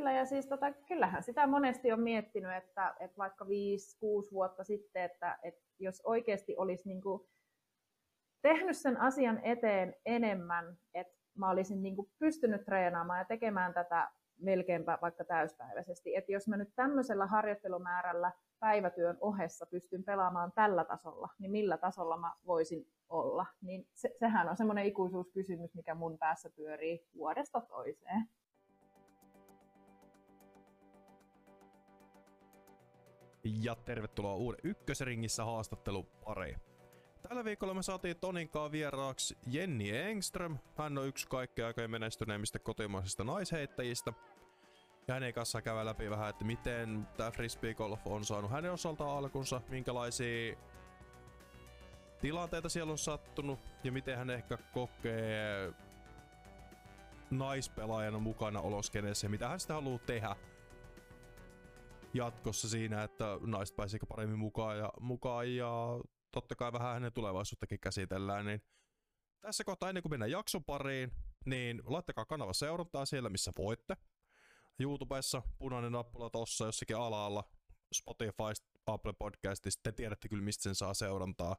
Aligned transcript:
Kyllä, 0.00 0.12
ja 0.12 0.26
siis 0.26 0.46
tota, 0.46 0.72
kyllähän 0.72 1.22
sitä 1.22 1.46
monesti 1.46 1.92
on 1.92 2.00
miettinyt, 2.00 2.56
että, 2.56 2.94
että 3.00 3.16
vaikka 3.18 3.44
5-6 3.44 3.48
vuotta 4.32 4.64
sitten, 4.64 5.02
että, 5.02 5.38
että 5.42 5.60
jos 5.78 6.02
oikeasti 6.04 6.56
olisi 6.56 6.88
niin 6.88 7.00
kuin 7.00 7.28
tehnyt 8.42 8.76
sen 8.76 9.00
asian 9.00 9.40
eteen 9.44 9.94
enemmän, 10.06 10.78
että 10.94 11.18
mä 11.34 11.50
olisin 11.50 11.82
niin 11.82 11.96
kuin 11.96 12.10
pystynyt 12.18 12.64
treenaamaan 12.64 13.18
ja 13.18 13.24
tekemään 13.24 13.74
tätä 13.74 14.10
melkeinpä 14.38 14.98
vaikka 15.02 15.24
täyspäiväisesti. 15.24 16.16
Että 16.16 16.32
jos 16.32 16.48
mä 16.48 16.56
nyt 16.56 16.74
tämmöisellä 16.76 17.26
harjoittelumäärällä 17.26 18.32
päivätyön 18.60 19.16
ohessa 19.20 19.66
pystyn 19.66 20.04
pelaamaan 20.04 20.52
tällä 20.52 20.84
tasolla, 20.84 21.28
niin 21.38 21.50
millä 21.50 21.78
tasolla 21.78 22.16
mä 22.16 22.32
voisin 22.46 22.86
olla? 23.08 23.46
Niin 23.62 23.88
se, 23.94 24.10
sehän 24.18 24.48
on 24.48 24.56
semmoinen 24.56 24.86
ikuisuuskysymys, 24.86 25.74
mikä 25.74 25.94
mun 25.94 26.18
päässä 26.18 26.50
pyörii 26.56 27.06
vuodesta 27.14 27.60
toiseen. 27.60 28.28
Ja 33.44 33.74
tervetuloa 33.74 34.34
uuden 34.34 34.60
ykkösringissä 34.64 35.44
haastattelu 35.44 36.02
pari. 36.02 36.56
Tällä 37.28 37.44
viikolla 37.44 37.74
me 37.74 37.82
saatiin 37.82 38.16
Toninkaan 38.16 38.72
vieraaksi 38.72 39.38
Jenni 39.46 39.90
Engström. 39.90 40.58
Hän 40.78 40.98
on 40.98 41.06
yksi 41.06 41.28
kaikkein 41.28 41.66
aikojen 41.66 41.90
menestyneimmistä 41.90 42.58
kotimaisista 42.58 43.24
naisheittäjistä. 43.24 44.12
Ja 45.08 45.14
hänen 45.14 45.34
kanssa 45.34 45.62
käydään 45.62 45.86
läpi 45.86 46.10
vähän, 46.10 46.30
että 46.30 46.44
miten 46.44 47.08
tämä 47.16 47.30
frisbee 47.30 47.74
golf 47.74 48.06
on 48.06 48.24
saanut 48.24 48.50
hänen 48.50 48.72
osaltaan 48.72 49.18
alkunsa, 49.18 49.60
minkälaisia 49.68 50.56
tilanteita 52.20 52.68
siellä 52.68 52.90
on 52.90 52.98
sattunut 52.98 53.58
ja 53.84 53.92
miten 53.92 54.18
hän 54.18 54.30
ehkä 54.30 54.58
kokee 54.72 55.72
naispelaajana 57.30 58.18
mukana 58.18 58.60
oloskeneessa 58.60 59.26
ja 59.26 59.30
mitä 59.30 59.48
hän 59.48 59.60
sitä 59.60 59.74
haluaa 59.74 59.98
tehdä 59.98 60.36
jatkossa 62.14 62.68
siinä, 62.68 63.02
että 63.02 63.24
naiset 63.40 63.76
pääsikö 63.76 64.06
paremmin 64.06 64.38
mukaan 64.38 64.78
ja, 64.78 64.92
mukaan 65.00 65.56
ja 65.56 66.00
totta 66.30 66.54
kai 66.54 66.72
vähän 66.72 66.92
hänen 66.92 67.12
tulevaisuuttakin 67.12 67.80
käsitellään, 67.80 68.46
niin 68.46 68.62
tässä 69.40 69.64
kohtaa 69.64 69.88
ennen 69.88 70.02
kuin 70.02 70.12
mennään 70.12 70.30
jakson 70.30 70.64
pariin, 70.64 71.10
niin 71.46 71.82
laittakaa 71.84 72.24
kanava 72.24 72.52
seurantaa 72.52 73.06
siellä, 73.06 73.28
missä 73.28 73.52
voitte. 73.58 73.96
YouTubessa 74.78 75.42
punainen 75.58 75.92
nappula 75.92 76.30
tossa 76.30 76.64
jossakin 76.64 76.96
alalla, 76.96 77.44
Spotify, 77.94 78.52
Apple 78.86 79.12
Podcastista, 79.12 79.80
te 79.82 79.92
tiedätte 79.92 80.28
kyllä 80.28 80.42
mistä 80.42 80.62
sen 80.62 80.74
saa 80.74 80.94
seurantaa. 80.94 81.56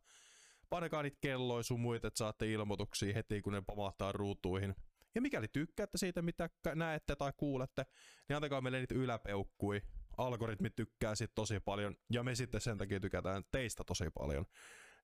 Painakaa 0.69 1.03
niitä 1.03 1.17
kelloja 1.21 1.63
sun 1.63 1.79
muita, 1.79 2.07
että 2.07 2.17
saatte 2.17 2.51
ilmoituksia 2.51 3.13
heti 3.13 3.41
kun 3.41 3.53
ne 3.53 3.61
pamahtaa 3.61 4.11
ruutuihin. 4.11 4.75
Ja 5.15 5.21
mikäli 5.21 5.47
tykkäätte 5.47 5.97
siitä, 5.97 6.21
mitä 6.21 6.49
näette 6.75 7.15
tai 7.15 7.33
kuulette, 7.37 7.85
niin 8.29 8.35
antakaa 8.35 8.61
meille 8.61 8.79
niitä 8.79 8.95
yläpeukkui 8.95 9.81
algoritmi 10.17 10.69
tykkää 10.69 11.15
sit 11.15 11.31
tosi 11.35 11.59
paljon, 11.59 11.95
ja 12.09 12.23
me 12.23 12.35
sitten 12.35 12.61
sen 12.61 12.77
takia 12.77 12.99
tykätään 12.99 13.43
teistä 13.51 13.83
tosi 13.83 14.05
paljon. 14.13 14.45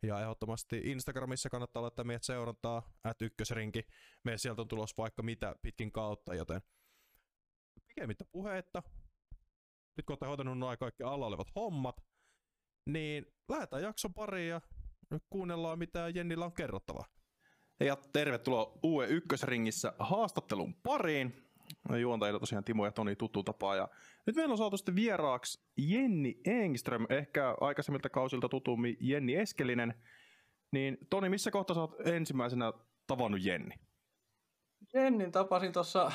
Ja 0.04 0.22
ehdottomasti 0.22 0.82
Instagramissa 0.84 1.50
kannattaa 1.50 1.82
laittaa 1.82 2.06
meidät 2.06 2.24
seurantaa, 2.24 2.94
at 3.04 3.22
ykkösrinki. 3.22 3.88
Me 4.24 4.38
sieltä 4.38 4.62
on 4.62 4.68
tulos 4.68 4.98
vaikka 4.98 5.24
mitä 5.24 5.56
pitkin 5.62 5.92
kautta, 5.92 6.36
joten 6.36 6.62
pikemmittä 7.88 8.26
puheetta. 8.32 8.84
Nyt 9.98 10.06
kun 10.06 10.14
olette 10.14 10.26
hoitanut 10.26 10.58
noin 10.58 10.78
kaikki 10.78 11.04
alla 11.04 11.26
olevat 11.26 11.56
hommat, 11.56 12.04
niin 12.86 13.26
lähdetään 13.50 13.84
jakson 13.84 14.14
pariin 14.14 14.50
ja 14.50 14.62
kuunnellaan 15.30 15.80
mitä 15.80 16.10
Jennillä 16.10 16.46
on 16.46 16.54
kerrottava. 16.54 17.06
Ja 17.80 17.96
tervetuloa 18.14 18.80
uuden 18.84 19.10
ykkösringissä 19.10 19.94
haastattelun 20.00 20.76
pariin 20.76 21.47
juontajille 22.02 22.40
tosiaan 22.40 22.64
Timo 22.64 22.86
ja 22.86 22.92
Toni 22.92 23.16
tuttu 23.16 23.44
tapaa. 23.44 23.76
Ja 23.76 23.88
nyt 24.26 24.36
meillä 24.36 24.52
on 24.52 24.58
saatu 24.58 24.78
sitten 24.78 24.96
vieraaksi 24.96 25.62
Jenni 25.78 26.42
Engström, 26.46 27.06
ehkä 27.10 27.56
aikaisemmilta 27.62 28.10
kausilta 28.10 28.50
tutummin 28.50 28.98
Jenni 29.00 29.36
Eskelinen. 29.36 29.94
Niin 30.72 30.98
Toni, 31.10 31.30
missä 31.30 31.52
kohtaa 31.52 31.74
sä 31.74 31.82
oot 31.82 32.08
ensimmäisenä 32.08 32.74
tavannut 33.08 33.44
Jenni? 33.44 33.76
Jennin 34.94 35.32
tapasin 35.32 35.74
tuossa 35.74 36.12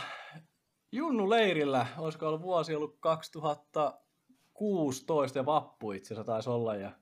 Junnu 0.93 1.31
leirillä, 1.31 1.87
olisiko 1.99 2.29
ollut 2.29 2.43
vuosi 2.43 2.75
ollut 2.75 2.97
2016 3.01 5.39
ja 5.39 5.47
vappu 5.47 5.93
itse 5.93 6.15
asiassa 6.15 6.33
taisi 6.33 6.51
olla. 6.51 6.75
Ja 6.75 6.93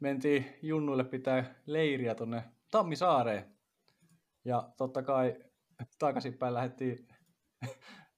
mentiin 0.00 0.46
Junnuille 0.62 1.04
pitää 1.04 1.54
leiriä 1.66 2.14
tonne 2.14 2.44
Tammisaareen. 2.70 3.56
Ja 4.44 4.72
totta 4.76 5.02
kai 5.02 5.36
takaisinpäin 5.98 6.54
lähdettiin 6.54 7.08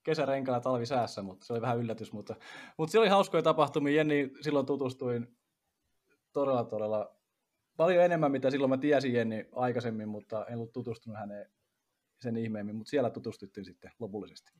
kesärenkailla 0.03 0.61
talvisäässä, 0.61 1.21
mutta 1.21 1.45
se 1.45 1.53
oli 1.53 1.61
vähän 1.61 1.77
yllätys. 1.77 2.13
Mutta, 2.13 2.35
mutta 2.77 2.91
se 2.91 2.99
oli 2.99 3.07
hauskoja 3.07 3.43
tapahtumia. 3.43 3.95
Jenni 3.95 4.31
silloin 4.41 4.65
tutustuin 4.65 5.37
todella, 6.33 6.63
todella 6.63 7.15
paljon 7.77 8.03
enemmän, 8.03 8.31
mitä 8.31 8.51
silloin 8.51 8.69
mä 8.69 8.77
tiesin 8.77 9.13
Jenni 9.13 9.49
aikaisemmin, 9.51 10.09
mutta 10.09 10.45
en 10.45 10.55
ollut 10.55 10.73
tutustunut 10.73 11.19
häneen 11.19 11.51
sen 12.21 12.37
ihmeemmin, 12.37 12.75
mutta 12.75 12.89
siellä 12.89 13.09
tutustuttiin 13.09 13.65
sitten 13.65 13.91
lopullisesti. 13.99 14.51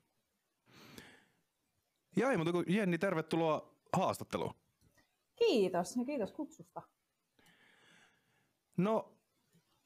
Ja 2.15 2.31
ei 2.31 2.37
mutta 2.37 2.51
Jenni, 2.67 2.97
tervetuloa 2.97 3.75
haastatteluun. 3.97 4.53
Kiitos 5.35 5.95
ja 5.95 6.05
kiitos 6.05 6.31
kutsusta. 6.31 6.81
No, 8.77 9.17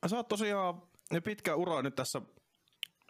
sä 0.08 0.16
oot 0.16 0.28
tosiaan 0.28 0.82
pitkä 1.24 1.56
ura 1.56 1.82
nyt 1.82 1.96
tässä 1.96 2.22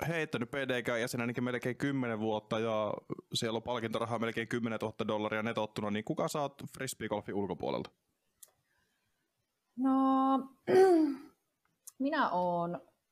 heittänyt 0.07 0.51
PDK-jäsenenäkin 0.51 1.43
melkein 1.43 1.77
10 1.77 2.19
vuotta 2.19 2.59
ja 2.59 2.93
siellä 3.33 3.57
on 3.57 3.63
palkintorahaa 3.63 4.19
melkein 4.19 4.47
10 4.47 4.79
000 4.81 4.93
dollaria 5.07 5.43
netottuna, 5.43 5.91
niin 5.91 6.05
kuka 6.05 6.27
oot 6.41 6.61
frisbeegolfin 6.77 7.35
ulkopuolelta? 7.35 7.89
No, 9.77 10.39
minä 11.99 12.29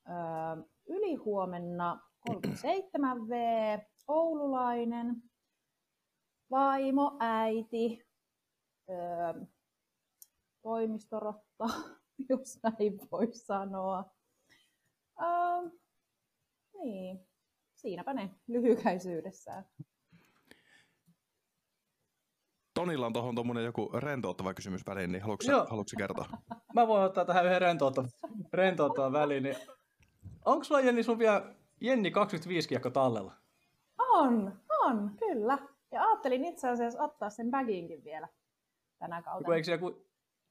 ö, 0.08 0.12
ylihuomenna 0.88 2.00
37V, 2.30 3.32
oululainen, 4.08 5.22
vaimo, 6.50 7.16
äiti, 7.20 8.06
ö, 8.90 9.46
toimistorotta, 10.62 11.64
jos 12.28 12.58
näin 12.62 12.98
voi 13.12 13.28
sanoa. 13.32 14.14
Ö, 15.20 15.81
niin, 16.84 17.26
siinäpä 17.74 18.12
ne 18.12 18.30
lyhykäisyydessään. 18.46 19.64
Tonilla 22.74 23.06
on 23.06 23.12
tuohon 23.12 23.34
tuommoinen 23.34 23.64
joku 23.64 23.90
rentouttava 23.94 24.54
kysymys 24.54 24.86
väliin, 24.86 25.12
niin 25.12 25.22
haluatko, 25.22 25.44
haluatko 25.52 25.96
kertoa? 25.98 26.26
Mä 26.74 26.86
voin 26.86 27.04
ottaa 27.04 27.24
tähän 27.24 27.46
yhden 27.46 27.60
rentouttavan 28.52 29.12
väliin. 29.12 29.42
Niin 29.42 29.56
onko 30.44 30.64
sulla 30.64 30.80
Jenni 30.80 31.02
sun 31.02 31.18
vielä 31.18 31.54
Jenni 31.80 32.10
25 32.10 32.68
kiekko 32.68 32.90
tallella? 32.90 33.32
On, 33.98 34.60
on, 34.80 35.10
kyllä. 35.18 35.58
Ja 35.90 36.02
ajattelin 36.02 36.44
itse 36.44 36.68
asiassa 36.68 37.02
ottaa 37.02 37.30
sen 37.30 37.50
bagiinkin 37.50 38.04
vielä 38.04 38.28
tänä 38.98 39.22
kautta. 39.22 39.54
Eikö 39.54 39.64
siellä, 39.64 39.86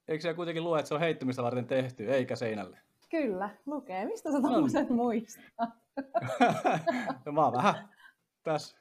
eikö 0.08 0.22
siellä 0.22 0.36
kuitenkin 0.36 0.64
lue, 0.64 0.78
että 0.78 0.88
se 0.88 0.94
on 0.94 1.00
heittämistä 1.00 1.42
varten 1.42 1.66
tehty, 1.66 2.12
eikä 2.12 2.36
seinälle? 2.36 2.78
Kyllä, 3.10 3.50
lukee. 3.66 4.04
Mistä 4.04 4.32
sä 4.32 4.40
tuollaisen 4.40 4.92
muistat? 4.92 5.70
no, 7.26 7.32
mä 7.32 7.44
oon 7.44 7.52
vähän 7.52 7.88
tässä 8.42 8.76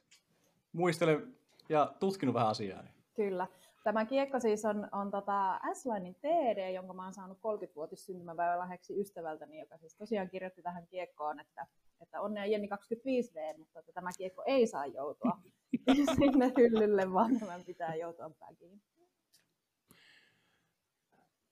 muistelen 0.74 1.36
ja 1.70 1.94
tutkinut 2.00 2.36
vähän 2.36 2.50
asiaa. 2.50 2.84
Kyllä. 3.16 3.48
Tämä 3.84 4.06
kiekko 4.06 4.40
siis 4.40 4.66
on, 4.66 4.88
on 4.92 5.12
tota 5.12 5.60
S-Linein 5.74 6.16
TD, 6.16 6.74
jonka 6.74 6.94
mä 6.94 7.04
oon 7.04 7.14
saanut 7.14 7.38
30-vuotis 7.38 8.06
syntymäpäivän 8.06 8.60
lahjaksi 8.60 9.02
ystävältäni, 9.02 9.60
joka 9.60 9.78
siis 9.78 9.96
tosiaan 9.96 10.30
kirjoitti 10.30 10.62
tähän 10.62 10.88
kiekkoon, 10.88 11.40
että, 11.40 11.68
että 12.02 12.22
onnea 12.22 12.46
Jenni 12.46 12.68
25V, 12.68 13.58
mutta 13.58 13.80
että 13.80 13.92
tämä 13.92 14.10
kiekko 14.18 14.44
ei 14.46 14.68
saa 14.68 14.86
joutua 14.86 15.38
sinne 16.20 16.52
hyllylle, 16.58 17.14
vaan 17.14 17.40
tämän 17.40 17.64
pitää 17.64 17.96
joutua 17.96 18.30
bagiin. 18.30 18.82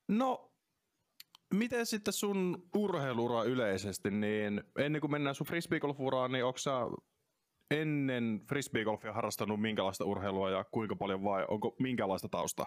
No, 0.07 0.48
Miten 1.53 1.85
sitten 1.85 2.13
sun 2.13 2.69
urheilura 2.75 3.43
yleisesti, 3.43 4.11
niin 4.11 4.63
ennen 4.77 5.01
kuin 5.01 5.11
mennään 5.11 5.35
sun 5.35 5.47
frisbeegolfuraan, 5.47 6.31
niin 6.31 6.45
onko 6.45 6.57
sä 6.57 6.71
ennen 7.71 8.41
frisbeegolfia 8.49 9.13
harrastanut 9.13 9.61
minkälaista 9.61 10.05
urheilua 10.05 10.49
ja 10.49 10.63
kuinka 10.63 10.95
paljon 10.95 11.23
vai 11.23 11.45
onko 11.47 11.75
minkälaista 11.79 12.29
tausta? 12.29 12.65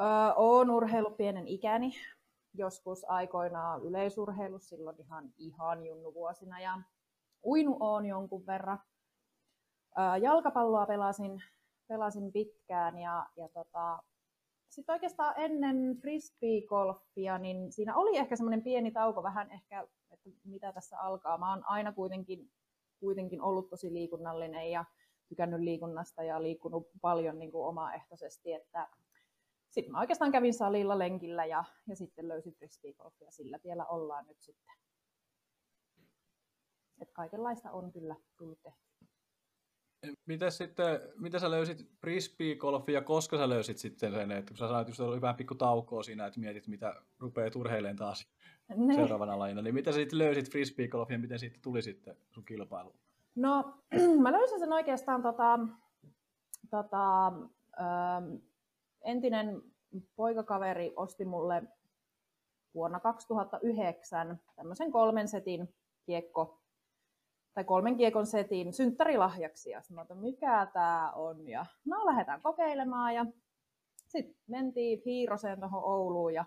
Öö, 0.00 0.34
urheilu 0.74 1.10
pienen 1.10 1.48
ikäni, 1.48 1.92
joskus 2.54 3.04
aikoinaan 3.04 3.82
yleisurheilu 3.82 4.58
silloin 4.58 4.96
ihan, 5.00 5.32
ihan 5.36 5.86
junnuvuosina 5.86 6.60
ja 6.60 6.78
uinu 7.44 7.76
on 7.80 8.06
jonkun 8.06 8.46
verran. 8.46 8.78
Öö, 9.98 10.16
jalkapalloa 10.16 10.86
pelasin, 10.86 11.42
pelasin 11.88 12.32
pitkään 12.32 12.98
ja, 12.98 13.26
ja 13.36 13.48
tota, 13.48 14.02
sitten 14.68 14.92
oikeastaan 14.92 15.34
ennen 15.36 15.96
frisbee-golfia, 16.00 17.38
niin 17.38 17.72
siinä 17.72 17.96
oli 17.96 18.16
ehkä 18.16 18.36
semmoinen 18.36 18.62
pieni 18.62 18.90
tauko 18.90 19.22
vähän 19.22 19.50
ehkä, 19.50 19.86
että 20.10 20.30
mitä 20.44 20.72
tässä 20.72 20.98
alkaa. 20.98 21.38
Mä 21.38 21.50
oon 21.50 21.64
aina 21.66 21.92
kuitenkin, 21.92 22.50
kuitenkin 23.00 23.42
ollut 23.42 23.70
tosi 23.70 23.92
liikunnallinen 23.92 24.70
ja 24.70 24.84
tykännyt 25.28 25.60
liikunnasta 25.60 26.22
ja 26.22 26.42
liikkunut 26.42 26.88
paljon 27.00 27.38
niin 27.38 27.52
kuin 27.52 27.66
omaehtoisesti, 27.66 28.52
että 28.52 28.88
sitten 29.70 29.92
mä 29.92 30.00
oikeastaan 30.00 30.32
kävin 30.32 30.54
salilla 30.54 30.98
lenkillä 30.98 31.46
ja, 31.46 31.64
ja 31.88 31.96
sitten 31.96 32.28
löysin 32.28 32.54
frisbeegolfia, 32.54 33.30
sillä 33.30 33.58
tiellä 33.58 33.86
ollaan 33.86 34.26
nyt 34.26 34.40
sitten. 34.40 34.74
Et 37.00 37.10
kaikenlaista 37.12 37.70
on 37.70 37.92
kyllä 37.92 38.16
tullut 38.36 38.62
tehty. 38.62 38.87
Miten 40.26 40.52
sitten, 40.52 41.00
mitä 41.16 41.38
sä 41.38 41.50
löysit 41.50 41.86
frisbeegolfia 42.00 42.94
ja 42.94 43.02
koska 43.02 43.36
sä 43.36 43.48
löysit 43.48 43.78
sitten 43.78 44.12
sen, 44.12 44.30
että 44.30 44.50
kun 44.50 44.58
sä 44.58 44.80
että 44.80 45.04
oli 45.04 45.20
vähän 45.20 45.36
pikku 45.36 45.54
taukoa 45.54 46.02
siinä, 46.02 46.26
että 46.26 46.40
mietit, 46.40 46.66
mitä 46.66 46.94
rupeaa 47.18 47.50
turheilemaan 47.50 47.96
taas 47.96 48.28
ne. 48.76 48.94
seuraavana 48.94 49.38
lajina, 49.38 49.62
niin 49.62 49.74
miten 49.74 49.92
sä 49.92 49.96
sitten 50.00 50.18
löysit 50.18 50.50
frisbeegolfia 50.50 51.14
ja 51.14 51.18
miten 51.18 51.38
siitä 51.38 51.58
tuli 51.62 51.82
sitten 51.82 52.16
sun 52.30 52.44
kilpailu? 52.44 52.94
No, 53.34 53.74
mä 54.22 54.32
löysin 54.32 54.58
sen 54.58 54.72
oikeastaan 54.72 55.22
tota, 55.22 55.58
tota, 56.70 57.26
ähm, 57.26 58.36
entinen 59.02 59.62
poikakaveri 60.16 60.92
osti 60.96 61.24
mulle 61.24 61.62
vuonna 62.74 63.00
2009 63.00 64.40
tämmöisen 64.56 64.92
kolmen 64.92 65.28
setin 65.28 65.74
kiekko 66.06 66.57
tai 67.58 67.64
kolmen 67.64 67.96
kiekon 67.96 68.26
setin 68.26 68.72
synttärilahjaksi. 68.72 69.70
Ja 69.70 69.82
mä 69.90 70.06
mikä 70.14 70.66
tämä 70.72 71.12
on. 71.12 71.48
Ja 71.48 71.66
no, 71.84 72.06
lähdetään 72.06 72.42
kokeilemaan. 72.42 73.14
Ja 73.14 73.26
sitten 74.08 74.36
mentiin 74.46 75.02
Hiiroseen 75.04 75.60
tuohon 75.60 75.84
Ouluun 75.84 76.34
ja 76.34 76.44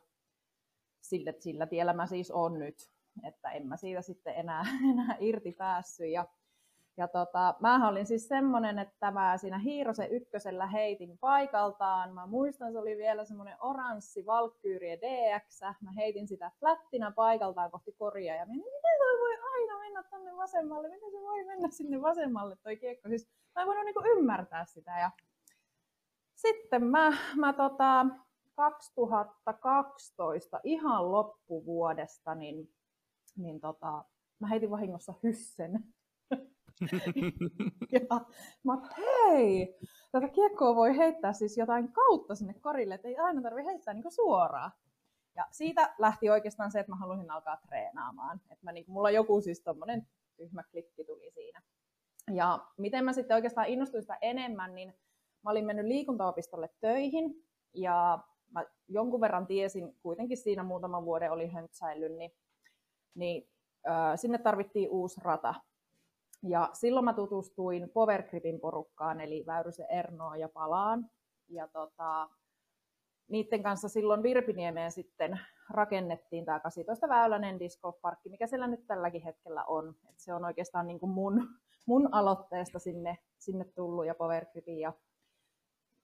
sillä, 1.02 1.34
sillä 1.40 1.66
tiellä 1.66 1.94
mä 1.94 2.08
siis 2.08 2.32
on 2.32 2.60
nyt. 2.60 2.92
Että 3.28 3.52
en 3.52 3.68
mä 3.68 3.78
siitä 3.78 4.02
sitten 4.02 4.36
enää, 4.36 4.66
enää 4.92 5.18
irti 5.20 5.52
päässyt. 5.52 6.10
Ja 6.10 6.26
ja 7.02 7.08
tota, 7.08 7.56
mä 7.60 7.90
olin 7.90 8.06
siis 8.06 8.28
semmonen, 8.28 8.80
että 8.80 9.12
mä 9.12 9.38
siinä 9.38 9.60
Hiirosen 9.60 10.12
ykkösellä 10.12 10.68
heitin 10.68 11.18
paikaltaan. 11.18 12.14
Mä 12.14 12.28
muistan, 12.28 12.72
se 12.72 12.80
oli 12.80 12.98
vielä 12.98 13.26
semmoinen 13.26 13.58
oranssi 13.62 14.26
Valkyrie 14.26 14.98
DX. 14.98 15.62
Mä 15.82 15.92
heitin 15.92 16.28
sitä 16.28 16.52
flättinä 16.60 17.12
paikaltaan 17.12 17.72
kohti 17.72 17.92
koria 17.92 18.36
ja 18.36 18.46
mietin, 18.46 18.74
miten 18.74 18.98
toi 18.98 19.20
voi 19.20 19.38
aina 19.54 19.80
mennä 19.80 20.04
tonne 20.04 20.38
vasemmalle? 20.38 20.90
Miten 20.90 21.12
se 21.12 21.18
voi 21.18 21.46
mennä 21.46 21.70
sinne 21.72 22.02
vasemmalle 22.02 22.58
toi 22.64 22.78
kiekko? 22.78 23.10
Siis 23.10 23.30
mä 23.56 23.62
en 23.62 23.68
voinut 23.68 23.86
niinku 23.86 24.04
ymmärtää 24.06 24.66
sitä. 24.66 25.00
Ja 25.00 25.12
sitten 26.36 26.84
mä, 26.84 27.14
mä 27.36 27.54
tota, 27.54 28.06
2012 28.56 30.60
ihan 30.64 31.12
loppuvuodesta, 31.12 32.36
niin, 32.36 32.74
niin 33.38 33.60
tota, 33.60 34.06
mä 34.40 34.48
heitin 34.48 34.72
vahingossa 34.72 35.14
hyssen 35.24 35.84
ja 37.92 38.00
mä 38.64 38.74
että 38.74 38.96
hei, 38.98 39.78
tätä 40.12 40.28
kiekkoa 40.28 40.76
voi 40.76 40.98
heittää 40.98 41.34
siis 41.34 41.58
jotain 41.58 41.92
kautta 41.92 42.36
sinne 42.36 42.54
korille, 42.54 42.96
että 42.96 43.08
ei 43.08 43.18
aina 43.18 43.42
tarvitse 43.42 43.72
heittää 43.72 43.94
niin 43.94 44.12
suoraan. 44.12 44.72
Ja 45.36 45.46
siitä 45.52 45.96
lähti 45.98 46.30
oikeastaan 46.30 46.72
se, 46.72 46.80
että 46.80 46.92
mä 46.92 46.96
halusin 46.96 47.32
alkaa 47.32 47.58
treenaamaan. 47.58 48.42
Että 48.52 48.66
mä, 48.66 48.72
niin, 48.72 48.86
mulla 48.88 49.12
joku 49.12 49.42
siis 49.42 49.62
tommonen 49.62 50.08
tyhmä 50.38 50.64
klikki 50.64 51.04
tuli 51.04 51.32
siinä. 51.32 51.62
Ja 52.34 52.68
miten 52.78 53.06
mä 53.06 53.14
sitten 53.14 53.36
oikeastaan 53.36 53.68
innostuin 53.68 54.04
sitä 54.04 54.18
enemmän, 54.22 54.76
niin 54.76 54.94
mä 55.44 55.52
olin 55.52 55.66
mennyt 55.66 55.86
liikuntaopistolle 55.86 56.70
töihin 56.80 57.48
ja 57.74 58.20
mä 58.52 58.66
jonkun 58.88 59.22
verran 59.22 59.48
tiesin, 59.48 59.98
kuitenkin 60.02 60.38
siinä 60.38 60.64
muutaman 60.64 61.06
vuoden 61.06 61.32
oli 61.32 61.48
höntsäillyt, 61.48 62.12
niin, 62.12 62.32
niin 63.16 63.50
äh, 63.90 64.20
sinne 64.20 64.38
tarvittiin 64.38 64.90
uusi 64.90 65.22
rata. 65.24 65.56
Ja 66.44 66.70
silloin 66.74 67.06
mä 67.06 67.14
tutustuin 67.14 67.90
Power 67.90 68.24
Gripin 68.24 68.60
porukkaan, 68.60 69.22
eli 69.22 69.44
Väyrysen 69.46 69.86
Ernoa 69.90 70.38
ja 70.38 70.50
Palaan. 70.50 71.10
Ja 71.50 71.68
tota, 71.68 72.30
niiden 73.28 73.64
kanssa 73.64 73.90
silloin 73.90 74.24
Virpiniemeen 74.24 74.92
sitten 74.92 75.40
rakennettiin 75.70 76.46
tämä 76.46 76.60
18 76.60 77.10
väyläinen 77.10 77.60
disco 77.60 77.92
parkki, 77.92 78.30
mikä 78.30 78.48
siellä 78.48 78.68
nyt 78.68 78.88
tälläkin 78.88 79.24
hetkellä 79.24 79.66
on. 79.66 79.96
Et 80.10 80.20
se 80.20 80.34
on 80.34 80.46
oikeastaan 80.46 80.88
niin 80.88 81.00
kuin 81.00 81.10
mun, 81.10 81.48
mun 81.86 82.14
aloitteesta 82.14 82.80
sinne, 82.80 83.18
sinne 83.40 83.66
tullut 83.66 84.06
ja 84.06 84.16
Power 84.16 84.46
Gripin 84.46 84.80
ja 84.80 84.94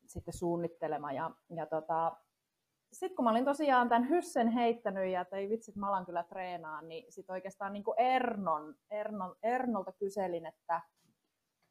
sitten 0.06 0.34
suunnittelema. 0.34 1.12
Ja, 1.12 1.32
ja 1.50 1.66
tota, 1.66 2.18
sitten 2.94 3.16
kun 3.16 3.26
mä 3.26 3.32
olin 3.32 3.46
tosiaan 3.46 3.90
tämän 3.90 4.10
hyssen 4.10 4.48
heittänyt 4.48 5.12
ja 5.12 5.26
ei 5.32 5.50
vitsit, 5.50 5.76
mä 5.76 5.88
alan 5.88 6.06
kyllä 6.06 6.24
treenaa, 6.24 6.82
niin 6.82 7.12
sitten 7.12 7.34
oikeastaan 7.34 7.74
niin 7.74 7.84
kuin 7.84 8.00
Ernon, 8.00 8.76
Ernon, 8.92 9.36
Ernolta 9.44 9.92
kyselin, 9.92 10.46
että 10.46 10.82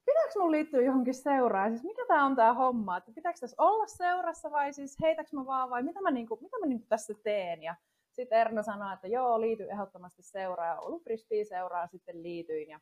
pitääkö 0.06 0.40
mun 0.40 0.52
liittyä 0.52 0.82
johonkin 0.82 1.14
seuraan? 1.14 1.70
Siis 1.70 1.84
mikä 1.84 2.04
tämä 2.08 2.24
on 2.24 2.36
tämä 2.36 2.54
homma? 2.54 2.96
Että 2.96 3.12
pitääkö 3.14 3.38
tässä 3.40 3.56
olla 3.58 3.86
seurassa 3.86 4.50
vai 4.50 4.72
siis 4.72 4.96
heitäks 5.02 5.32
mä 5.32 5.46
vaan 5.46 5.70
vai 5.70 5.82
mitä 5.82 6.00
mä, 6.00 6.10
niinku, 6.10 6.38
mitä 6.42 6.58
mä 6.58 6.66
niinku 6.66 6.86
tässä 6.88 7.14
teen? 7.22 7.62
Ja 7.62 7.74
sitten 8.12 8.38
Erno 8.38 8.62
sanoi, 8.62 8.94
että 8.94 9.08
joo, 9.08 9.40
liity 9.40 9.70
ehdottomasti 9.70 10.22
seuraan. 10.22 10.68
Ja 10.68 10.80
ollut 10.80 11.04
frisbee 11.04 11.44
seuraan 11.44 11.88
sitten 11.88 12.22
liityin. 12.22 12.68
Ja 12.68 12.80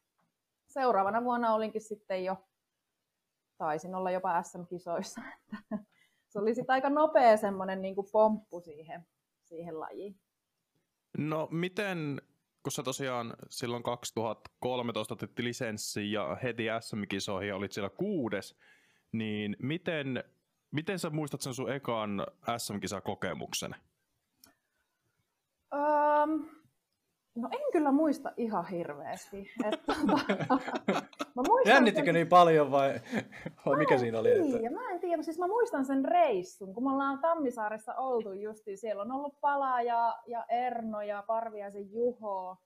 seuraavana 0.66 1.24
vuonna 1.24 1.54
olinkin 1.54 1.80
sitten 1.80 2.24
jo, 2.24 2.36
taisin 3.58 3.94
olla 3.94 4.10
jopa 4.10 4.42
SM-kisoissa. 4.42 5.20
se 6.34 6.38
oli 6.38 6.54
sitten 6.54 6.72
aika 6.72 6.90
nopea 6.90 7.36
semmoinen 7.36 7.82
niin 7.82 7.94
kuin 7.94 8.06
pomppu 8.12 8.60
siihen, 8.60 9.06
siihen 9.42 9.80
lajiin. 9.80 10.16
No 11.18 11.48
miten, 11.50 12.22
kun 12.62 12.72
sä 12.72 12.82
tosiaan 12.82 13.34
silloin 13.50 13.82
2013 13.82 15.14
otit 15.14 15.38
lisenssi 15.38 16.12
ja 16.12 16.36
heti 16.42 16.66
SM-kisoihin 16.80 17.54
olit 17.54 17.72
siellä 17.72 17.90
kuudes, 17.90 18.56
niin 19.12 19.56
miten, 19.58 20.24
miten 20.70 20.98
sä 20.98 21.10
muistat 21.10 21.40
sen 21.40 21.54
sun 21.54 21.72
ekan 21.72 22.26
SM-kisakokemuksen? 22.58 23.76
Um, 25.74 26.48
No 27.34 27.48
en 27.52 27.72
kyllä 27.72 27.92
muista 27.92 28.32
ihan 28.36 28.66
hirveästi. 28.66 29.50
Että, 29.64 29.92
mä 31.34 31.42
Jännittikö 31.64 32.06
sen... 32.06 32.14
niin 32.14 32.28
paljon 32.28 32.70
vai, 32.70 33.00
vai 33.66 33.76
mikä 33.76 33.98
siinä 33.98 34.18
oli? 34.18 34.30
Että... 34.32 34.70
Mä 34.70 34.90
en 34.90 35.00
tiedä, 35.00 35.22
siis 35.22 35.38
mä 35.38 35.46
muistan 35.46 35.84
sen 35.84 36.04
reissun, 36.04 36.74
kun 36.74 36.84
me 36.84 36.92
ollaan 36.92 37.18
Tammisaaressa 37.18 37.94
oltu 37.94 38.32
justi. 38.32 38.76
Siellä 38.76 39.02
on 39.02 39.12
ollut 39.12 39.40
Pala 39.40 39.82
ja, 39.82 40.18
ja 40.26 40.44
Erno 40.48 41.02
ja 41.02 41.24
Parviaisen 41.26 41.92
Juho. 41.92 42.56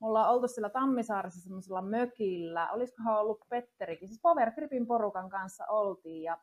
Me 0.00 0.06
ollaan 0.06 0.30
oltu 0.30 0.48
siellä 0.48 0.70
Tammisaaressa 0.70 1.40
semmoisella 1.40 1.82
mökillä. 1.82 2.70
Olisikohan 2.70 3.20
ollut 3.20 3.40
Petterikin, 3.48 4.08
siis 4.08 4.20
Power 4.22 4.50
Gripin 4.50 4.86
porukan 4.86 5.30
kanssa 5.30 5.64
oltiin. 5.68 6.22
Ja 6.22 6.38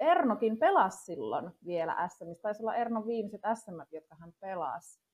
Ernokin 0.00 0.58
pelasi 0.58 1.04
silloin 1.04 1.50
vielä 1.66 2.08
SM. 2.08 2.24
Taisi 2.42 2.62
olla 2.62 2.74
Ernon 2.74 3.06
viimeiset 3.06 3.40
SM, 3.54 3.94
jotka 3.96 4.16
hän 4.20 4.32
pelasi. 4.40 5.07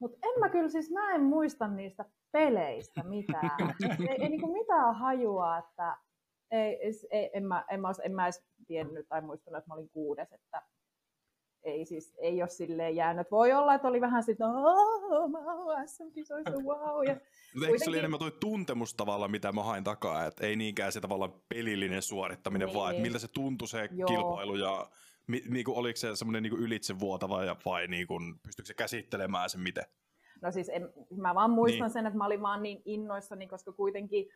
Mutta 0.00 0.18
en 0.22 0.40
mä 0.40 0.48
kyllä 0.48 0.68
siis, 0.68 0.90
mä 0.90 1.14
en 1.14 1.22
muista 1.22 1.68
niistä 1.68 2.04
peleistä 2.32 3.02
mitään. 3.02 3.74
ei, 4.08 4.16
ei 4.22 4.28
niinku 4.28 4.52
mitään 4.52 4.94
hajua, 4.94 5.58
että 5.58 5.96
ei, 6.50 6.78
ei, 7.10 7.30
en, 7.32 7.44
mä, 7.44 7.64
en, 7.70 7.80
mä, 7.80 7.92
en 8.02 8.14
mä 8.14 8.24
edes 8.24 8.44
tiennyt 8.66 9.08
tai 9.08 9.20
muistanut, 9.20 9.58
että 9.58 9.68
mä 9.68 9.74
olin 9.74 9.90
kuudes, 9.90 10.32
että 10.32 10.62
ei 11.66 11.84
siis, 11.84 12.14
ei 12.18 12.42
ole 12.42 12.48
silleen 12.48 12.96
jäänyt. 12.96 13.30
Voi 13.30 13.52
olla, 13.52 13.74
että 13.74 13.88
oli 13.88 14.00
vähän 14.00 14.22
sitten, 14.22 14.46
oh, 14.46 15.30
mä 15.30 15.54
oon 15.54 15.88
SM-kisoissa, 15.88 16.50
wow. 16.50 17.06
Ja 17.06 17.14
Mutta 17.54 17.66
eikö 17.66 17.78
se 17.78 17.90
oli 17.90 17.98
enemmän 17.98 18.20
toi 18.20 18.32
tuntemus 18.40 18.94
tavalla, 18.94 19.28
mitä 19.28 19.52
mä 19.52 19.62
hain 19.62 19.84
takaa, 19.84 20.26
että 20.26 20.46
ei 20.46 20.56
niinkään 20.56 20.92
se 20.92 21.00
tavallaan 21.00 21.34
pelillinen 21.48 22.02
suorittaminen, 22.02 22.66
niin. 22.66 22.76
vaan 22.76 22.90
että 22.90 23.02
miltä 23.02 23.18
se 23.18 23.28
tuntui 23.34 23.68
se 23.68 23.88
Joo. 23.92 24.08
kilpailu 24.08 24.56
ja 24.56 24.90
mi, 25.26 25.42
niinku, 25.48 25.78
oliko 25.78 25.96
se 25.96 26.16
semmoinen 26.16 26.42
niinku 26.42 26.58
ylitsevuotava 26.58 27.44
ja, 27.44 27.56
vai 27.64 27.86
niinku, 27.86 28.14
pystyykö 28.42 28.66
se 28.66 28.74
käsittelemään 28.74 29.50
sen 29.50 29.60
miten? 29.60 29.84
No 30.42 30.52
siis 30.52 30.68
en, 30.68 30.92
mä 31.16 31.34
vaan 31.34 31.50
muistan 31.50 31.80
niin. 31.80 31.90
sen, 31.90 32.06
että 32.06 32.18
mä 32.18 32.26
olin 32.26 32.42
vaan 32.42 32.62
niin 32.62 32.82
innoissani, 32.84 33.46
koska 33.46 33.72
kuitenkin 33.72 34.28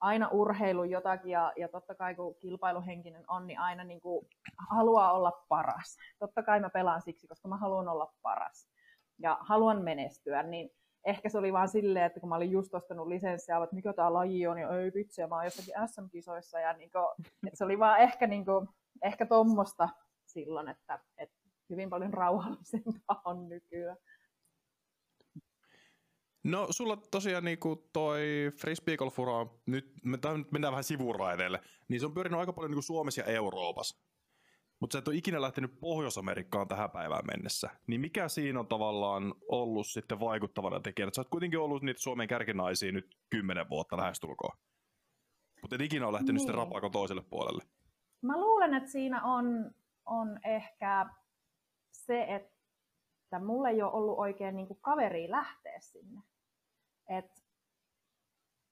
aina 0.00 0.28
urheilu 0.28 0.84
jotakin 0.84 1.30
ja, 1.30 1.52
ja 1.56 1.68
totta 1.68 1.94
kai 1.94 2.14
kun 2.14 2.36
kilpailuhenkinen 2.40 3.24
on, 3.28 3.46
niin 3.46 3.58
aina 3.58 3.84
niin 3.84 4.00
kuin 4.00 4.26
haluaa 4.70 5.12
olla 5.12 5.44
paras. 5.48 5.96
Totta 6.18 6.42
kai 6.42 6.60
mä 6.60 6.70
pelaan 6.70 7.02
siksi, 7.02 7.26
koska 7.26 7.48
mä 7.48 7.56
haluan 7.56 7.88
olla 7.88 8.14
paras 8.22 8.68
ja 9.18 9.38
haluan 9.40 9.82
menestyä, 9.82 10.42
niin 10.42 10.70
ehkä 11.04 11.28
se 11.28 11.38
oli 11.38 11.52
vaan 11.52 11.68
silleen, 11.68 12.04
että 12.04 12.20
kun 12.20 12.28
mä 12.28 12.36
olin 12.36 12.50
just 12.50 12.74
ostanut 12.74 13.06
lisenssiä, 13.06 13.56
että 13.56 13.76
mikä 13.76 13.92
tämä 13.92 14.12
laji 14.12 14.46
on, 14.46 14.58
ja 14.58 14.78
ei 14.78 14.92
vitsi, 14.94 15.26
mä 15.26 15.34
oon 15.34 15.44
jossakin 15.44 15.74
SM-kisoissa, 15.86 16.60
ja 16.60 16.72
niin 16.72 16.90
kuin, 16.90 17.06
että 17.46 17.58
se 17.58 17.64
oli 17.64 17.78
vaan 17.78 17.98
ehkä, 17.98 18.26
niin 18.26 18.44
kuin, 18.44 18.68
ehkä 19.02 19.26
tommosta 19.26 19.88
silloin, 20.28 20.68
että, 20.68 20.98
että 21.16 21.36
hyvin 21.70 21.90
paljon 21.90 22.14
rauhallisempaa 22.14 23.22
on 23.30 23.48
nykyään. 23.48 23.96
No 26.44 26.66
sulla 26.70 26.96
tosiaan 26.96 27.44
niinku 27.44 27.88
toi 27.92 28.20
frisbeegolfura 28.60 29.32
on 29.32 29.60
nyt, 29.66 29.92
me 30.04 30.18
mennään 30.50 30.72
vähän 30.72 30.84
sivuraiteille, 30.84 31.60
niin 31.88 32.00
se 32.00 32.06
on 32.06 32.14
pyörinyt 32.14 32.40
aika 32.40 32.52
paljon 32.52 32.70
niinku 32.70 32.82
Suomessa 32.82 33.20
ja 33.20 33.26
Euroopassa. 33.26 33.98
Mutta 34.80 34.92
sä 34.92 34.98
et 34.98 35.08
ole 35.08 35.16
ikinä 35.16 35.40
lähtenyt 35.40 35.80
Pohjois-Amerikkaan 35.80 36.68
tähän 36.68 36.90
päivään 36.90 37.26
mennessä. 37.26 37.70
Niin 37.86 38.00
mikä 38.00 38.28
siinä 38.28 38.60
on 38.60 38.66
tavallaan 38.66 39.34
ollut 39.48 39.86
sitten 39.86 40.20
vaikuttavana 40.20 40.80
tekijänä? 40.80 41.12
Sä 41.14 41.20
oot 41.20 41.28
kuitenkin 41.28 41.58
ollut 41.58 41.82
niitä 41.82 42.00
Suomen 42.00 42.28
kärkinaisia 42.28 42.92
nyt 42.92 43.16
kymmenen 43.30 43.68
vuotta 43.68 43.96
lähestulkoon. 43.96 44.56
Mutta 45.62 45.76
et 45.76 45.82
ikinä 45.82 46.06
ole 46.06 46.12
lähtenyt 46.12 46.34
Niin. 46.34 46.40
sitten 46.40 46.54
rapakon 46.54 46.92
toiselle 46.92 47.22
puolelle. 47.30 47.64
Mä 48.22 48.40
luulen, 48.40 48.74
että 48.74 48.90
siinä 48.90 49.24
on, 49.24 49.70
on 50.08 50.38
ehkä 50.44 51.06
se, 51.92 52.26
että 52.34 53.38
mulla 53.38 53.68
ei 53.68 53.82
ole 53.82 53.92
ollut 53.92 54.18
oikein 54.18 54.56
niin 54.56 54.66
kuin 54.66 54.78
kaveria 54.80 55.30
lähteä 55.30 55.80
sinne. 55.80 56.22
Et, 57.08 57.24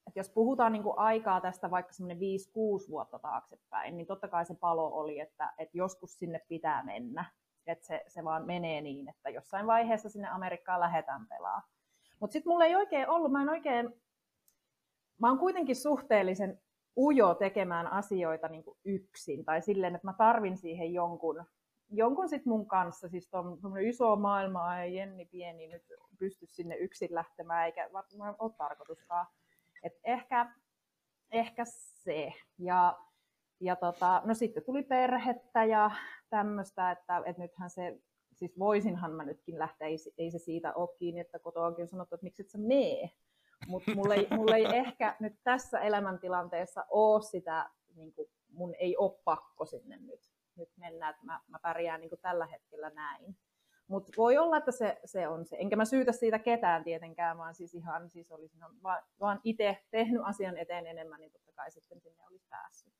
et 0.07 0.15
jos 0.15 0.29
puhutaan 0.29 0.71
niin 0.71 0.83
kuin 0.83 0.97
aikaa 0.97 1.41
tästä 1.41 1.71
vaikka 1.71 1.93
semmoinen 1.93 2.17
5-6 2.17 2.21
vuotta 2.89 3.19
taaksepäin, 3.19 3.97
niin 3.97 4.07
totta 4.07 4.27
kai 4.27 4.45
se 4.45 4.55
palo 4.55 4.87
oli, 4.93 5.19
että, 5.19 5.53
että 5.57 5.77
joskus 5.77 6.19
sinne 6.19 6.39
pitää 6.47 6.83
mennä. 6.83 7.25
Että 7.67 7.85
se, 7.85 8.03
se 8.07 8.23
vaan 8.23 8.45
menee 8.45 8.81
niin, 8.81 9.09
että 9.09 9.29
jossain 9.29 9.67
vaiheessa 9.67 10.09
sinne 10.09 10.27
Amerikkaan 10.27 10.79
lähdetään 10.79 11.27
pelaa. 11.27 11.61
Mutta 12.19 12.33
sitten 12.33 12.49
mulla 12.51 12.65
ei 12.65 12.75
oikein 12.75 13.09
ollut, 13.09 13.31
mä 13.31 13.41
en 13.41 13.49
oikein, 13.49 14.01
mä 15.17 15.29
oon 15.29 15.39
kuitenkin 15.39 15.75
suhteellisen 15.75 16.61
ujo 16.97 17.35
tekemään 17.35 17.87
asioita 17.87 18.47
niin 18.47 18.63
kuin 18.63 18.77
yksin 18.85 19.45
tai 19.45 19.61
silleen, 19.61 19.95
että 19.95 20.07
mä 20.07 20.13
tarvin 20.13 20.57
siihen 20.57 20.93
jonkun, 20.93 21.45
jonkun 21.89 22.29
sit 22.29 22.45
mun 22.45 22.67
kanssa, 22.67 23.09
siis 23.09 23.29
tuon 23.29 23.59
iso 23.81 24.15
maailma 24.15 24.79
ja 24.79 24.85
Jenni 24.85 25.25
pieni 25.25 25.67
nyt 25.67 25.83
pysty 26.19 26.45
sinne 26.45 26.75
yksin 26.75 27.15
lähtemään, 27.15 27.65
eikä 27.65 27.89
varmaan 27.93 28.35
ole 28.39 28.51
tarkoituskaan. 28.57 29.27
Et 29.83 29.93
ehkä, 30.03 30.51
ehkä 31.31 31.63
se. 31.65 32.33
Ja, 32.57 32.97
ja 33.59 33.75
tota, 33.75 34.21
no 34.25 34.33
sitten 34.33 34.63
tuli 34.63 34.83
perhettä 34.83 35.65
ja 35.65 35.91
tämmöistä, 36.29 36.91
että, 36.91 37.21
että 37.25 37.41
nythän 37.41 37.69
se, 37.69 37.99
siis 38.33 38.59
voisinhan 38.59 39.11
mä 39.11 39.25
nytkin 39.25 39.59
lähteä, 39.59 39.87
ei, 39.87 39.97
ei 40.17 40.31
se 40.31 40.39
siitä 40.39 40.73
ole 40.73 40.97
kiinni, 40.97 41.19
että 41.19 41.39
kotoakin 41.39 41.83
on 41.83 41.87
sanottu, 41.87 42.15
että 42.15 42.23
miksi 42.23 42.41
et 42.41 42.49
sä 42.49 42.57
mee. 42.57 43.09
Mutta 43.67 43.91
mulla 43.95 44.13
ei, 44.13 44.27
mulla 44.31 44.55
ei 44.55 44.65
ehkä 44.65 45.15
nyt 45.19 45.33
tässä 45.43 45.79
elämäntilanteessa 45.79 46.85
ole 46.89 47.21
sitä, 47.21 47.69
niin 47.95 48.13
kuin, 48.13 48.29
mun 48.49 48.75
ei 48.79 48.97
ole 48.97 49.19
pakko 49.23 49.65
sinne 49.65 49.97
nyt, 49.97 50.21
nyt 50.55 50.69
mennä, 50.77 51.09
että 51.09 51.25
mä, 51.25 51.41
mä 51.47 51.59
pärjään 51.59 52.01
niin 52.01 52.09
kuin 52.09 52.21
tällä 52.21 52.45
hetkellä 52.45 52.89
näin. 52.89 53.37
Mutta 53.87 54.11
voi 54.17 54.37
olla, 54.37 54.57
että 54.57 54.71
se, 54.71 54.99
se 55.05 55.27
on 55.27 55.45
se. 55.45 55.57
Enkä 55.59 55.75
mä 55.75 55.85
syytä 55.85 56.11
siitä 56.11 56.39
ketään 56.39 56.83
tietenkään, 56.83 57.37
vaan 57.37 57.55
siis 57.55 57.73
ihan 57.73 58.09
siis 58.09 58.31
olisin 58.31 58.59
vaan, 58.83 59.03
vaan 59.19 59.41
itse 59.43 59.77
tehnyt 59.91 60.21
asian 60.23 60.57
eteen 60.57 60.87
enemmän, 60.87 61.19
niin 61.19 61.31
totta 61.31 61.51
kai 61.55 61.71
sitten 61.71 62.01
sinne 62.01 62.23
olisi 62.27 62.45
päässyt. 62.49 62.93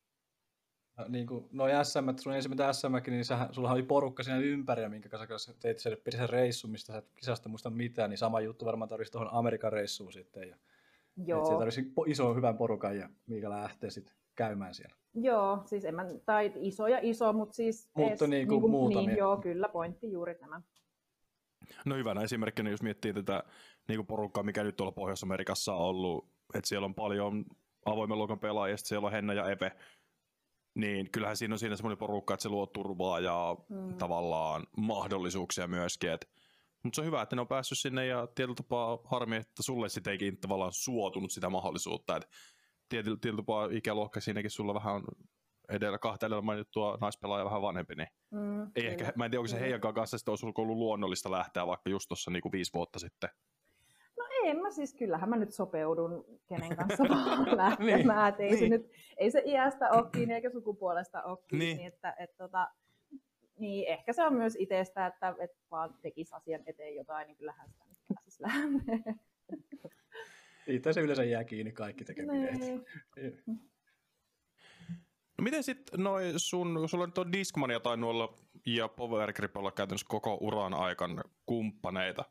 No, 0.97 1.05
niin 1.09 1.27
kuin 1.27 1.47
noi 1.51 1.71
SM, 1.83 1.99
sun 2.21 2.33
ensimmäinen 2.33 2.73
SM, 2.73 2.93
niin 3.07 3.25
sähän, 3.25 3.53
sulla 3.53 3.71
oli 3.71 3.83
porukka 3.83 4.23
siinä 4.23 4.39
ympärillä, 4.39 4.89
minkä 4.89 5.09
kanssa 5.09 5.53
teit 5.59 5.79
sen, 5.79 5.97
piti 6.03 6.17
sen 6.17 6.29
reissun, 6.29 6.71
mistä 6.71 6.93
sä 6.93 6.97
et 6.97 7.11
kisasta 7.15 7.49
muista 7.49 7.69
mitään, 7.69 8.09
niin 8.09 8.17
sama 8.17 8.41
juttu 8.41 8.65
varmaan 8.65 8.89
tarvitsisi 8.89 9.11
tuohon 9.11 9.33
Amerikan 9.33 9.73
reissuun 9.73 10.13
sitten. 10.13 10.49
Ja, 10.49 10.55
Joo. 11.25 11.39
Et 11.39 11.45
siellä 11.45 11.59
tarvitsisi 11.59 11.93
ison 12.05 12.35
hyvän 12.35 12.57
porukan, 12.57 12.97
ja 12.97 13.09
mikä 13.27 13.49
lähtee 13.49 13.89
sitten 13.89 14.15
käymään 14.35 14.73
siellä. 14.73 14.95
Joo, 15.13 15.61
siis 15.65 15.85
en 15.85 15.95
mä, 15.95 16.05
tai 16.25 16.51
iso 16.55 16.87
ja 16.87 16.99
iso, 17.01 17.33
mutta 17.33 17.55
siis... 17.55 17.89
Mutta 17.93 18.25
ees- 18.25 18.29
niinku 18.29 18.53
niinku- 18.53 18.67
muutamia. 18.67 19.07
Niin, 19.07 19.17
joo, 19.17 19.37
kyllä, 19.37 19.69
pointti 19.69 20.11
juuri 20.11 20.35
tämä. 20.35 20.61
No 21.85 21.95
hyvänä 21.95 22.21
esimerkkinä, 22.21 22.69
jos 22.69 22.81
miettii 22.81 23.13
tätä 23.13 23.43
niin 23.87 23.97
kuin 23.97 24.07
porukkaa, 24.07 24.43
mikä 24.43 24.63
nyt 24.63 24.75
tuolla 24.75 24.91
Pohjois-Amerikassa 24.91 25.73
on 25.73 25.79
ollut, 25.79 26.29
että 26.53 26.67
siellä 26.67 26.85
on 26.85 26.95
paljon 26.95 27.45
avoimen 27.85 28.17
luokan 28.17 28.39
pelaajia, 28.39 28.77
siellä 28.77 29.05
on 29.05 29.11
Henna 29.11 29.33
ja 29.33 29.49
Eve, 29.49 29.71
niin 30.77 31.11
kyllähän 31.11 31.37
siinä 31.37 31.53
on 31.55 31.59
siinä 31.59 31.75
semmoinen 31.75 31.97
porukka, 31.97 32.33
että 32.33 32.41
se 32.41 32.49
luo 32.49 32.65
turvaa 32.65 33.19
ja 33.19 33.55
Mm. 33.69 33.97
tavallaan 33.97 34.67
mahdollisuuksia 34.77 35.67
myöskin. 35.67 36.09
Mutta 36.83 36.95
se 36.95 37.01
on 37.01 37.07
hyvä, 37.07 37.21
että 37.21 37.35
ne 37.35 37.41
on 37.41 37.47
päässyt 37.47 37.77
sinne 37.77 38.05
ja 38.05 38.27
tietyllä 38.27 38.55
tapaa 38.55 38.99
harmi, 39.05 39.35
että 39.35 39.63
sulle 39.63 39.87
eikin 40.11 40.37
tavallaan 40.37 40.71
suotunut 40.73 41.31
sitä 41.31 41.49
mahdollisuutta. 41.49 42.15
Et 42.15 42.29
tietyllä, 42.89 43.17
tietyllä 43.21 43.41
tapaa 43.41 43.67
ikäluokka 43.71 44.21
siinäkin 44.21 44.51
sulla 44.51 44.73
vähän 44.73 44.95
on 44.95 45.03
edellä 45.69 45.97
kahta 45.97 46.25
edellä 46.25 46.41
mainittua 46.41 46.97
naispelaaja 47.01 47.45
vähän 47.45 47.61
vanhempi, 47.61 47.95
niin 47.95 48.07
Mm, 48.31 48.61
ei 48.61 48.69
kyllä. 48.75 48.89
ehkä, 48.89 49.13
mä 49.15 49.25
en 49.25 49.31
tiedä, 49.31 49.39
onko 49.39 49.47
se 49.47 49.59
heidän 49.59 49.81
kanssa 49.81 50.17
sitten 50.17 50.31
olisi 50.31 50.45
ollut 50.45 50.77
luonnollista 50.77 51.31
lähteä 51.31 51.67
vaikka 51.67 51.89
just 51.89 52.07
tuossa 52.07 52.31
niinku 52.31 52.51
viisi 52.51 52.73
vuotta 52.73 52.99
sitten. 52.99 53.29
En 54.47 54.61
mä 54.61 54.71
siis, 54.71 54.93
kyllähän 54.93 55.29
mä 55.29 55.35
nyt 55.35 55.53
sopeudun 55.53 56.25
kenen 56.47 56.75
kanssa 56.75 57.03
vaan 57.09 57.57
lähtemään. 57.57 58.33
Niin, 58.33 58.47
niin, 58.47 58.51
ei, 58.51 58.57
se 58.57 58.61
niin. 58.61 58.71
nyt, 58.71 58.91
ei 59.17 59.31
se 59.31 59.41
iästä 59.45 59.89
ole 59.89 60.09
kiinni 60.11 60.33
eikä 60.33 60.49
sukupuolesta 60.49 61.23
ole 61.23 61.37
kiinni. 61.47 61.65
Niin. 61.65 61.77
Niin. 61.77 61.87
Että, 61.87 62.15
et, 62.19 62.37
tota, 62.37 62.67
niin 63.59 63.87
ehkä 63.87 64.13
se 64.13 64.23
on 64.23 64.33
myös 64.33 64.55
itsestä, 64.59 65.07
että 65.07 65.35
et 65.39 65.51
vaan 65.71 65.95
tekisi 66.01 66.35
asian 66.35 66.61
eteen 66.65 66.95
jotain, 66.95 67.27
niin 67.27 67.37
kyllähän 67.37 67.69
sitä 67.69 67.85
nyt 67.89 67.97
pääsisi. 68.13 68.43
Itse 70.67 70.93
se 70.93 71.01
yleensä 71.01 71.23
jää 71.23 71.43
kiinni 71.43 71.71
kaikki 71.71 72.05
tekeminen. 72.05 72.59
Niin. 72.59 72.85
No 75.37 75.43
miten 75.43 75.63
sitten 75.63 76.03
noi 76.03 76.33
sun, 76.37 76.89
sulla 76.89 77.05
nyt 77.05 77.17
on 77.17 77.31
Discmania 77.31 77.79
tainnut 77.79 78.09
olla 78.09 78.35
ja 78.65 78.87
Power 78.87 79.33
Grip 79.33 79.57
olla 79.57 79.71
käytännössä 79.71 80.05
koko 80.09 80.37
uran 80.41 80.73
aikan 80.73 81.23
kumppaneita. 81.45 82.25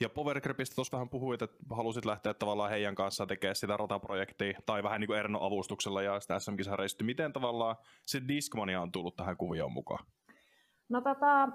Ja 0.00 0.08
Power 0.08 0.40
Gripistä 0.40 0.74
tuossa 0.74 0.96
vähän 0.96 1.08
puhuit, 1.08 1.42
että 1.42 1.56
halusit 1.70 2.04
lähteä 2.04 2.34
tavallaan 2.34 2.70
heidän 2.70 2.94
kanssaan 2.94 3.28
tekemään 3.28 3.56
sitä 3.56 3.76
rataprojektia, 3.76 4.60
tai 4.66 4.82
vähän 4.82 5.00
niin 5.00 5.08
kuin 5.08 5.18
Erno 5.18 5.38
avustuksella 5.42 6.02
ja 6.02 6.20
sitä 6.20 6.38
sm 6.38 6.52
reissutti. 6.76 7.04
Miten 7.04 7.32
tavallaan 7.32 7.76
se 8.06 8.20
Discmania 8.28 8.80
on 8.80 8.92
tullut 8.92 9.16
tähän 9.16 9.36
kuvioon 9.36 9.72
mukaan? 9.72 10.06
No 10.88 11.00
tota, 11.00 11.42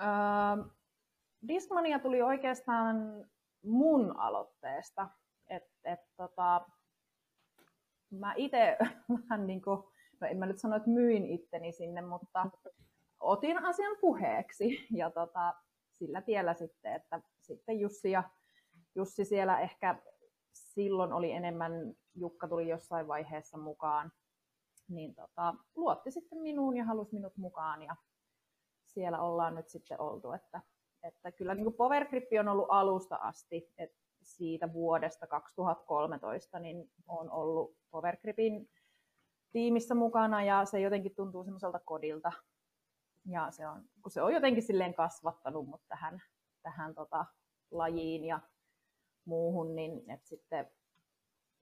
äh, 0.00 0.58
Discmania 1.48 1.98
tuli 1.98 2.22
oikeastaan 2.22 2.96
mun 3.64 4.18
aloitteesta. 4.18 5.08
Et, 5.50 5.64
et, 5.84 6.00
tota, 6.16 6.66
mä 8.10 8.34
itse 8.36 8.76
vähän 9.22 9.46
niin 9.46 9.62
kuin, 9.62 9.82
no 10.20 10.26
en 10.26 10.38
mä 10.38 10.46
nyt 10.46 10.58
sano, 10.58 10.76
että 10.76 10.90
myin 10.90 11.26
itteni 11.26 11.72
sinne, 11.72 12.00
mutta 12.00 12.50
otin 13.20 13.64
asian 13.64 13.96
puheeksi 14.00 14.86
ja 14.90 15.10
tota, 15.10 15.54
sillä 15.98 16.22
tiellä 16.22 16.54
sitten, 16.54 16.92
että 16.92 17.20
sitten 17.40 17.80
Jussi 17.80 18.10
ja 18.10 18.22
Jussi 18.94 19.24
siellä 19.24 19.60
ehkä 19.60 20.02
silloin 20.52 21.12
oli 21.12 21.32
enemmän, 21.32 21.72
Jukka 22.14 22.48
tuli 22.48 22.68
jossain 22.68 23.08
vaiheessa 23.08 23.58
mukaan, 23.58 24.12
niin 24.88 25.14
tota, 25.14 25.54
luotti 25.76 26.10
sitten 26.10 26.38
minuun 26.38 26.76
ja 26.76 26.84
halusi 26.84 27.14
minut 27.14 27.36
mukaan 27.36 27.82
ja 27.82 27.96
siellä 28.84 29.20
ollaan 29.20 29.54
nyt 29.54 29.68
sitten 29.68 30.00
oltu, 30.00 30.32
että, 30.32 30.60
että 31.02 31.32
kyllä 31.32 31.54
niin 31.54 31.74
Power 31.74 32.08
Grip 32.08 32.28
on 32.40 32.48
ollut 32.48 32.68
alusta 32.68 33.16
asti, 33.16 33.72
että 33.78 33.98
siitä 34.22 34.72
vuodesta 34.72 35.26
2013 35.26 36.58
niin 36.58 36.90
on 37.08 37.30
ollut 37.30 37.76
Power 37.90 38.16
Gripin 38.16 38.70
tiimissä 39.52 39.94
mukana 39.94 40.44
ja 40.44 40.64
se 40.64 40.80
jotenkin 40.80 41.14
tuntuu 41.14 41.44
semmoiselta 41.44 41.80
kodilta 41.84 42.32
ja 43.28 43.50
se 43.50 43.66
on, 43.68 43.84
kun 44.02 44.10
se 44.10 44.22
on 44.22 44.32
jotenkin 44.34 44.62
silleen 44.62 44.94
kasvattanut 44.94 45.68
mut 45.68 45.82
tähän, 45.88 46.22
tähän 46.62 46.94
tota, 46.94 47.26
lajiin 47.70 48.24
ja 48.24 48.40
muuhun, 49.24 49.76
niin 49.76 50.10
että 50.10 50.28
sitten 50.28 50.66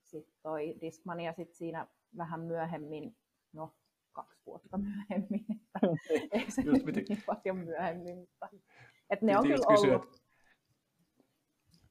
sit 0.02 0.28
toi 0.42 0.76
Discmania 0.80 1.32
sit 1.32 1.54
siinä 1.54 1.86
vähän 2.16 2.40
myöhemmin, 2.40 3.16
no 3.52 3.74
kaksi 4.12 4.42
vuotta 4.46 4.78
myöhemmin, 4.78 5.44
että 5.50 5.80
ei 6.32 6.50
se 6.50 6.62
Just 6.62 6.86
nyt 6.86 7.08
niin 7.08 7.22
paljon 7.26 7.58
myöhemmin, 7.58 8.18
mutta 8.18 8.48
et 9.10 9.22
ne 9.22 9.38
on 9.38 9.42
Piti 9.42 9.54
kyllä 9.54 9.56
just 9.56 9.68
kysyä, 9.68 9.96
ollut. 9.96 10.04
että- 10.14 10.26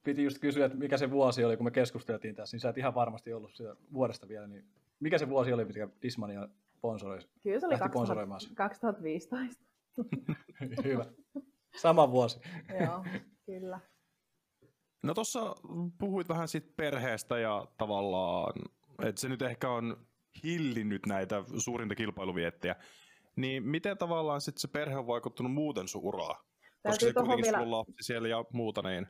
Piti 0.04 0.24
just 0.24 0.38
kysyä, 0.38 0.66
että 0.66 0.78
mikä 0.78 0.98
se 0.98 1.10
vuosi 1.10 1.44
oli, 1.44 1.56
kun 1.56 1.66
me 1.66 1.70
keskusteltiin 1.70 2.34
tässä, 2.34 2.54
niin 2.54 2.60
sä 2.60 2.68
et 2.68 2.78
ihan 2.78 2.94
varmasti 2.94 3.32
ollut 3.32 3.54
sitä 3.54 3.76
vuodesta 3.92 4.28
vielä, 4.28 4.46
niin 4.46 4.64
mikä 5.00 5.18
se 5.18 5.28
vuosi 5.28 5.52
oli, 5.52 5.64
mikä 5.64 5.88
Dismania 6.02 6.48
sponsoroi? 6.76 7.18
Kyllä 7.42 7.60
se 7.60 7.66
oli 7.66 7.72
lähti 7.72 7.82
2000, 7.82 7.88
sponsoroimaan 7.88 8.40
sen. 8.40 8.54
2015. 8.54 9.65
Hyvä. 10.84 11.06
Sama 11.76 12.10
vuosi. 12.10 12.40
Joo, 12.80 13.04
kyllä. 13.46 13.80
No 15.02 15.14
tuossa 15.14 15.54
puhuit 15.98 16.28
vähän 16.28 16.48
siitä 16.48 16.72
perheestä 16.76 17.38
ja 17.38 17.66
tavallaan, 17.78 18.52
että 19.02 19.20
se 19.20 19.28
nyt 19.28 19.42
ehkä 19.42 19.70
on 19.70 20.06
hillinnyt 20.44 21.06
näitä 21.06 21.44
suurinta 21.58 21.94
kilpailuviettiä. 21.94 22.76
Niin 23.36 23.62
miten 23.62 23.98
tavallaan 23.98 24.40
sitten 24.40 24.60
se 24.60 24.68
perhe 24.68 24.96
on 24.96 25.06
vaikuttanut 25.06 25.52
muuten 25.52 25.88
sun 25.88 26.02
uraa? 26.04 26.34
Koska 26.34 26.80
Täytyy 26.82 27.08
se 27.08 27.14
kuitenkin 27.14 27.44
vielä, 27.44 27.58
sulla 27.58 27.76
on 27.76 27.78
lapsi 27.78 28.02
siellä 28.02 28.28
ja 28.28 28.44
muuta 28.52 28.82
niin. 28.82 29.06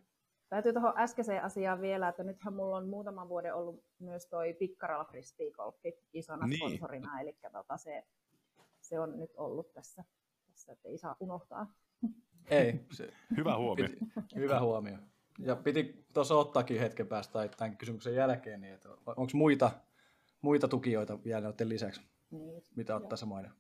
täytyy 0.49 0.73
tuohon 0.73 0.99
äskeiseen 0.99 1.45
asiaan 1.45 1.81
vielä, 1.81 2.09
että 2.09 2.25
nythän 2.25 2.55
mulla 2.55 2.76
on 2.76 2.88
muutaman 2.88 3.28
vuoden 3.28 3.55
ollut 3.55 3.85
myös 3.99 4.26
toi 4.26 4.55
Pikkarala 4.55 5.05
Frisbee 5.05 5.50
Golfi 5.50 5.93
isona 6.12 6.47
Niin. 6.47 6.59
sponsorina, 6.59 7.21
eli 7.21 7.37
tota 7.52 7.76
se, 7.76 8.02
se 8.81 9.00
on 9.00 9.19
nyt 9.19 9.31
ollut 9.37 9.73
tässä, 9.73 10.05
tässä 10.56 10.72
että 10.72 10.88
ei 10.88 10.98
saa 10.98 11.16
unohtaa. 11.20 11.75
Ei, 12.50 12.80
se, 12.92 13.12
Hyvä 13.36 13.56
huomio. 13.56 13.88
piti, 13.88 13.98
hyvä 14.36 14.60
huomio. 14.60 14.98
Ja 15.38 15.56
piti 15.56 16.04
tuossa 16.14 16.34
ottaakin 16.34 16.80
hetken 16.80 17.06
päästä 17.06 17.32
tai 17.32 17.48
tämän 17.48 17.76
kysymyksen 17.76 18.14
jälkeen, 18.14 18.60
niin 18.60 18.75
että 18.75 18.88
onko 19.06 19.30
muita, 19.34 19.70
muita 20.42 20.68
tukijoita 20.68 21.25
vielä 21.25 21.40
noiden 21.40 21.68
lisäksi, 21.68 22.00
Niin, 22.30 22.62
mitä 22.76 22.96
ottaa 22.96 23.16
samoin? 23.16 23.50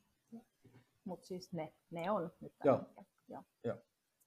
Mutta 1.04 1.26
siis 1.26 1.52
ne, 1.52 1.72
ne 1.90 2.10
on 2.10 2.30
nyt 2.40 2.52
Joo. 2.64 2.76
hetkellä. 2.78 3.42
Joo. 3.64 3.76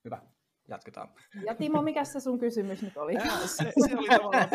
Hyvä. 0.05 0.21
jatketaan. 0.67 1.09
Ja 1.45 1.55
Timo, 1.55 1.81
mikä 1.81 2.03
se 2.03 2.19
sun 2.19 2.39
kysymys 2.39 2.81
nyt 2.81 2.97
oli? 2.97 3.13
Ja, 3.13 3.47
se, 3.47 3.73
se, 3.87 3.97
oli 3.97 4.07
tavallaan, 4.07 4.49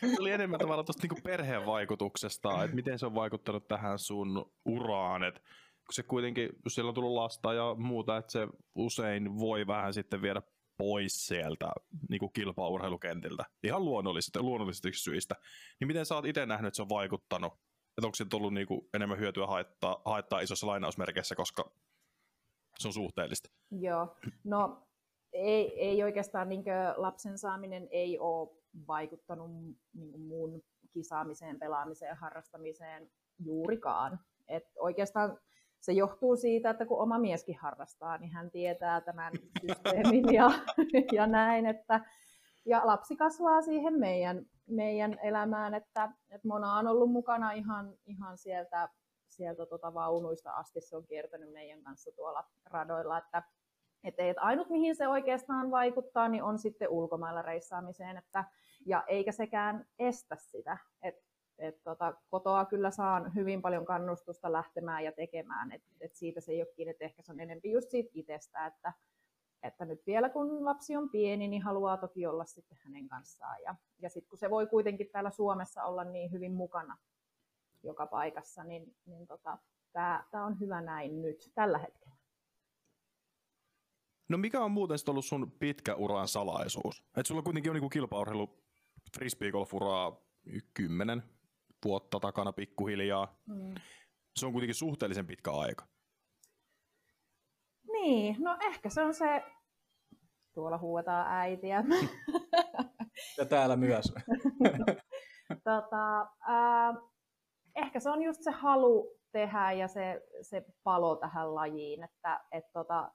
se 0.00 0.16
oli 0.20 0.30
enemmän 0.30 0.60
tavallaan 0.60 0.86
tuosta 0.86 1.02
niinku 1.02 1.20
perheen 1.24 1.66
vaikutuksesta, 1.66 2.64
että 2.64 2.76
miten 2.76 2.98
se 2.98 3.06
on 3.06 3.14
vaikuttanut 3.14 3.68
tähän 3.68 3.98
sun 3.98 4.52
uraan, 4.64 5.22
että 5.24 5.40
se 5.92 6.02
kuitenkin, 6.02 6.48
jos 6.64 6.74
siellä 6.74 6.88
on 6.88 6.94
tullut 6.94 7.14
lasta 7.14 7.54
ja 7.54 7.74
muuta, 7.78 8.16
että 8.16 8.32
se 8.32 8.48
usein 8.74 9.38
voi 9.38 9.66
vähän 9.66 9.94
sitten 9.94 10.22
viedä 10.22 10.42
pois 10.78 11.26
sieltä 11.26 11.72
niin 12.08 12.18
kuin 12.18 12.32
kilpaurheilukentiltä, 12.32 13.44
ihan 13.62 13.84
luonnollisista, 13.84 14.42
luonnollisista 14.42 14.88
syistä, 14.92 15.34
niin 15.80 15.88
miten 15.88 16.06
sä 16.06 16.14
oot 16.14 16.24
itse 16.24 16.46
nähnyt, 16.46 16.68
että 16.68 16.76
se 16.76 16.82
on 16.82 16.88
vaikuttanut? 16.88 17.52
Että 17.98 18.06
onko 18.06 18.14
se 18.14 18.24
tullut 18.24 18.54
niin 18.54 18.66
kuin 18.66 18.88
enemmän 18.94 19.18
hyötyä 19.18 19.46
haittaa, 19.46 20.02
haittaa 20.04 20.40
isossa 20.40 20.66
lainausmerkeissä, 20.66 21.34
koska 21.34 21.72
se 22.78 22.88
on 22.88 22.94
suhteellista? 22.94 23.50
Joo, 23.70 24.16
no 24.44 24.86
ei, 25.32 25.80
ei 25.80 26.02
oikeastaan 26.02 26.48
niin 26.48 26.64
lapsen 26.96 27.38
saaminen 27.38 27.88
ei 27.90 28.18
ole 28.18 28.48
vaikuttanut 28.86 29.50
niin 29.50 30.20
muun 30.20 30.62
kisaamiseen, 30.92 31.58
pelaamiseen, 31.58 32.16
harrastamiseen 32.16 33.10
juurikaan. 33.38 34.20
Et 34.48 34.64
oikeastaan 34.78 35.38
se 35.86 35.92
johtuu 35.92 36.36
siitä, 36.36 36.70
että 36.70 36.86
kun 36.86 37.02
oma 37.02 37.18
mieskin 37.18 37.58
harrastaa, 37.58 38.18
niin 38.18 38.32
hän 38.32 38.50
tietää 38.50 39.00
tämän 39.00 39.32
systeemin 39.60 40.34
ja, 40.34 40.50
ja 41.12 41.26
näin, 41.26 41.66
että 41.66 42.00
ja 42.64 42.80
lapsi 42.84 43.16
kasvaa 43.16 43.62
siihen 43.62 43.98
meidän, 43.98 44.46
meidän 44.66 45.18
elämään, 45.22 45.74
että, 45.74 46.12
että 46.30 46.48
Mona 46.48 46.72
on 46.72 46.86
ollut 46.86 47.10
mukana 47.10 47.52
ihan, 47.52 47.94
ihan 48.06 48.38
sieltä, 48.38 48.88
sieltä 49.28 49.66
tota 49.66 49.94
vaunuista 49.94 50.50
asti, 50.50 50.80
se 50.80 50.96
on 50.96 51.06
kiertänyt 51.06 51.52
meidän 51.52 51.82
kanssa 51.82 52.10
tuolla 52.16 52.44
radoilla, 52.64 53.18
että, 53.18 53.42
että, 54.04 54.22
että 54.22 54.42
ainut 54.42 54.70
mihin 54.70 54.96
se 54.96 55.08
oikeastaan 55.08 55.70
vaikuttaa, 55.70 56.28
niin 56.28 56.42
on 56.42 56.58
sitten 56.58 56.88
ulkomailla 56.88 57.42
reissaamiseen, 57.42 58.16
että, 58.16 58.44
ja 58.86 59.04
eikä 59.06 59.32
sekään 59.32 59.86
estä 59.98 60.36
sitä, 60.40 60.78
että 61.02 61.25
et 61.58 61.82
tota, 61.82 62.14
kotoa 62.30 62.64
kyllä 62.64 62.90
saan 62.90 63.34
hyvin 63.34 63.62
paljon 63.62 63.84
kannustusta 63.84 64.52
lähtemään 64.52 65.04
ja 65.04 65.12
tekemään, 65.12 65.72
että 65.72 65.90
et 66.00 66.14
siitä 66.14 66.40
se 66.40 66.52
ei 66.52 66.62
ole 66.62 66.72
kiinni, 66.76 66.90
että 66.90 67.04
ehkä 67.04 67.22
se 67.22 67.32
on 67.32 67.40
enemmän 67.40 67.72
just 67.72 67.90
siitä 67.90 68.10
itsestä, 68.14 68.66
että, 68.66 68.92
että 69.62 69.84
nyt 69.84 70.06
vielä 70.06 70.28
kun 70.28 70.64
lapsi 70.64 70.96
on 70.96 71.10
pieni, 71.10 71.48
niin 71.48 71.62
haluaa 71.62 71.96
toki 71.96 72.26
olla 72.26 72.44
sitten 72.44 72.78
hänen 72.84 73.08
kanssaan. 73.08 73.62
Ja, 73.62 73.74
ja 73.98 74.08
sitten 74.08 74.28
kun 74.28 74.38
se 74.38 74.50
voi 74.50 74.66
kuitenkin 74.66 75.10
täällä 75.12 75.30
Suomessa 75.30 75.84
olla 75.84 76.04
niin 76.04 76.32
hyvin 76.32 76.52
mukana 76.52 76.98
joka 77.82 78.06
paikassa, 78.06 78.64
niin, 78.64 78.96
niin 79.06 79.26
tota, 79.26 79.58
tämä 80.30 80.44
on 80.46 80.60
hyvä 80.60 80.80
näin 80.80 81.22
nyt 81.22 81.52
tällä 81.54 81.78
hetkellä. 81.78 82.16
No 84.28 84.38
mikä 84.38 84.60
on 84.60 84.70
muuten 84.70 84.98
ollut 85.08 85.24
sun 85.24 85.52
pitkä 85.58 85.94
uran 85.94 86.28
salaisuus? 86.28 87.04
Et 87.16 87.26
sulla 87.26 87.42
kuitenkin 87.42 87.70
on 87.70 87.74
niinku 87.74 87.88
kilpaurheilu 87.88 88.58
frisbeegolf-uraa 89.16 90.26
kymmenen 90.74 91.22
vuotta 91.84 92.20
takana 92.20 92.52
pikkuhiljaa. 92.52 93.36
Mm. 93.46 93.74
Se 94.36 94.46
on 94.46 94.52
kuitenkin 94.52 94.74
suhteellisen 94.74 95.26
pitkä 95.26 95.50
aika. 95.50 95.86
Niin, 97.92 98.36
no 98.38 98.56
ehkä 98.66 98.90
se 98.90 99.02
on 99.02 99.14
se, 99.14 99.42
tuolla 100.54 100.78
huuetaan 100.78 101.26
äitiä. 101.28 101.84
ja 103.38 103.44
täällä 103.44 103.76
myös. 103.76 104.14
tota, 105.64 106.20
äh, 106.20 106.96
ehkä 107.76 108.00
se 108.00 108.10
on 108.10 108.22
just 108.22 108.42
se 108.42 108.50
halu 108.50 109.16
tehdä 109.32 109.72
ja 109.72 109.88
se, 109.88 110.22
se 110.42 110.64
palo 110.84 111.16
tähän 111.16 111.54
lajiin, 111.54 112.02
että 112.04 112.40
et 112.52 112.64
tota, 112.72 113.12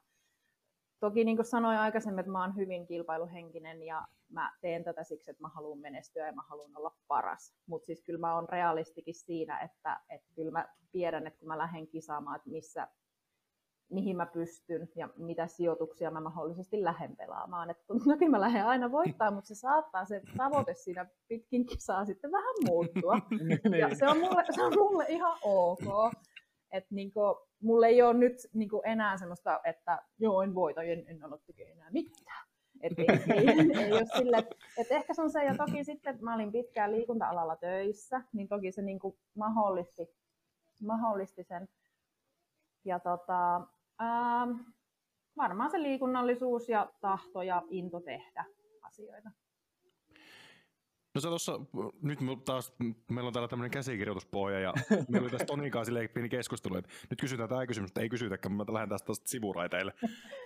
Toki 1.02 1.24
niin 1.24 1.38
kuin 1.38 1.46
sanoin 1.46 1.78
aikaisemmin, 1.78 2.20
että 2.20 2.32
mä 2.32 2.42
oon 2.42 2.56
hyvin 2.56 2.88
kilpailuhenkinen 2.88 3.84
ja 3.84 4.08
mä 4.30 4.54
teen 4.62 4.84
tätä 4.84 5.04
siksi, 5.04 5.32
että 5.32 5.42
mä 5.42 5.50
haluan 5.50 5.80
menestyä 5.80 6.28
ja 6.28 6.34
mä 6.34 6.42
haluan 6.50 6.78
olla 6.78 6.96
paras. 7.08 7.54
Mutta 7.66 7.86
siis 7.86 8.02
kyllä 8.04 8.20
mä 8.20 8.36
oon 8.36 8.50
realistikin 8.50 9.16
siinä, 9.16 9.60
että, 9.60 10.00
että 10.10 10.28
kyllä 10.36 10.52
mä 10.52 10.66
tiedän, 10.92 11.28
että 11.28 11.40
kun 11.40 11.48
mä 11.48 11.58
lähden 11.58 11.88
kisaamaan, 11.88 12.36
että 12.36 12.50
missä, 12.50 12.88
mihin 13.90 14.18
mä 14.18 14.26
pystyn 14.26 14.90
ja 14.96 15.10
mitä 15.18 15.48
sijoituksia 15.48 16.12
mä 16.12 16.22
mahdollisesti 16.22 16.84
lähden 16.84 17.16
pelaamaan. 17.16 17.70
Että 17.70 17.84
toki 18.08 18.30
mä 18.30 18.42
lähden 18.42 18.66
aina 18.66 18.92
voittaa, 18.92 19.32
mutta 19.32 19.48
se 19.48 19.56
saattaa 19.56 20.06
se 20.06 20.22
tavoite 20.38 20.74
siinä 20.74 21.06
pitkin 21.28 21.66
kisaa 21.66 22.06
sitten 22.06 22.32
vähän 22.32 22.56
muuttua. 22.66 23.20
Ja 23.80 23.96
se 23.96 24.08
on 24.08 24.18
mulle, 24.18 24.46
se 24.52 24.64
on 24.64 24.74
mulle 24.76 25.06
ihan 25.10 25.38
ok. 25.44 26.14
Että 26.72 26.96
niinku, 26.96 27.20
mulla 27.62 27.88
ei 27.88 28.02
ole 28.02 28.14
nyt 28.14 28.36
niinku 28.54 28.82
enää 28.86 29.18
semmoista, 29.18 29.60
että 29.64 30.02
joo, 30.20 30.42
en 30.42 30.56
voita, 30.56 30.84
en, 30.84 31.04
en 31.08 31.26
ole 31.26 31.40
tekemään 31.46 31.78
enää 31.78 31.92
mitään. 31.92 32.48
Et 32.82 33.00
ei, 33.00 33.06
ei, 33.36 33.94
ei 33.94 34.06
sille, 34.18 34.38
et 34.78 34.92
ehkä 34.92 35.14
se 35.14 35.22
on 35.22 35.32
se, 35.32 35.44
ja 35.44 35.56
toki 35.58 35.84
sitten 35.84 36.18
mä 36.22 36.36
olin 36.36 36.52
pitkään 36.52 36.92
liikunta-alalla 36.92 37.56
töissä, 37.56 38.22
niin 38.34 38.48
toki 38.48 38.72
se 38.72 38.82
niinku 38.82 39.18
mahdollisti, 39.36 40.10
mahdollisti 40.82 41.44
sen. 41.44 41.70
Ja 42.86 43.00
tota, 43.00 43.68
ää, 44.00 44.48
varmaan 45.38 45.72
se 45.72 45.82
liikunnallisuus 45.82 46.70
ja 46.70 46.92
tahto 47.02 47.42
ja 47.42 47.64
into 47.70 48.00
tehdä 48.00 48.46
asioita. 48.82 49.32
No 51.16 51.22
se 51.22 51.28
tuossa, 51.28 51.60
nyt 52.02 52.20
taas, 52.46 52.74
meillä 53.10 53.28
on 53.28 53.34
täällä 53.34 53.48
tämmöinen 53.48 53.72
käsikirjoituspohja 53.72 54.60
ja 54.60 54.74
meillä 55.10 55.26
oli 55.26 55.32
tässä 55.32 55.46
Tonikaan 55.46 55.86
silleen 55.86 56.10
pieni 56.10 56.30
keskustelu, 56.30 56.78
että 56.78 56.92
nyt 57.10 57.22
kysytään 57.22 57.50
tämä 57.50 57.68
kysymys, 57.68 57.90
että 57.90 58.02
ei 58.02 58.10
kysytäkään, 58.10 58.54
mä 58.54 58.66
lähden 58.68 58.90
tästä 58.90 59.14
sivuraiteille. 59.26 59.94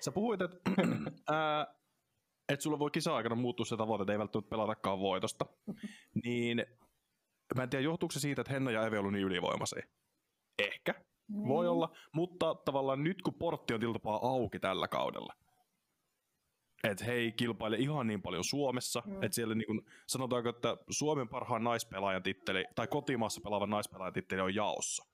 Sä 0.05 0.11
puhuit, 0.11 0.41
että 0.41 0.71
ää, 1.33 1.67
että 2.49 2.63
sulla 2.63 2.79
voi 2.79 2.91
kisa-aikana 2.91 3.35
muuttua 3.35 3.65
se 3.65 3.77
tavoite, 3.77 4.01
että 4.01 4.11
ei 4.11 4.19
välttämättä 4.19 4.49
pelatakaan 4.49 4.99
voitosta. 4.99 5.45
Niin 6.23 6.65
mä 7.55 7.63
en 7.63 7.69
tiedä, 7.69 7.83
johtuuko 7.83 8.11
se 8.11 8.19
siitä, 8.19 8.41
että 8.41 8.53
Henna 8.53 8.71
ja 8.71 8.85
Eve 8.85 8.99
on 8.99 9.13
niin 9.13 9.25
ylivoimaisia. 9.25 9.83
Ehkä. 10.59 10.95
Niin. 11.27 11.47
Voi 11.47 11.67
olla. 11.67 11.95
Mutta 12.11 12.55
tavallaan 12.55 13.03
nyt, 13.03 13.21
kun 13.21 13.33
portti 13.33 13.73
on 13.73 13.79
tiltapaa 13.79 14.27
auki 14.27 14.59
tällä 14.59 14.87
kaudella, 14.87 15.33
että 16.91 17.05
he 17.05 17.11
ei 17.11 17.31
kilpaile 17.31 17.77
ihan 17.77 18.07
niin 18.07 18.21
paljon 18.21 18.43
Suomessa, 18.43 19.03
mm. 19.05 19.23
että 19.23 19.35
siellä 19.35 19.55
niin 19.55 19.67
kuin, 19.67 19.81
sanotaanko, 20.07 20.49
että 20.49 20.77
Suomen 20.89 21.29
parhaan 21.29 21.63
naispelaajan 21.63 22.23
titteli, 22.23 22.65
tai 22.75 22.87
kotimaassa 22.87 23.41
pelaavan 23.41 23.69
naispelaajan 23.69 24.13
titteli 24.13 24.41
on 24.41 24.55
jaossa. 24.55 25.05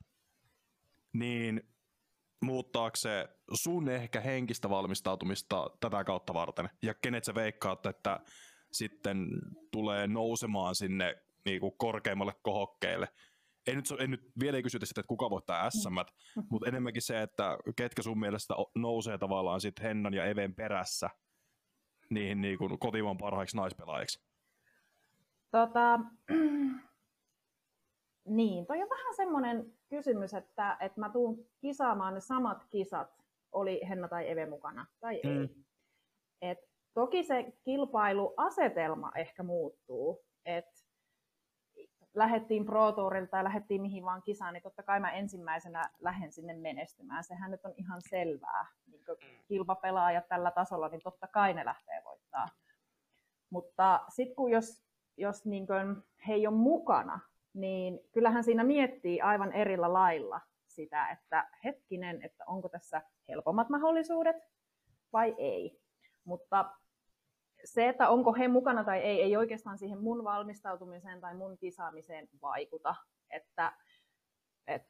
Niin 1.14 1.64
muuttaako 2.42 2.96
se 2.96 3.28
sun 3.54 3.90
ehkä 3.90 4.22
henkistä 4.22 4.70
valmistautumista 4.70 5.70
tätä 5.80 6.04
kautta 6.04 6.34
varten? 6.34 6.70
Ja 6.82 6.94
kenet 6.94 7.24
sä 7.24 7.36
veikkaat, 7.36 7.86
että 7.86 8.20
sitten 8.72 9.28
tulee 9.72 10.08
nousemaan 10.08 10.76
sinne 10.76 11.16
niin 11.46 11.60
kuin 11.60 11.78
korkeimmalle 11.78 12.34
kohokkeille? 12.42 13.08
En 13.68 13.76
nyt, 13.76 13.86
en 14.00 14.12
nyt 14.12 14.32
vielä 14.40 14.58
ei 14.58 14.64
kysytä 14.64 14.86
sitä, 14.86 15.02
että 15.02 15.08
kuka 15.08 15.30
voittaa 15.30 15.70
SM, 15.70 15.90
mm. 15.90 16.44
mutta 16.50 16.68
enemmänkin 16.70 17.02
se, 17.02 17.22
että 17.22 17.58
ketkä 17.76 18.02
sun 18.02 18.20
mielestä 18.20 18.54
nousee 18.76 19.18
tavallaan 19.18 19.62
sitten 19.62 19.86
Hennan 19.86 20.14
ja 20.14 20.26
Even 20.26 20.56
perässä 20.56 21.10
niihin 22.12 22.42
niin 22.42 22.58
kuin 22.58 22.80
kotimaan 22.80 23.18
parhaiksi 23.18 23.58
naispelaajiksi? 23.58 24.22
Tota, 25.52 26.00
niin, 28.38 28.66
toi 28.66 28.82
on 28.82 28.90
vähän 28.90 29.16
semmoinen 29.16 29.74
kysymys, 29.90 30.34
että, 30.34 30.78
että 30.80 31.00
mä 31.00 31.10
tuun 31.10 31.46
kisaamaan 31.62 32.14
ne 32.14 32.20
samat 32.20 32.66
kisat, 32.70 33.22
oli 33.52 33.82
Henna 33.90 34.08
tai 34.08 34.30
Eve 34.30 34.46
mukana 34.46 34.86
tai 35.00 35.22
mm. 35.24 35.42
ei. 35.42 35.50
Et 36.42 36.60
toki 36.94 37.24
se 37.24 37.54
kilpailuasetelma 37.64 39.12
ehkä 39.16 39.44
muuttuu, 39.44 40.26
että 40.46 40.81
lähettiin 42.14 42.66
Pro 42.66 42.92
Tourilta 42.92 43.32
tai 43.32 43.44
lähettiin 43.44 43.82
mihin 43.82 44.06
vaan 44.06 44.24
kisaan, 44.24 44.54
niin 44.54 44.64
totta 44.64 44.84
kai 44.84 45.00
mä 45.00 45.12
ensimmäisenä 45.12 45.90
lähden 46.00 46.32
sinne 46.32 46.54
menestymään. 46.54 47.24
Sehän 47.24 47.52
nyt 47.52 47.66
on 47.66 47.74
ihan 47.78 48.02
selvää. 48.10 48.66
Niin 48.88 49.04
kilpapelaajat 49.48 50.28
tällä 50.28 50.52
tasolla, 50.52 50.90
niin 50.90 51.02
totta 51.04 51.28
kai 51.28 51.54
ne 51.54 51.66
lähtee 51.66 52.02
voittaa. 52.06 52.48
Mutta 53.50 54.00
sitten 54.10 54.36
kun 54.36 54.52
jos, 54.52 54.84
jos 55.18 55.46
niin 55.46 55.68
he 56.28 56.34
ei 56.34 56.48
ole 56.48 56.56
mukana, 56.56 57.20
niin 57.54 58.00
kyllähän 58.12 58.44
siinä 58.44 58.64
miettii 58.64 59.22
aivan 59.22 59.52
erillä 59.52 59.94
lailla 59.94 60.42
sitä, 60.68 61.10
että 61.10 61.50
hetkinen, 61.64 62.22
että 62.22 62.44
onko 62.48 62.70
tässä 62.70 63.02
helpommat 63.28 63.70
mahdollisuudet 63.70 64.36
vai 65.14 65.36
ei. 65.38 65.82
Mutta 66.24 66.72
se, 67.66 67.90
että 67.90 68.10
onko 68.10 68.34
he 68.34 68.48
mukana 68.48 68.84
tai 68.84 69.00
ei, 69.00 69.22
ei 69.22 69.38
oikeastaan 69.38 69.78
siihen 69.78 70.02
mun 70.02 70.24
valmistautumiseen 70.24 71.22
tai 71.22 71.36
mun 71.36 71.58
kisaamiseen 71.58 72.30
vaikuta. 72.42 72.96
Että, 73.30 73.74
et 74.68 74.84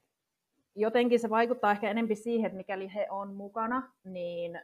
jotenkin 0.76 1.20
se 1.20 1.30
vaikuttaa 1.30 1.72
ehkä 1.72 1.90
enemmän 1.92 2.16
siihen, 2.16 2.46
että 2.46 2.58
mikäli 2.58 2.94
he 2.94 3.08
on 3.10 3.36
mukana, 3.36 3.92
niin 4.04 4.62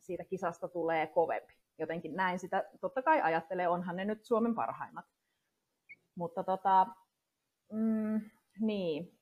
siitä 0.00 0.24
kisasta 0.24 0.68
tulee 0.68 1.06
kovempi. 1.06 1.54
Jotenkin 1.78 2.16
näin 2.16 2.38
sitä 2.38 2.64
totta 2.80 3.02
kai 3.02 3.20
ajattelee, 3.22 3.68
onhan 3.68 3.96
ne 3.96 4.04
nyt 4.04 4.24
Suomen 4.24 4.54
parhaimmat. 4.54 5.04
Mutta 6.14 6.44
tota, 6.44 6.86
mm, 7.72 8.20
niin. 8.60 9.12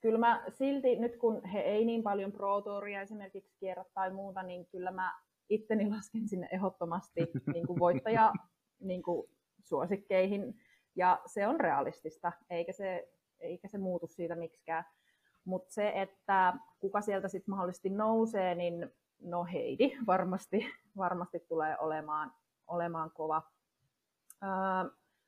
Kyllä 0.00 0.18
mä 0.18 0.44
silti, 0.48 0.96
nyt 0.96 1.16
kun 1.16 1.44
he 1.44 1.60
ei 1.60 1.84
niin 1.84 2.02
paljon 2.02 2.32
Pro 2.32 2.62
esimerkiksi 3.02 3.54
kierrä 3.60 3.84
tai 3.94 4.10
muuta, 4.10 4.42
niin 4.42 4.66
kyllä 4.66 4.90
mä 4.90 5.12
itteni 5.48 5.90
lasken 5.90 6.28
sinne 6.28 6.48
ehdottomasti 6.52 7.20
niin 7.52 7.66
kuin 7.66 7.78
voittaja 7.78 8.32
niin 8.80 9.02
kuin 9.02 9.30
suosikkeihin. 9.62 10.60
Ja 10.96 11.22
se 11.26 11.46
on 11.46 11.60
realistista, 11.60 12.32
eikä 12.50 12.72
se, 12.72 13.08
eikä 13.40 13.68
se 13.68 13.78
muutu 13.78 14.06
siitä 14.06 14.34
miksikään. 14.34 14.84
Mutta 15.44 15.72
se, 15.72 15.92
että 15.94 16.54
kuka 16.78 17.00
sieltä 17.00 17.28
sitten 17.28 17.50
mahdollisesti 17.50 17.90
nousee, 17.90 18.54
niin 18.54 18.92
no 19.22 19.44
Heidi 19.44 19.98
varmasti, 20.06 20.66
varmasti 20.96 21.40
tulee 21.40 21.76
olemaan, 21.78 22.32
olemaan 22.66 23.10
kova. 23.10 23.42
Ää, 24.40 24.84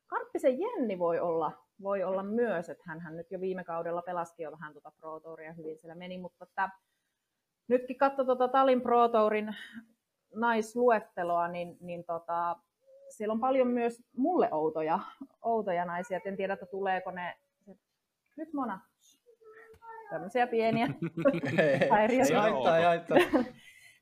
Karppisen 0.07 0.61
Jenni 0.61 0.99
voi 0.99 1.21
olla, 1.21 1.53
voi 1.83 2.05
olla 2.05 2.23
myös, 2.23 2.69
että 2.69 2.85
hän 2.87 3.17
nyt 3.17 3.31
jo 3.31 3.41
viime 3.41 3.65
kaudella 3.65 4.03
pelasi 4.03 4.43
jo 4.43 4.53
vähän 4.53 4.73
tuota 4.73 4.93
Pro 5.01 5.21
Touria, 5.21 5.53
hyvin 5.53 5.79
siellä 5.79 5.95
meni, 5.95 6.19
mutta 6.19 6.45
että 6.45 6.71
nytkin 7.69 7.99
katso 7.99 8.25
tuota 8.25 8.49
Talin 8.49 8.81
Pro 8.81 9.09
Tourin 9.09 9.57
naisluetteloa, 10.35 11.49
niin, 11.49 11.77
niin 11.81 12.05
tota, 12.05 12.57
siellä 13.09 13.33
on 13.33 13.41
paljon 13.41 13.69
myös 13.69 14.03
mulle 14.17 14.49
outoja, 14.53 14.99
outoja 15.43 15.85
naisia. 15.85 16.21
En 16.25 16.37
tiedä, 16.37 16.53
että 16.53 16.67
tuleeko 16.67 17.11
ne... 17.11 17.37
Nyt 18.37 18.53
Mona. 18.53 18.81
Tämmöisiä 20.11 20.47
pieniä 20.47 20.87
häiriöitä. 21.91 22.35
Ei 22.35 22.41
haittaa, 22.41 22.79
ei 22.79 22.85
haittaa. 22.85 23.19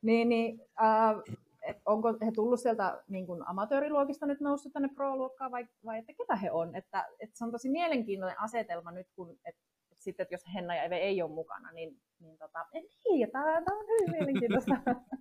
niin, 0.02 0.28
niin, 0.28 0.60
äh, 0.82 1.16
et 1.62 1.76
onko 1.86 2.08
he 2.26 2.32
tullut 2.34 2.60
sieltä 2.60 3.02
niin 3.08 3.26
kuin 3.26 3.48
amatööriluokista 3.48 4.26
nyt 4.26 4.40
noussut 4.40 4.72
tänne 4.72 4.88
pro-luokkaan 4.94 5.50
vai, 5.50 5.66
vai 5.84 5.98
että 5.98 6.12
ketä 6.12 6.36
he 6.36 6.50
on? 6.50 6.76
Että, 6.76 7.06
että 7.20 7.38
se 7.38 7.44
on 7.44 7.52
tosi 7.52 7.68
mielenkiintoinen 7.68 8.40
asetelma 8.40 8.90
nyt, 8.90 9.06
kun 9.16 9.38
et, 9.44 9.56
et 9.92 10.02
sitten, 10.02 10.24
että 10.24 10.34
jos 10.34 10.44
Henna 10.54 10.74
ja 10.74 10.82
Eve 10.82 10.96
ei 10.96 11.22
ole 11.22 11.30
mukana, 11.30 11.72
niin, 11.72 12.00
niin 12.20 12.38
tota, 12.38 12.66
en 12.72 12.84
tiedä, 13.02 13.32
tämä 13.32 13.78
on 13.78 13.86
hyvin 13.86 14.10
mielenkiintoista. 14.10 14.74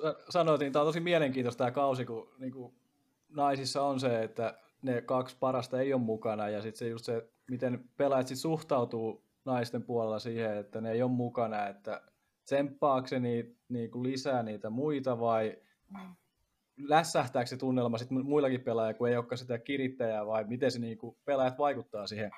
kuin 0.00 0.14
sanoit, 0.28 0.60
niin 0.60 0.72
tämä 0.72 0.80
on 0.80 0.88
tosi 0.88 1.00
mielenkiintoista 1.00 1.58
tämä 1.58 1.70
kausi, 1.70 2.04
kun 2.04 2.28
niin 2.38 2.52
kuin 2.52 2.74
naisissa 3.28 3.82
on 3.82 4.00
se, 4.00 4.22
että 4.22 4.58
ne 4.82 5.02
kaksi 5.02 5.36
parasta 5.40 5.80
ei 5.80 5.94
ole 5.94 6.02
mukana 6.02 6.48
ja 6.48 6.62
sitten 6.62 6.78
se 6.78 6.88
just 6.88 7.04
se, 7.04 7.28
miten 7.50 7.84
pelaajat 7.96 8.26
sit 8.26 8.38
suhtautuu 8.38 9.24
naisten 9.44 9.82
puolella 9.82 10.18
siihen, 10.18 10.56
että 10.56 10.80
ne 10.80 10.92
ei 10.92 11.02
ole 11.02 11.10
mukana, 11.10 11.66
että 11.66 12.02
tsemppaako 12.44 13.06
se 13.06 13.20
niin, 13.20 13.56
niin 13.68 13.90
kuin 13.90 14.02
lisää 14.02 14.42
niitä 14.42 14.70
muita 14.70 15.20
vai 15.20 15.56
mm. 15.88 16.14
lässähtääkö 16.78 17.46
se 17.46 17.56
tunnelma 17.56 17.98
sitten 17.98 18.26
muillakin 18.26 18.60
pelaajilla, 18.60 18.98
kun 18.98 19.08
ei 19.08 19.16
olekaan 19.16 19.38
sitä 19.38 19.58
kirittäjää 19.58 20.26
vai 20.26 20.44
miten 20.44 20.70
se 20.70 20.78
niin 20.78 20.98
kuin 20.98 21.16
pelaajat 21.24 21.58
vaikuttaa 21.58 22.06
siihen 22.06 22.30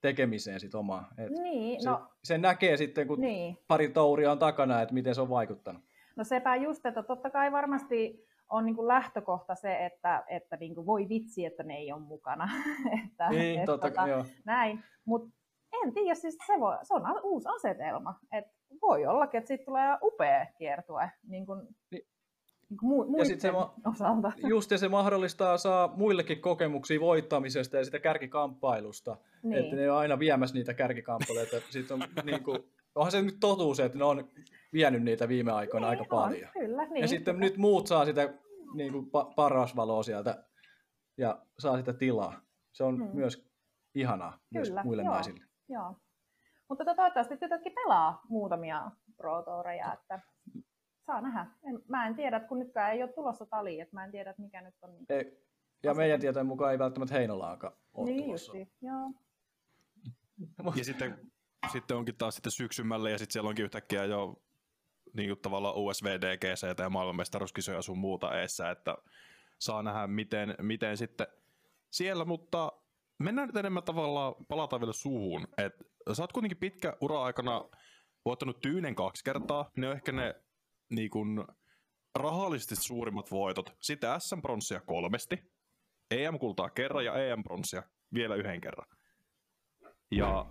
tekemiseen 0.00 0.60
sit 0.60 0.74
omaan. 0.74 1.06
Et 1.18 1.30
niin, 1.30 1.82
se, 1.82 1.88
no, 1.88 2.08
se 2.24 2.38
näkee 2.38 2.76
sitten, 2.76 3.08
kun 3.08 3.20
niin. 3.20 3.58
pari 3.68 3.88
touria 3.88 4.32
on 4.32 4.38
takana, 4.38 4.82
että 4.82 4.94
miten 4.94 5.14
se 5.14 5.20
on 5.20 5.28
vaikuttanut. 5.28 5.82
No 6.18 6.24
sepä 6.24 6.56
just, 6.56 6.86
että 6.86 7.02
totta 7.02 7.30
kai 7.30 7.52
varmasti 7.52 8.26
on 8.50 8.64
niin 8.64 8.76
kuin 8.76 8.88
lähtökohta 8.88 9.54
se, 9.54 9.86
että, 9.86 10.24
että 10.28 10.56
niin 10.56 10.74
kuin 10.74 10.86
voi 10.86 11.08
vitsi, 11.08 11.44
että 11.44 11.62
ne 11.62 11.74
ei 11.76 11.92
ole 11.92 12.00
mukana. 12.00 12.48
että, 13.04 13.28
niin, 13.28 13.60
että, 13.60 13.66
totta, 13.66 13.88
tota, 13.88 14.08
joo. 14.08 14.24
Näin, 14.44 14.84
mutta 15.04 15.30
en 15.84 15.94
tiedä, 15.94 16.14
siis 16.14 16.38
se, 16.46 16.52
voi, 16.60 16.76
se 16.82 16.94
on 16.94 17.02
uusi 17.22 17.48
asetelma. 17.48 18.14
Et 18.32 18.44
voi 18.82 19.06
olla, 19.06 19.24
että 19.24 19.46
siitä 19.46 19.64
tulee 19.64 19.98
upea 20.02 20.46
kiertue 20.58 21.10
niin 21.28 21.46
kuin, 21.46 21.68
niin. 21.90 22.06
Niin 22.70 22.78
kuin 22.78 23.08
mu- 23.08 23.18
ja 23.18 23.24
sit 23.24 23.40
se 23.40 23.50
ma- 23.50 23.74
osalta. 23.86 24.32
Just 24.48 24.70
ja 24.70 24.78
se 24.78 24.88
mahdollistaa 24.88 25.58
saa 25.58 25.92
muillekin 25.96 26.40
kokemuksia 26.40 27.00
voittamisesta 27.00 27.76
ja 27.76 27.84
sitä 27.84 27.98
kärkikamppailusta. 27.98 29.16
Niin. 29.42 29.64
Että 29.64 29.76
ne 29.76 29.90
on 29.90 29.98
aina 29.98 30.18
viemässä 30.18 30.56
niitä 30.56 30.74
kärkikamppailuita. 30.74 31.56
Sitten 31.70 31.94
on, 31.94 32.08
niin 32.24 32.44
kuin, 32.44 32.58
onhan 32.94 33.12
se 33.12 33.22
nyt 33.22 33.36
totuus, 33.40 33.80
että 33.80 33.98
ne 33.98 34.04
on 34.04 34.28
vienyt 34.72 35.02
niitä 35.02 35.28
viime 35.28 35.52
aikoina 35.52 35.86
niin, 35.86 36.00
aika 36.00 36.16
on, 36.16 36.22
paljon. 36.22 36.50
Kyllä, 36.52 36.84
niin, 36.84 37.02
ja 37.02 37.08
sitten 37.08 37.34
kyllä. 37.34 37.46
nyt 37.46 37.56
muut 37.56 37.86
saa 37.86 38.04
sitä 38.04 38.34
niin 38.74 38.92
kuin 38.92 39.06
pa- 39.06 39.34
paras 39.34 39.76
valoa 39.76 40.02
sieltä 40.02 40.44
ja 41.16 41.42
saa 41.58 41.76
sitä 41.76 41.92
tilaa. 41.92 42.40
Se 42.72 42.84
on 42.84 42.96
hmm. 42.96 43.16
myös 43.16 43.48
ihanaa 43.94 44.30
kyllä, 44.52 44.70
myös 44.74 44.84
muille 44.84 45.02
joo, 45.02 45.14
naisille. 45.14 45.44
Joo. 45.68 45.96
Mutta 46.68 46.84
tota, 46.84 46.96
toivottavasti 46.96 47.36
tytötkin 47.36 47.72
pelaa 47.72 48.20
muutamia 48.28 48.90
Pro 49.16 49.44
että 49.94 50.20
saa 51.06 51.20
nähdä. 51.20 51.46
En, 51.64 51.82
mä 51.88 52.06
en 52.06 52.14
tiedä, 52.14 52.40
kun 52.40 52.58
nytkään 52.58 52.92
ei 52.92 53.02
ole 53.02 53.12
tulossa 53.12 53.46
tali, 53.46 53.80
että 53.80 53.96
mä 53.96 54.04
en 54.04 54.10
tiedä, 54.10 54.34
mikä 54.38 54.60
nyt 54.60 54.74
on. 54.82 54.90
Ei, 55.08 55.44
ja 55.82 55.94
meidän 55.94 56.20
tietojen 56.20 56.46
mukaan 56.46 56.72
ei 56.72 56.78
välttämättä 56.78 57.14
Heinolaakaan 57.14 57.72
ole 57.94 58.10
niin 58.10 58.24
tulossa. 58.24 58.56
Justi, 58.56 58.74
joo. 58.82 59.12
Ja 60.76 60.84
sitten, 60.84 61.30
sitten 61.72 61.96
onkin 61.96 62.16
taas 62.16 62.34
sitten 62.34 62.52
syksymälle 62.52 63.10
ja 63.10 63.18
sitten 63.18 63.32
siellä 63.32 63.48
onkin 63.48 63.64
yhtäkkiä 63.64 64.04
jo 64.04 64.42
niin 65.18 65.30
kuin 65.30 65.40
tavallaan 65.42 65.76
USVD, 65.76 66.36
GCT 66.36 66.78
ja 66.78 66.90
maailmanmestaruuskisoja 66.90 67.82
sun 67.82 67.98
muuta 67.98 68.40
eessä, 68.40 68.70
että 68.70 68.96
saa 69.58 69.82
nähdä 69.82 70.06
miten, 70.06 70.54
miten 70.62 70.96
sitten 70.96 71.26
siellä, 71.90 72.24
mutta 72.24 72.72
mennään 73.18 73.48
nyt 73.48 73.56
enemmän 73.56 73.82
tavallaan, 73.82 74.34
palataan 74.48 74.80
vielä 74.80 74.92
suuhun, 74.92 75.48
että 75.58 75.84
sä 76.12 76.22
oot 76.22 76.32
kuitenkin 76.32 76.58
pitkä 76.58 76.96
ura 77.00 77.22
aikana 77.22 77.64
voittanut 78.24 78.60
tyynen 78.60 78.94
kaksi 78.94 79.24
kertaa, 79.24 79.70
ne 79.76 79.88
on 79.88 79.94
ehkä 79.94 80.12
ne 80.12 80.34
niin 80.90 81.10
kun, 81.10 81.46
rahallisesti 82.14 82.76
suurimmat 82.76 83.30
voitot, 83.30 83.76
sitten 83.80 84.20
SM-pronssia 84.20 84.80
kolmesti, 84.80 85.52
EM-kultaa 86.10 86.70
kerran 86.70 87.04
ja 87.04 87.14
EM-pronssia 87.14 87.82
vielä 88.14 88.34
yhden 88.34 88.60
kerran. 88.60 88.86
Ja 90.10 90.46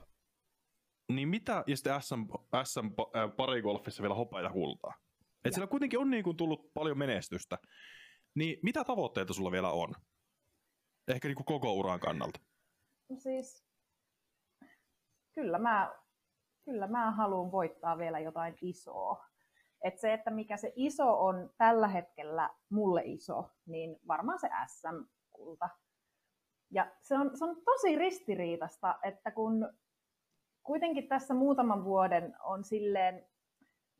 niin 1.11 1.29
mitä, 1.29 1.63
ja 1.67 1.77
sitten 1.77 2.01
SM, 2.01 2.21
SM 2.63 2.87
parigolfissa 3.37 4.01
vielä 4.01 4.15
hopea 4.15 4.41
ja 4.41 4.49
kultaa. 4.49 4.93
Et 5.45 5.53
siellä 5.53 5.67
kuitenkin 5.67 5.99
on 5.99 6.09
niin 6.09 6.23
kuin 6.23 6.37
tullut 6.37 6.73
paljon 6.73 6.97
menestystä. 6.97 7.57
Niin 8.35 8.59
mitä 8.63 8.83
tavoitteita 8.83 9.33
sulla 9.33 9.51
vielä 9.51 9.71
on? 9.71 9.93
Ehkä 11.07 11.27
niin 11.27 11.35
kuin 11.35 11.45
koko 11.45 11.73
uran 11.73 11.99
kannalta. 11.99 12.39
No 13.09 13.15
siis, 13.19 13.65
kyllä 15.33 15.59
mä, 15.59 15.95
kyllä 16.65 16.87
mä 16.87 17.11
haluan 17.11 17.51
voittaa 17.51 17.97
vielä 17.97 18.19
jotain 18.19 18.55
isoa. 18.61 19.25
Et 19.83 19.99
se, 19.99 20.13
että 20.13 20.31
mikä 20.31 20.57
se 20.57 20.73
iso 20.75 21.25
on 21.25 21.49
tällä 21.57 21.87
hetkellä 21.87 22.49
mulle 22.69 23.01
iso, 23.05 23.51
niin 23.65 23.99
varmaan 24.07 24.39
se 24.39 24.49
SM-kulta. 24.67 25.69
Ja 26.71 26.91
se 27.01 27.15
on, 27.15 27.37
se 27.37 27.45
on 27.45 27.61
tosi 27.65 27.95
ristiriitasta, 27.95 28.99
että 29.03 29.31
kun 29.31 29.73
kuitenkin 30.67 31.07
tässä 31.07 31.33
muutaman 31.33 31.83
vuoden 31.83 32.35
on 32.43 32.63
silleen, 32.63 33.25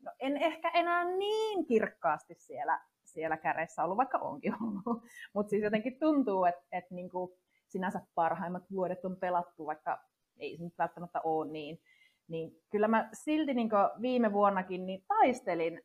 no 0.02 0.12
en 0.18 0.36
ehkä 0.36 0.70
enää 0.74 1.04
niin 1.04 1.66
kirkkaasti 1.66 2.34
siellä, 2.34 2.80
siellä 3.04 3.36
kädessä 3.36 3.84
ollut, 3.84 3.96
vaikka 3.96 4.18
onkin 4.18 4.54
ollut, 4.62 5.04
mutta 5.34 5.50
siis 5.50 5.62
jotenkin 5.62 5.98
tuntuu, 5.98 6.44
että, 6.44 6.62
että 6.72 6.94
niin 6.94 7.10
kuin 7.10 7.30
sinänsä 7.66 8.00
parhaimmat 8.14 8.70
vuodet 8.70 9.04
on 9.04 9.16
pelattu, 9.16 9.66
vaikka 9.66 10.04
ei 10.38 10.56
se 10.56 10.64
nyt 10.64 10.78
välttämättä 10.78 11.20
ole 11.20 11.52
niin, 11.52 11.80
niin 12.28 12.62
kyllä 12.70 12.88
mä 12.88 13.08
silti 13.12 13.54
niin 13.54 13.70
viime 14.00 14.32
vuonnakin 14.32 14.86
niin 14.86 15.04
taistelin 15.08 15.82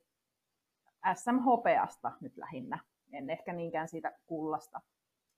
SM-hopeasta 1.13 2.11
nyt 2.21 2.37
lähinnä, 2.37 2.79
en 3.13 3.29
ehkä 3.29 3.53
niinkään 3.53 3.87
siitä 3.87 4.17
kullasta. 4.25 4.81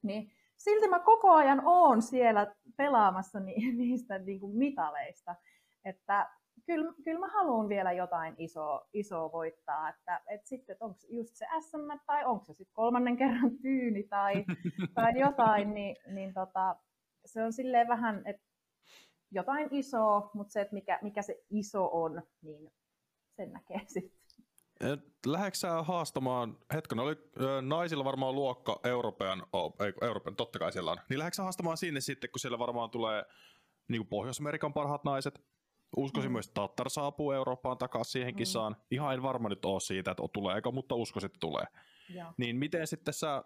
Niin 0.01 0.31
silti 0.57 0.87
mä 0.87 0.99
koko 0.99 1.31
ajan 1.31 1.61
oon 1.65 2.01
siellä 2.01 2.55
pelaamassa 2.77 3.39
ni, 3.39 3.55
niistä 3.77 4.19
niin 4.19 4.39
kuin 4.39 4.57
mitaleista. 4.57 5.35
Että 5.85 6.29
kyllä, 6.65 6.93
kyllä 7.03 7.19
mä 7.19 7.27
haluan 7.27 7.69
vielä 7.69 7.91
jotain 7.91 8.35
isoa, 8.37 8.87
isoa 8.93 9.31
voittaa, 9.31 9.89
että, 9.89 10.21
että 10.27 10.47
sitten, 10.47 10.73
että 10.73 10.85
onko 10.85 10.97
just 11.09 11.35
se 11.35 11.45
SM 11.59 11.99
tai 12.05 12.25
onko 12.25 12.45
se 12.45 12.53
sitten 12.53 12.73
kolmannen 12.73 13.17
kerran 13.17 13.57
tyyni 13.61 14.03
tai, 14.03 14.45
tai 14.95 15.19
jotain, 15.19 15.73
niin, 15.73 15.95
niin 16.07 16.33
tota, 16.33 16.75
se 17.25 17.43
on 17.43 17.53
silleen 17.53 17.87
vähän, 17.87 18.21
että 18.25 18.43
jotain 19.31 19.67
isoa, 19.71 20.31
mutta 20.33 20.51
se, 20.51 20.61
että 20.61 20.73
mikä, 20.73 20.99
mikä 21.01 21.21
se 21.21 21.43
iso 21.49 21.89
on, 21.91 22.21
niin 22.41 22.71
sen 23.35 23.51
näkee 23.53 23.81
sitten. 23.87 24.24
Lähdekö 25.25 25.57
sä 25.57 25.83
haastamaan, 25.83 26.57
hetken 26.73 26.99
oli 26.99 27.15
naisilla 27.61 28.03
varmaan 28.03 28.35
luokka 28.35 28.79
Euroopan, 28.83 29.47
oh, 29.53 29.75
ei 29.79 29.93
Euroopan, 30.01 30.35
totta 30.35 30.59
kai 30.59 30.71
siellä 30.71 30.91
on, 30.91 30.97
niin 31.09 31.19
lähdekö 31.19 31.35
sä 31.35 31.43
haastamaan 31.43 31.77
sinne 31.77 32.01
sitten, 32.01 32.29
kun 32.29 32.39
siellä 32.39 32.59
varmaan 32.59 32.89
tulee 32.89 33.25
niin 33.87 33.99
kuin 33.99 34.07
Pohjois-Amerikan 34.07 34.73
parhaat 34.73 35.03
naiset, 35.03 35.41
Uskoisin 35.97 36.31
mm. 36.31 36.33
myös, 36.33 36.47
että 36.47 36.61
Tattar 36.61 36.89
saapuu 36.89 37.31
Eurooppaan 37.31 37.77
takaisin 37.77 38.11
siihen 38.11 38.33
mm. 38.33 38.37
kisaan. 38.37 38.75
Ihan 38.91 39.13
en 39.13 39.23
varma 39.23 39.49
nyt 39.49 39.65
ole 39.65 39.79
siitä, 39.79 40.11
että 40.11 40.23
tuleeko, 40.33 40.71
mutta 40.71 40.95
uskoisin, 40.95 41.25
että 41.25 41.39
tulee. 41.39 41.65
Ja. 42.09 42.33
Niin 42.37 42.55
miten 42.55 42.87
sitten 42.87 43.13
sä 43.13 43.43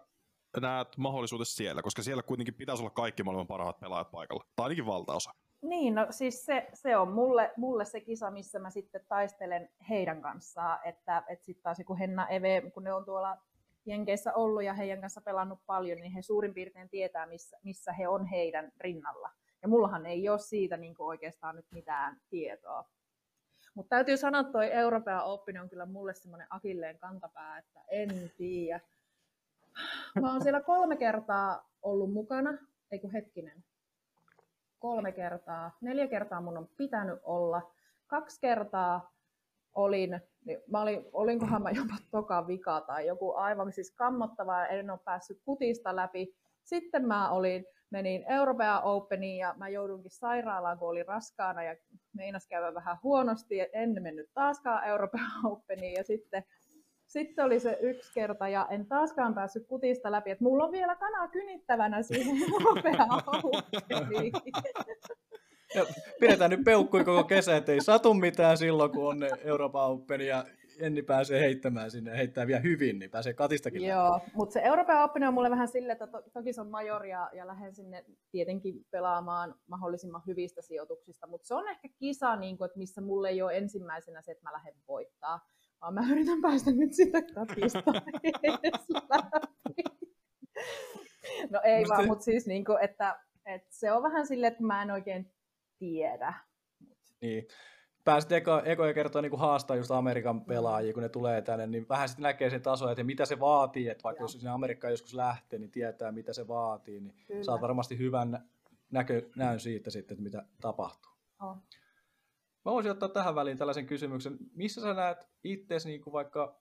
näet 0.60 0.96
mahdollisuudessa 0.96 1.56
siellä, 1.56 1.82
koska 1.82 2.02
siellä 2.02 2.22
kuitenkin 2.22 2.54
pitäisi 2.54 2.82
olla 2.82 2.90
kaikki 2.90 3.22
maailman 3.22 3.46
parhaat 3.46 3.80
pelaajat 3.80 4.10
paikalla, 4.10 4.44
tai 4.56 4.64
ainakin 4.64 4.86
valtaosa. 4.86 5.30
Niin, 5.62 5.94
no 5.94 6.06
siis 6.10 6.44
se, 6.46 6.68
se 6.74 6.96
on 6.96 7.08
mulle, 7.08 7.52
mulle 7.56 7.84
se 7.84 8.00
kisa, 8.00 8.30
missä 8.30 8.58
mä 8.58 8.70
sitten 8.70 9.04
taistelen 9.08 9.68
heidän 9.88 10.22
kanssaan, 10.22 10.78
että, 10.84 11.22
että 11.28 11.44
sitten 11.44 11.62
taas 11.62 11.78
kun 11.86 11.98
Henna 11.98 12.28
Eve, 12.28 12.70
kun 12.74 12.84
ne 12.84 12.92
on 12.92 13.04
tuolla 13.04 13.38
Jenkeissä 13.86 14.34
ollut 14.34 14.62
ja 14.62 14.74
heidän 14.74 15.00
kanssa 15.00 15.20
pelannut 15.20 15.58
paljon, 15.66 15.98
niin 15.98 16.12
he 16.12 16.22
suurin 16.22 16.54
piirtein 16.54 16.88
tietää, 16.88 17.26
missä, 17.26 17.58
missä 17.62 17.92
he 17.92 18.08
on 18.08 18.26
heidän 18.26 18.72
rinnalla. 18.80 19.30
Ja 19.62 19.68
mullahan 19.68 20.06
ei 20.06 20.28
ole 20.28 20.38
siitä 20.38 20.76
niin 20.76 20.94
kuin 20.94 21.06
oikeastaan 21.06 21.56
nyt 21.56 21.66
mitään 21.70 22.20
tietoa. 22.30 22.84
Mutta 23.74 23.96
täytyy 23.96 24.16
sanoa, 24.16 24.40
että 24.40 24.52
toi 24.52 24.72
Euroopan 24.72 25.24
Open 25.24 25.60
on 25.60 25.68
kyllä 25.68 25.86
mulle 25.86 26.14
semmoinen 26.14 26.46
akilleen 26.50 26.98
kantapää, 26.98 27.58
että 27.58 27.80
en 27.88 28.30
tiedä. 28.36 28.80
Mä 30.20 30.32
oon 30.32 30.42
siellä 30.42 30.60
kolme 30.60 30.96
kertaa 30.96 31.70
ollut 31.82 32.12
mukana, 32.12 32.58
ei 32.90 32.98
kun 32.98 33.12
hetkinen, 33.12 33.64
kolme 34.80 35.12
kertaa, 35.12 35.76
neljä 35.80 36.08
kertaa 36.08 36.40
mun 36.40 36.58
on 36.58 36.68
pitänyt 36.76 37.20
olla, 37.22 37.72
kaksi 38.06 38.40
kertaa 38.40 39.10
olin, 39.74 40.20
niin 40.44 40.58
mä 40.70 40.82
olin, 40.82 41.04
olinkohan 41.12 41.62
mä 41.62 41.70
jopa 41.70 41.94
toka 42.10 42.46
vika 42.46 42.80
tai 42.80 43.06
joku 43.06 43.34
aivan 43.34 43.72
siis 43.72 43.94
kammottava, 43.94 44.66
en 44.66 44.90
ole 44.90 44.98
päässyt 45.04 45.40
kutista 45.44 45.96
läpi. 45.96 46.34
Sitten 46.64 47.06
mä 47.06 47.30
olin, 47.30 47.64
menin 47.90 48.24
Euroopan 48.28 48.82
Openiin 48.82 49.38
ja 49.38 49.54
mä 49.58 49.68
joudunkin 49.68 50.10
sairaalaan, 50.10 50.78
kun 50.78 50.88
olin 50.88 51.06
raskaana 51.06 51.62
ja 51.62 51.76
meinas 52.12 52.46
käydä 52.46 52.74
vähän 52.74 52.96
huonosti. 53.02 53.60
En 53.72 54.02
mennyt 54.02 54.30
taaskaan 54.34 54.84
Euroopan 54.84 55.20
Openiin 55.44 55.94
ja 55.94 56.04
sitten 56.04 56.44
sitten 57.10 57.44
oli 57.44 57.60
se 57.60 57.78
yksi 57.80 58.12
kerta 58.14 58.48
ja 58.48 58.66
en 58.70 58.86
taaskaan 58.86 59.34
päässyt 59.34 59.66
kutista 59.66 60.12
läpi, 60.12 60.30
että 60.30 60.44
mulla 60.44 60.64
on 60.64 60.72
vielä 60.72 60.96
kana 60.96 61.28
kynittävänä 61.28 62.02
siihen 62.02 62.36
nopeaan 62.64 63.22
ja 65.74 65.84
pidetään 66.20 66.50
nyt 66.50 66.64
peukkui 66.64 67.04
koko 67.04 67.24
kesä, 67.24 67.56
ettei 67.56 67.80
satu 67.80 68.14
mitään 68.14 68.58
silloin, 68.58 68.90
kun 68.90 69.08
on 69.08 69.20
Euroopan 69.44 69.90
Open 69.90 70.20
ja 70.20 70.44
Enni 70.78 71.02
pääsee 71.02 71.40
heittämään 71.40 71.90
sinne 71.90 72.10
ja 72.10 72.16
heittää 72.16 72.46
vielä 72.46 72.60
hyvin, 72.60 72.98
niin 72.98 73.10
pääsee 73.10 73.34
katistakin. 73.34 73.84
Joo, 73.84 74.20
mutta 74.34 74.52
se 74.52 74.60
Euroopan 74.60 75.04
Open 75.04 75.28
on 75.28 75.34
mulle 75.34 75.50
vähän 75.50 75.68
silleen, 75.68 75.92
että 75.92 76.06
to, 76.06 76.22
toki 76.32 76.52
se 76.52 76.60
on 76.60 76.70
major 76.70 77.06
ja, 77.06 77.30
ja 77.32 77.46
lähden 77.46 77.74
sinne 77.74 78.04
tietenkin 78.30 78.86
pelaamaan 78.90 79.54
mahdollisimman 79.66 80.22
hyvistä 80.26 80.62
sijoituksista, 80.62 81.26
mutta 81.26 81.46
se 81.46 81.54
on 81.54 81.68
ehkä 81.68 81.88
kisa, 81.98 82.36
niin 82.36 82.58
kun, 82.58 82.64
että 82.64 82.78
missä 82.78 83.00
mulle 83.00 83.28
ei 83.28 83.42
ole 83.42 83.56
ensimmäisenä 83.56 84.22
se, 84.22 84.32
että 84.32 84.44
mä 84.48 84.52
lähden 84.52 84.74
voittaa 84.88 85.40
vaan 85.80 85.94
mä 85.94 86.00
yritän 86.10 86.40
päästä 86.40 86.70
nyt 86.70 86.94
sitä 86.94 87.22
katista 87.22 87.92
No 91.50 91.60
ei 91.64 91.84
vaan, 91.88 92.06
mutta 92.06 92.24
siis 92.24 92.46
niin 92.46 92.64
kuin, 92.64 92.78
että, 92.84 93.20
että 93.46 93.68
se 93.70 93.92
on 93.92 94.02
vähän 94.02 94.26
silleen, 94.26 94.52
että 94.52 94.64
mä 94.64 94.82
en 94.82 94.90
oikein 94.90 95.32
tiedä. 95.78 96.34
Niin. 97.20 97.46
Pääsit 98.04 98.32
eko, 98.32 98.62
ekoja 98.64 98.94
kertoa 98.94 99.22
niin 99.22 99.38
haastaa 99.38 99.76
just 99.76 99.90
Amerikan 99.90 100.36
mm. 100.36 100.44
pelaajia, 100.44 100.92
kun 100.92 101.02
ne 101.02 101.08
tulee 101.08 101.42
tänne, 101.42 101.66
niin 101.66 101.88
vähän 101.88 102.08
sitten 102.08 102.22
näkee 102.22 102.50
sen 102.50 102.62
taso, 102.62 102.90
että 102.90 103.04
mitä 103.04 103.24
se 103.24 103.40
vaatii, 103.40 103.88
että 103.88 104.02
vaikka 104.02 104.20
Joo. 104.20 104.24
jos 104.24 104.32
sinne 104.32 104.50
Amerikkaan 104.50 104.92
joskus 104.92 105.14
lähtee, 105.14 105.58
niin 105.58 105.70
tietää, 105.70 106.12
mitä 106.12 106.32
se 106.32 106.48
vaatii, 106.48 107.00
niin 107.00 107.14
Kyllä. 107.26 107.42
saat 107.42 107.60
varmasti 107.60 107.98
hyvän 107.98 108.48
näkö, 108.90 109.22
näyn 109.36 109.60
siitä 109.60 109.90
sitten, 109.90 110.14
että 110.14 110.22
mitä 110.22 110.44
tapahtuu. 110.60 111.12
Oh. 111.42 111.56
Mä 112.64 112.72
voisin 112.72 112.92
ottaa 112.92 113.08
tähän 113.08 113.34
väliin 113.34 113.58
tällaisen 113.58 113.86
kysymyksen. 113.86 114.38
Missä 114.54 114.80
sä 114.80 114.94
näet 114.94 115.28
itsesi 115.44 115.88
niin 115.88 116.02
vaikka 116.12 116.60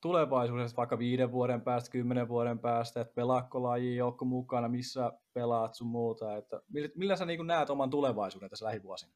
tulevaisuudessa, 0.00 0.76
vaikka 0.76 0.98
viiden 0.98 1.32
vuoden 1.32 1.60
päästä, 1.60 1.90
kymmenen 1.90 2.28
vuoden 2.28 2.58
päästä, 2.58 3.00
että 3.00 3.14
pelaakko 3.14 3.62
laji, 3.62 3.96
joukko 3.96 4.24
mukana, 4.24 4.68
missä 4.68 5.12
pelaat 5.32 5.74
sun 5.74 5.86
muuta, 5.86 6.36
että 6.36 6.60
millä, 6.72 6.88
millä 6.96 7.16
sä 7.16 7.24
niin 7.24 7.46
näet 7.46 7.70
oman 7.70 7.90
tulevaisuuden 7.90 8.50
tässä 8.50 8.66
lähivuosina? 8.66 9.12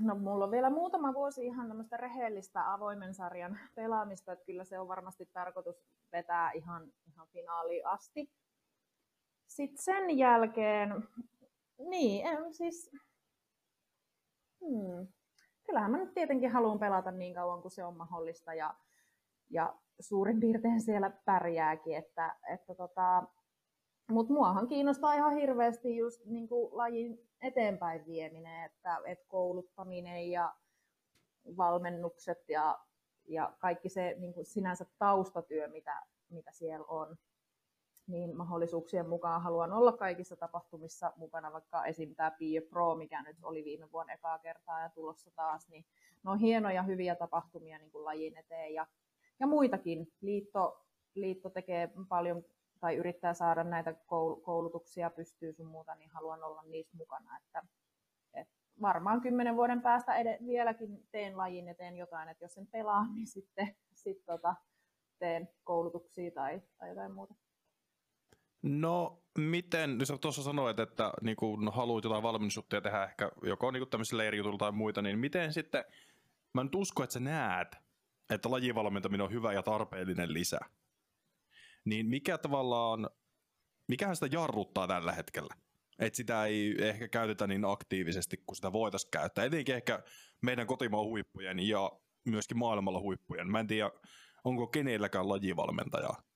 No 0.00 0.14
mulla 0.14 0.44
on 0.44 0.50
vielä 0.50 0.70
muutama 0.70 1.14
vuosi 1.14 1.46
ihan 1.46 1.68
tämmöistä 1.68 1.96
rehellistä 1.96 2.72
avoimen 2.72 3.14
sarjan 3.14 3.58
pelaamista, 3.74 4.32
että 4.32 4.44
kyllä 4.44 4.64
se 4.64 4.78
on 4.78 4.88
varmasti 4.88 5.26
tarkoitus 5.32 5.84
vetää 6.12 6.52
ihan, 6.52 6.92
ihan 7.12 7.28
finaaliin 7.32 7.86
asti. 7.86 8.30
Sitten 9.46 9.82
sen 9.82 10.18
jälkeen, 10.18 11.08
niin, 11.78 12.26
siis 12.54 12.90
Hmm. 14.60 15.06
Kyllähän 15.66 15.90
mä 15.90 15.98
nyt 15.98 16.14
tietenkin 16.14 16.50
haluan 16.50 16.78
pelata 16.78 17.10
niin 17.10 17.34
kauan 17.34 17.62
kuin 17.62 17.72
se 17.72 17.84
on 17.84 17.96
mahdollista 17.96 18.54
ja, 18.54 18.74
ja 19.50 19.74
suurin 20.00 20.40
piirtein 20.40 20.80
siellä 20.80 21.10
pärjääkin. 21.24 21.96
Että, 21.96 22.36
että 22.52 22.74
tota, 22.74 23.22
mutta 24.10 24.32
muahan 24.32 24.68
kiinnostaa 24.68 25.14
ihan 25.14 25.32
hirveästi 25.32 25.96
just 25.96 26.26
niin 26.26 26.48
kuin 26.48 26.76
lajin 26.76 27.18
eteenpäin 27.42 28.06
vieminen, 28.06 28.64
että, 28.64 29.00
että 29.06 29.24
kouluttaminen 29.28 30.30
ja 30.30 30.54
valmennukset 31.56 32.48
ja, 32.48 32.78
ja 33.28 33.56
kaikki 33.58 33.88
se 33.88 34.16
niin 34.18 34.34
kuin 34.34 34.46
sinänsä 34.46 34.86
taustatyö, 34.98 35.68
mitä, 35.68 36.02
mitä 36.30 36.52
siellä 36.52 36.86
on 36.86 37.16
niin 38.10 38.36
mahdollisuuksien 38.36 39.08
mukaan 39.08 39.42
haluan 39.42 39.72
olla 39.72 39.92
kaikissa 39.92 40.36
tapahtumissa 40.36 41.12
mukana, 41.16 41.52
vaikka 41.52 41.84
esim. 41.84 42.14
tämä 42.14 42.30
Pio 42.30 42.62
Pro, 42.62 42.94
mikä 42.94 43.22
nyt 43.22 43.36
oli 43.42 43.64
viime 43.64 43.92
vuonna 43.92 44.12
ekaa 44.12 44.38
kertaa 44.38 44.80
ja 44.80 44.88
tulossa 44.88 45.30
taas, 45.36 45.68
niin 45.68 45.84
ne 46.24 46.30
on 46.30 46.38
hienoja, 46.38 46.82
hyviä 46.82 47.14
tapahtumia 47.14 47.78
niin 47.78 47.90
kuin 47.90 48.04
lajin 48.04 48.36
eteen 48.36 48.74
ja, 48.74 48.86
ja 49.40 49.46
muitakin. 49.46 50.12
Liitto, 50.20 50.86
liitto 51.14 51.50
tekee 51.50 51.90
paljon 52.08 52.44
tai 52.80 52.96
yrittää 52.96 53.34
saada 53.34 53.64
näitä 53.64 53.94
koulutuksia 54.42 55.10
pystyy 55.10 55.52
sun 55.52 55.66
muuta, 55.66 55.94
niin 55.94 56.10
haluan 56.10 56.44
olla 56.44 56.62
niissä 56.62 56.96
mukana, 56.96 57.36
että, 57.36 57.62
varmaan 58.80 59.20
kymmenen 59.20 59.56
vuoden 59.56 59.82
päästä 59.82 60.14
ed- 60.14 60.46
vieläkin 60.46 61.08
teen 61.10 61.36
lajin 61.36 61.68
eteen 61.68 61.96
jotain, 61.96 62.28
että 62.28 62.44
jos 62.44 62.58
en 62.58 62.66
pelaa, 62.66 63.12
niin 63.14 63.26
sitten 63.26 63.76
sit 63.94 64.24
tota, 64.26 64.54
teen 65.18 65.48
koulutuksia 65.64 66.30
tai, 66.30 66.62
tai 66.78 66.88
jotain 66.88 67.12
muuta. 67.12 67.34
No, 68.62 69.22
miten, 69.38 69.96
jos 69.98 70.12
tuossa 70.20 70.42
sanoit, 70.42 70.78
että 70.78 71.12
niin 71.22 71.36
kun 71.36 71.72
haluat 71.72 72.04
jotain 72.04 72.22
valmennusjuttuja 72.22 72.80
tehdä 72.80 73.04
ehkä 73.04 73.30
joko 73.42 73.70
niin 73.70 73.88
tämmöisillä 73.90 74.22
leirijutuilla 74.22 74.58
tai 74.58 74.72
muita, 74.72 75.02
niin 75.02 75.18
miten 75.18 75.52
sitten, 75.52 75.84
mä 76.54 76.64
nyt 76.64 76.74
usko, 76.74 77.02
että 77.02 77.14
sä 77.14 77.20
näet, 77.20 77.76
että 78.30 78.50
lajivalmentaminen 78.50 79.24
on 79.24 79.32
hyvä 79.32 79.52
ja 79.52 79.62
tarpeellinen 79.62 80.32
lisä. 80.32 80.58
Niin 81.84 82.06
mikä 82.06 82.38
tavallaan, 82.38 83.10
mikähän 83.88 84.16
sitä 84.16 84.36
jarruttaa 84.36 84.88
tällä 84.88 85.12
hetkellä? 85.12 85.54
Että 85.98 86.16
sitä 86.16 86.44
ei 86.44 86.74
ehkä 86.78 87.08
käytetä 87.08 87.46
niin 87.46 87.64
aktiivisesti 87.64 88.36
kuin 88.46 88.56
sitä 88.56 88.72
voitaisiin 88.72 89.10
käyttää. 89.10 89.44
Etenkin 89.44 89.74
ehkä 89.74 90.02
meidän 90.42 90.66
kotimaan 90.66 91.04
huippujen 91.04 91.60
ja 91.60 91.92
myöskin 92.24 92.58
maailmalla 92.58 93.00
huippujen. 93.00 93.50
Mä 93.50 93.60
en 93.60 93.66
tiedä, 93.66 93.90
onko 94.44 94.66
kenelläkään 94.66 95.28
lajivalmentajaa 95.28 96.29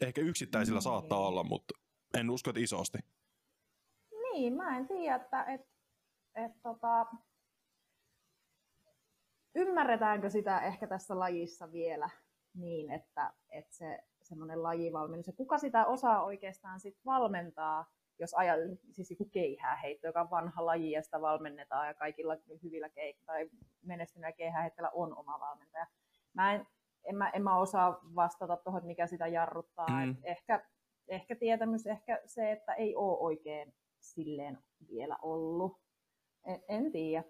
Ehkä 0.00 0.20
yksittäisillä 0.20 0.76
niin. 0.76 0.82
saattaa 0.82 1.18
olla, 1.18 1.44
mutta 1.44 1.74
en 2.18 2.30
usko, 2.30 2.50
että 2.50 2.60
isosti. 2.60 2.98
Niin, 4.22 4.52
mä 4.52 4.76
en 4.76 4.86
tiedä, 4.86 5.16
että 5.16 5.44
et, 5.44 5.60
et, 6.34 6.52
tota, 6.62 7.06
ymmärretäänkö 9.54 10.30
sitä 10.30 10.60
ehkä 10.60 10.86
tässä 10.86 11.18
lajissa 11.18 11.72
vielä 11.72 12.10
niin, 12.54 12.90
että, 12.90 13.32
että 13.50 13.74
se 13.74 13.98
semmoinen 14.22 14.62
lajivalmennus, 14.62 15.26
ja 15.26 15.32
kuka 15.32 15.58
sitä 15.58 15.86
osaa 15.86 16.24
oikeastaan 16.24 16.80
sit 16.80 16.98
valmentaa, 17.04 17.86
jos 18.18 18.34
ajat, 18.34 18.58
siis 18.90 19.10
joku 19.10 19.24
keihääheitto, 19.24 20.06
joka 20.06 20.20
on 20.20 20.30
vanha 20.30 20.66
laji 20.66 20.90
ja 20.90 21.02
sitä 21.02 21.20
valmennetaan 21.20 21.86
ja 21.86 21.94
kaikilla 21.94 22.36
hyvillä 22.62 22.88
keik- 22.88 23.24
tai 23.26 23.50
menestyneillä 23.82 24.36
keihääheitteillä 24.36 24.90
on 24.90 25.16
oma 25.16 25.40
valmentaja. 25.40 25.86
Mä 26.34 26.54
en 26.54 26.66
en 27.04 27.16
mä, 27.16 27.30
en 27.30 27.42
mä 27.42 27.58
osaa 27.58 28.00
vastata 28.14 28.56
tuohon, 28.56 28.86
mikä 28.86 29.06
sitä 29.06 29.26
jarruttaa. 29.26 29.88
Mm. 29.88 30.10
Et 30.10 30.16
ehkä, 30.24 30.68
ehkä 31.08 31.36
tietämys, 31.36 31.86
ehkä 31.86 32.22
se, 32.26 32.52
että 32.52 32.74
ei 32.74 32.96
ole 32.96 33.18
oikein 33.18 33.74
silleen 34.00 34.58
vielä 34.88 35.16
ollut. 35.22 35.80
En, 36.46 36.62
en 36.68 36.92
tiedä. 36.92 37.24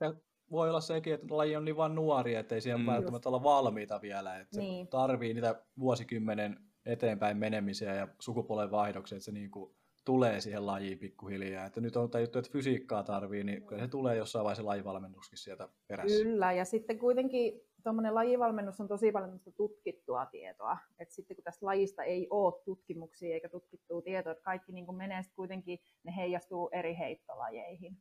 Ja 0.00 0.14
voi 0.50 0.68
olla 0.68 0.80
sekin, 0.80 1.14
että 1.14 1.36
laji 1.36 1.56
on 1.56 1.64
niin 1.64 1.76
vain 1.76 1.94
nuori, 1.94 2.34
että 2.34 2.54
ei 2.54 2.60
siihen 2.60 2.80
mm. 2.80 2.86
välttämättä 2.86 3.28
olla 3.28 3.42
valmiita 3.42 4.00
vielä. 4.02 4.38
Että 4.38 4.60
niin. 4.60 4.86
se 4.86 4.90
tarvii 4.90 5.34
niitä 5.34 5.64
vuosikymmenen 5.78 6.56
eteenpäin 6.86 7.36
menemisiä 7.36 7.94
ja 7.94 8.08
sukupuolen 8.20 8.70
vaihdoksia, 8.70 9.16
että 9.16 9.24
se 9.24 9.32
niin 9.32 9.50
kuin 9.50 9.76
tulee 10.04 10.40
siihen 10.40 10.66
lajiin 10.66 10.98
pikkuhiljaa. 10.98 11.66
Että 11.66 11.80
nyt 11.80 11.96
on 11.96 12.10
tajuttu, 12.10 12.38
että 12.38 12.50
fysiikkaa 12.52 13.02
tarvii, 13.02 13.44
niin 13.44 13.66
kyllä 13.66 13.82
se 13.82 13.88
tulee 13.88 14.16
jossain 14.16 14.44
vaiheessa 14.44 14.66
lajivalmennuskin 14.66 15.38
sieltä 15.38 15.68
perässä. 15.86 16.24
Kyllä, 16.24 16.52
ja 16.52 16.64
sitten 16.64 16.98
kuitenkin 16.98 17.60
tuommoinen 17.82 18.14
lajivalmennus 18.14 18.80
on 18.80 18.88
tosi 18.88 19.12
paljon 19.12 19.40
tutkittua 19.56 20.26
tietoa. 20.26 20.78
Et 20.98 21.10
sitten 21.10 21.36
kun 21.36 21.44
tästä 21.44 21.66
lajista 21.66 22.02
ei 22.02 22.26
ole 22.30 22.62
tutkimuksia 22.64 23.34
eikä 23.34 23.48
tutkittua 23.48 24.02
tietoa, 24.02 24.32
että 24.32 24.44
kaikki 24.44 24.72
niin 24.72 24.94
menee 24.94 25.22
kuitenkin, 25.36 25.78
ne 26.04 26.16
heijastuu 26.16 26.68
eri 26.72 26.98
heittolajeihin. 26.98 27.96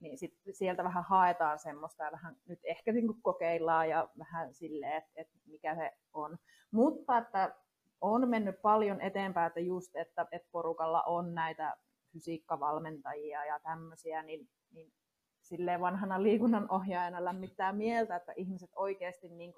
Niin 0.00 0.18
sit 0.18 0.34
sieltä 0.52 0.84
vähän 0.84 1.04
haetaan 1.04 1.58
semmoista 1.58 2.04
ja 2.04 2.12
vähän 2.12 2.36
nyt 2.48 2.60
ehkä 2.64 2.92
niin 2.92 3.22
kokeillaan 3.22 3.88
ja 3.88 4.08
vähän 4.18 4.54
silleen, 4.54 4.92
että, 4.92 5.10
että 5.16 5.34
mikä 5.46 5.76
se 5.76 5.92
on. 6.12 6.38
Mutta 6.70 7.18
että 7.18 7.54
on 8.00 8.28
mennyt 8.28 8.62
paljon 8.62 9.00
eteenpäin, 9.00 9.46
että 9.46 9.60
just, 9.60 9.96
että, 9.96 10.26
että 10.32 10.48
porukalla 10.52 11.02
on 11.02 11.34
näitä 11.34 11.76
fysiikkavalmentajia 12.12 13.44
ja 13.44 13.60
tämmöisiä, 13.60 14.22
niin, 14.22 14.48
niin 14.70 14.92
silleen 15.48 15.80
vanhana 15.80 16.22
liikunnan 16.22 16.70
ohjaajana 16.70 17.24
lämmittää 17.24 17.72
mieltä, 17.72 18.16
että 18.16 18.32
ihmiset 18.36 18.70
oikeasti 18.76 19.28
niin 19.28 19.52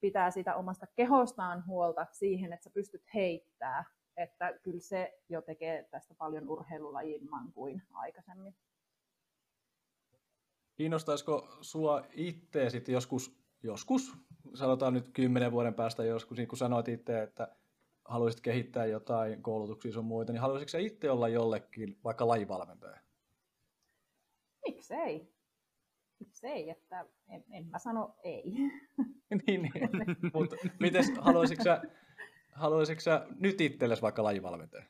pitää 0.00 0.30
sitä 0.30 0.54
omasta 0.54 0.86
kehostaan 0.86 1.66
huolta 1.66 2.06
siihen, 2.12 2.52
että 2.52 2.64
sä 2.64 2.70
pystyt 2.70 3.02
heittää. 3.14 3.84
Että 4.16 4.58
kyllä 4.62 4.80
se 4.80 5.20
jo 5.28 5.42
tekee 5.42 5.88
tästä 5.90 6.14
paljon 6.14 6.48
urheilulajimman 6.48 7.52
kuin 7.52 7.82
aikaisemmin. 7.92 8.54
kiinnostaisiko 10.74 11.48
sua 11.60 12.02
itse 12.12 12.70
sitten 12.70 12.92
joskus, 12.92 13.38
joskus, 13.62 14.12
sanotaan 14.54 14.94
nyt 14.94 15.08
kymmenen 15.08 15.52
vuoden 15.52 15.74
päästä 15.74 16.04
joskus, 16.04 16.38
niin 16.38 16.48
kun 16.48 16.58
sanoit 16.58 16.88
itse, 16.88 17.22
että 17.22 17.56
haluaisit 18.04 18.40
kehittää 18.40 18.86
jotain 18.86 19.42
koulutuksia 19.42 19.92
sun 19.92 20.04
muita, 20.04 20.32
niin 20.32 20.40
haluaisitko 20.40 20.70
sä 20.70 20.78
itse 20.78 21.10
olla 21.10 21.28
jollekin 21.28 21.98
vaikka 22.04 22.28
lajivalmentaja? 22.28 23.03
Miksei? 24.84 25.34
Miksei, 26.18 26.70
että 26.70 27.06
en, 27.28 27.44
en 27.50 27.66
mä 27.66 27.78
sano 27.78 28.14
ei. 28.22 28.44
niin, 29.46 29.62
niin. 29.62 29.72
mutta 30.34 30.56
miten 30.80 31.04
haluaisitko 31.20 31.64
sä, 31.64 31.82
haluaisitko 32.52 33.00
sä 33.00 33.26
nyt 33.38 33.60
itsellesi 33.60 34.02
vaikka 34.02 34.24
lajivalmentaja? 34.24 34.84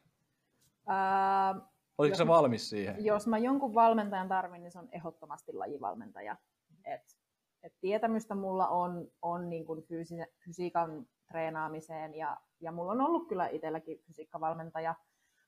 Ää, 0.86 1.54
Olisiko 1.98 2.16
se 2.16 2.26
valmis 2.26 2.70
siihen? 2.70 3.04
Jos 3.04 3.26
mä 3.26 3.38
jonkun 3.38 3.74
valmentajan 3.74 4.28
tarvin, 4.28 4.62
niin 4.62 4.72
se 4.72 4.78
on 4.78 4.88
ehdottomasti 4.92 5.52
lajivalmentaja. 5.52 6.36
Et, 6.84 7.18
et 7.62 7.72
tietämystä 7.80 8.34
mulla 8.34 8.68
on, 8.68 9.08
on 9.22 9.50
niin 9.50 9.66
kuin 9.66 9.82
fysi- 9.82 10.32
fysiikan 10.44 11.06
treenaamiseen 11.28 12.14
ja, 12.14 12.36
ja 12.60 12.72
mulla 12.72 12.92
on 12.92 13.00
ollut 13.00 13.28
kyllä 13.28 13.48
itselläkin 13.48 14.02
fysiikkavalmentaja, 14.06 14.94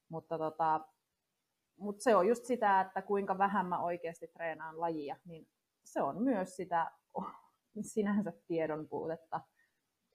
mutta 0.09 0.38
tota, 0.38 0.80
mutta 1.76 2.02
se 2.02 2.16
on 2.16 2.28
just 2.28 2.44
sitä, 2.44 2.80
että 2.80 3.02
kuinka 3.02 3.38
vähän 3.38 3.66
mä 3.66 3.82
oikeasti 3.82 4.28
treenaan 4.28 4.80
lajia, 4.80 5.16
niin 5.24 5.48
se 5.84 6.02
on 6.02 6.22
myös 6.22 6.56
sitä 6.56 6.90
sinänsä 7.80 8.32
tiedon 8.46 8.88
puutetta. 8.88 9.40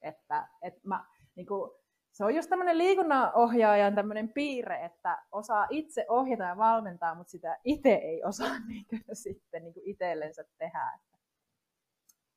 Että, 0.02 0.48
että 0.62 0.80
mä, 0.84 1.04
niin 1.34 1.46
kuin, 1.46 1.70
se 2.12 2.24
on 2.24 2.34
just 2.34 2.50
tämmöinen 2.50 2.78
liikunnanohjaajan 2.78 3.94
tämmöinen 3.94 4.28
piirre, 4.28 4.84
että 4.84 5.22
osaa 5.32 5.66
itse 5.70 6.06
ohjata 6.08 6.44
ja 6.44 6.56
valmentaa, 6.56 7.14
mutta 7.14 7.30
sitä 7.30 7.58
itse 7.64 7.92
ei 7.94 8.24
osaa 8.24 8.58
niin 8.68 8.86
kuin, 8.86 9.02
sitten 9.12 9.64
niin 9.64 9.74
kuin 9.74 9.86
itsellensä 9.86 10.44
tehdä. 10.58 10.98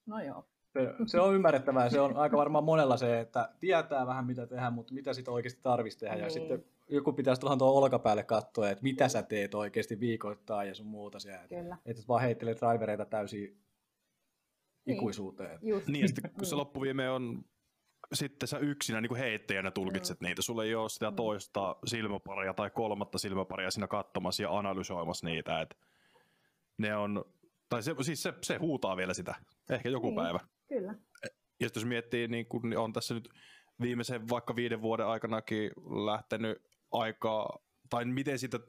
No 0.06 0.20
joo. 0.20 0.46
Se, 0.74 0.94
se 1.06 1.20
on 1.20 1.36
ymmärrettävää. 1.36 1.90
Se 1.90 2.02
on 2.02 2.18
aika 2.18 2.38
varmaan 2.38 2.64
monella 2.64 2.98
se, 2.98 3.20
että 3.20 3.50
tietää 3.60 4.08
vähän 4.08 4.26
mitä 4.26 4.48
tehdä, 4.48 4.70
mutta 4.70 4.94
mitä 4.94 5.14
sitä 5.14 5.32
oikeasti 5.32 5.62
tarvitsisi 5.64 6.00
tehdä. 6.00 6.16
Niin. 6.16 6.24
Ja 6.24 6.30
sitten 6.30 6.66
joku 6.90 7.14
pitäisi 7.14 7.40
tuohon 7.40 7.58
tuon 7.58 7.84
olkapäälle 7.84 8.24
katsoa, 8.24 8.70
että 8.70 8.84
mitä 8.84 9.10
sä 9.10 9.24
teet 9.24 9.56
oikeasti 9.56 10.00
viikoittain 10.00 10.68
ja 10.68 10.76
sun 10.76 10.86
muuta 10.86 11.20
siellä. 11.20 11.48
Kyllä. 11.48 11.78
Että 11.86 12.02
et 12.02 12.08
vaan 12.08 12.22
heittelee 12.22 12.56
drivereita 12.56 13.06
täysin 13.06 13.62
niin. 14.86 14.98
ikuisuuteen. 14.98 15.60
Just. 15.62 15.88
Niin, 15.88 16.02
ja 16.02 16.08
sitten 16.08 16.32
kun 16.32 16.46
se 16.46 16.56
loppuviime 16.56 17.10
on 17.10 17.46
sitten 18.14 18.48
sä 18.48 18.58
yksinä 18.58 19.02
niin 19.02 19.10
kuin 19.10 19.20
heittäjänä 19.20 19.72
tulkitset 19.72 20.22
mm. 20.22 20.26
niitä. 20.26 20.42
Sulla 20.42 20.64
ei 20.64 20.76
ole 20.76 20.90
sitä 20.90 21.10
mm. 21.10 21.16
toista 21.16 21.76
silmäparia 21.86 22.54
tai 22.54 22.70
kolmatta 22.70 23.18
silmäparia 23.18 23.72
siinä 23.72 23.88
katsomassa 23.88 24.44
ja 24.44 24.58
analysoimassa 24.58 25.28
niitä. 25.28 25.62
Et 25.62 25.78
ne 26.78 26.96
on, 26.96 27.26
tai 27.70 27.84
se, 27.84 27.96
siis 28.02 28.24
se, 28.24 28.34
se 28.42 28.58
huutaa 28.58 28.98
vielä 28.98 29.14
sitä, 29.14 29.36
ehkä 29.70 29.90
joku 29.90 30.08
niin, 30.08 30.16
päivä. 30.16 30.40
Kyllä. 30.68 30.96
Ja 31.60 31.70
jos 31.76 31.86
miettii, 31.86 32.28
niin 32.28 32.46
kun 32.46 32.78
on 32.78 32.94
tässä 32.94 33.14
nyt 33.14 33.30
viimeisen 33.82 34.30
vaikka 34.30 34.56
viiden 34.56 34.82
vuoden 34.82 35.08
aikanakin 35.08 35.72
lähtenyt 36.06 36.75
aikaa, 37.02 37.60
tai 37.90 38.06
miten 38.06 38.40
siitä 38.40 38.60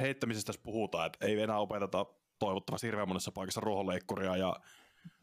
heittämisestä 0.00 0.46
tässä 0.46 0.62
puhutaan, 0.64 1.06
että 1.06 1.26
ei 1.26 1.40
enää 1.40 1.58
opeteta 1.58 2.06
toivottavasti 2.38 2.86
hirveän 2.86 3.08
monessa 3.08 3.32
paikassa 3.32 3.60
ruohonleikkuria 3.60 4.36
ja 4.36 4.56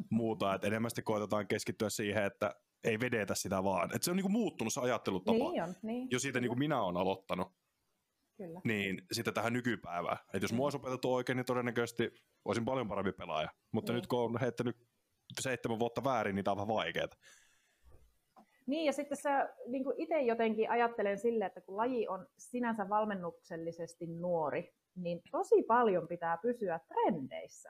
muuta, 0.10 0.54
että 0.56 0.68
enemmän 0.68 0.92
koitetaan 1.04 1.48
keskittyä 1.48 1.90
siihen, 1.90 2.24
että 2.24 2.56
ei 2.84 3.00
vedetä 3.00 3.36
sitä 3.36 3.64
vaan. 3.64 3.96
Että 3.96 4.06
se 4.06 4.12
on 4.12 4.18
niinku 4.18 4.30
muuttunut 4.30 4.74
se 4.74 4.82
ajattelutapa. 4.82 5.52
Niin 5.52 5.64
on, 5.64 5.76
niin. 5.82 6.08
Jo 6.12 6.20
siitä 6.20 6.40
niinku 6.40 6.56
minä 6.56 6.82
olen 6.82 6.98
aloittanut. 6.98 7.48
Kyllä. 8.38 8.62
Niin 8.64 9.02
sitten 9.12 9.34
tähän 9.34 9.54
nykypäivään. 9.54 10.18
Että 10.34 10.44
jos 10.44 10.54
mua 10.54 10.66
olisi 10.66 10.78
opetettu 10.78 11.14
oikein, 11.14 11.36
niin 11.36 11.46
todennäköisesti 11.46 12.12
olisin 12.46 12.66
paljon 12.66 12.88
parempi 12.88 13.12
pelaaja. 13.12 13.50
Mutta 13.72 13.92
niin. 13.92 13.96
nyt 13.96 14.08
kun 14.08 14.20
on 14.20 14.40
heittänyt 14.42 14.78
seitsemän 15.42 15.80
vuotta 15.80 16.04
väärin, 16.04 16.36
niin 16.36 16.44
tämä 16.44 16.52
on 16.52 16.58
vähän 16.58 16.76
vaikeaa. 16.76 17.08
Niin, 18.66 18.86
ja 18.86 18.94
sitten 18.94 19.18
sä 19.18 19.50
niin 19.68 19.84
itse 19.98 20.22
jotenkin 20.22 20.72
ajattelen 20.72 21.20
sille, 21.20 21.46
että 21.46 21.62
kun 21.62 21.78
laji 21.78 22.08
on 22.08 22.28
sinänsä 22.38 22.90
valmennuksellisesti 22.90 24.08
nuori, 24.08 24.74
niin 24.96 25.22
tosi 25.32 25.64
paljon 25.64 26.08
pitää 26.08 26.38
pysyä 26.38 26.80
trendeissä 26.88 27.70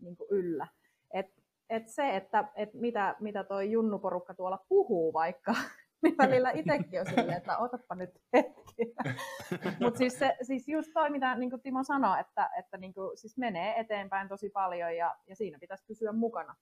niin 0.00 0.16
yllä. 0.30 0.66
Et, 1.14 1.26
et 1.70 1.88
se, 1.88 2.16
että 2.16 2.44
et 2.54 2.74
mitä, 2.74 3.16
mitä 3.20 3.44
toi 3.44 3.70
junnuporukka 3.70 4.34
tuolla 4.34 4.64
puhuu 4.68 5.12
vaikka, 5.12 5.54
niin 6.02 6.16
välillä 6.18 6.50
itsekin 6.50 7.00
on 7.00 7.06
silleen, 7.06 7.36
että 7.36 7.58
otapa 7.58 7.94
nyt 7.94 8.10
hetki. 8.32 8.94
Mutta 9.80 9.98
siis, 9.98 10.18
se, 10.18 10.36
siis 10.42 10.68
just 10.68 10.90
toi, 10.94 11.10
mitä 11.10 11.34
niin 11.34 11.50
kuin 11.50 11.62
Timo 11.62 11.82
sanoi, 11.82 12.20
että, 12.20 12.50
että 12.58 12.76
niin 12.76 12.94
kuin, 12.94 13.18
siis 13.18 13.38
menee 13.38 13.80
eteenpäin 13.80 14.28
tosi 14.28 14.50
paljon 14.50 14.96
ja, 14.96 15.16
ja 15.26 15.36
siinä 15.36 15.58
pitäisi 15.58 15.84
pysyä 15.86 16.12
mukana. 16.12 16.54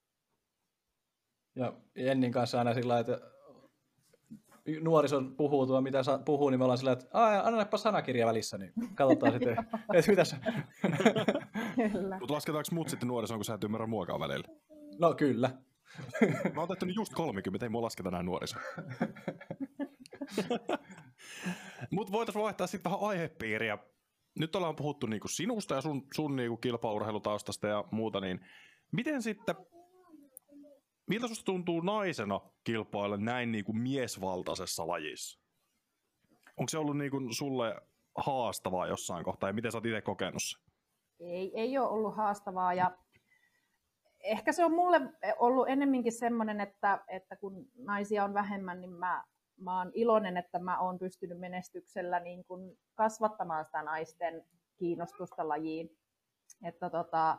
Ja 1.54 1.72
Jennin 1.96 2.32
kanssa 2.32 2.58
aina 2.58 2.74
sillä 2.74 2.98
että 2.98 3.20
nuorison 4.80 5.36
puhuu 5.36 5.66
tuo, 5.66 5.80
mitä 5.80 6.02
sa- 6.02 6.18
puhuu, 6.18 6.50
niin 6.50 6.58
me 6.60 6.64
ollaan 6.64 6.78
sillä, 6.78 6.92
että 6.92 7.06
annanepa 7.44 7.78
sanakirja 7.78 8.26
välissä, 8.26 8.58
niin 8.58 8.72
katsotaan 8.94 9.32
sitten, 9.32 9.52
että 9.94 10.10
mitäs. 10.10 10.36
Mutta 12.20 12.34
lasketaanko 12.34 12.68
muut 12.72 12.88
sitten 12.88 13.08
nuorison, 13.08 13.38
kun 13.38 13.44
sä 13.44 13.54
et 13.54 13.64
ymmärrä 13.64 13.86
muokaa 13.86 14.20
välillä? 14.20 14.48
No 14.98 15.14
kyllä. 15.14 15.50
Mä 16.54 16.60
oon 16.60 16.68
tehty 16.68 16.86
just 16.86 17.12
30, 17.14 17.66
ei 17.66 17.70
mua 17.70 17.82
lasketa 17.82 18.10
näin 18.10 18.26
nuoriso. 18.26 18.56
Mutta 21.90 22.12
voitaisiin 22.12 22.42
vaihtaa 22.42 22.66
sitten 22.66 22.92
vähän 22.92 23.08
aihepiiriä. 23.08 23.78
Nyt 24.38 24.56
ollaan 24.56 24.76
puhuttu 24.76 25.06
niinku 25.06 25.28
sinusta 25.28 25.74
ja 25.74 25.80
sun, 25.80 26.06
sun 26.14 26.36
niinku 26.36 26.56
kilpaurheilutaustasta 26.56 27.66
ja 27.66 27.84
muuta, 27.90 28.20
niin 28.20 28.40
miten 28.92 29.22
sitten 29.22 29.54
Miltä 31.10 31.28
susta 31.28 31.44
tuntuu 31.44 31.80
naisena 31.80 32.40
kilpailla 32.64 33.16
näin 33.16 33.52
niin 33.52 33.64
kuin 33.64 33.78
miesvaltaisessa 33.78 34.86
lajissa? 34.86 35.40
Onko 36.56 36.68
se 36.68 36.78
ollut 36.78 36.98
niin 36.98 37.10
kuin 37.10 37.34
sulle 37.34 37.80
haastavaa 38.16 38.86
jossain 38.86 39.24
kohtaa 39.24 39.48
ja 39.48 39.52
miten 39.52 39.72
sä 39.72 39.78
oot 39.78 39.86
itse 39.86 40.00
kokenut 40.00 40.42
se? 40.42 40.58
Ei, 41.20 41.52
ei 41.54 41.78
ole 41.78 41.88
ollut 41.88 42.16
haastavaa 42.16 42.74
ja 42.74 42.98
ehkä 44.24 44.52
se 44.52 44.64
on 44.64 44.72
mulle 44.72 45.00
ollut 45.38 45.68
ennemminkin 45.68 46.12
semmoinen, 46.12 46.60
että, 46.60 47.04
että 47.08 47.36
kun 47.36 47.66
naisia 47.78 48.24
on 48.24 48.34
vähemmän, 48.34 48.80
niin 48.80 48.92
mä, 48.92 49.24
mä 49.60 49.78
oon 49.78 49.90
iloinen, 49.94 50.36
että 50.36 50.58
mä 50.58 50.80
oon 50.80 50.98
pystynyt 50.98 51.38
menestyksellä 51.38 52.20
niin 52.20 52.44
kuin 52.44 52.78
kasvattamaan 52.94 53.64
sitä 53.64 53.82
naisten 53.82 54.44
kiinnostusta 54.76 55.48
lajiin. 55.48 55.90
Että 56.64 56.90
tota, 56.90 57.38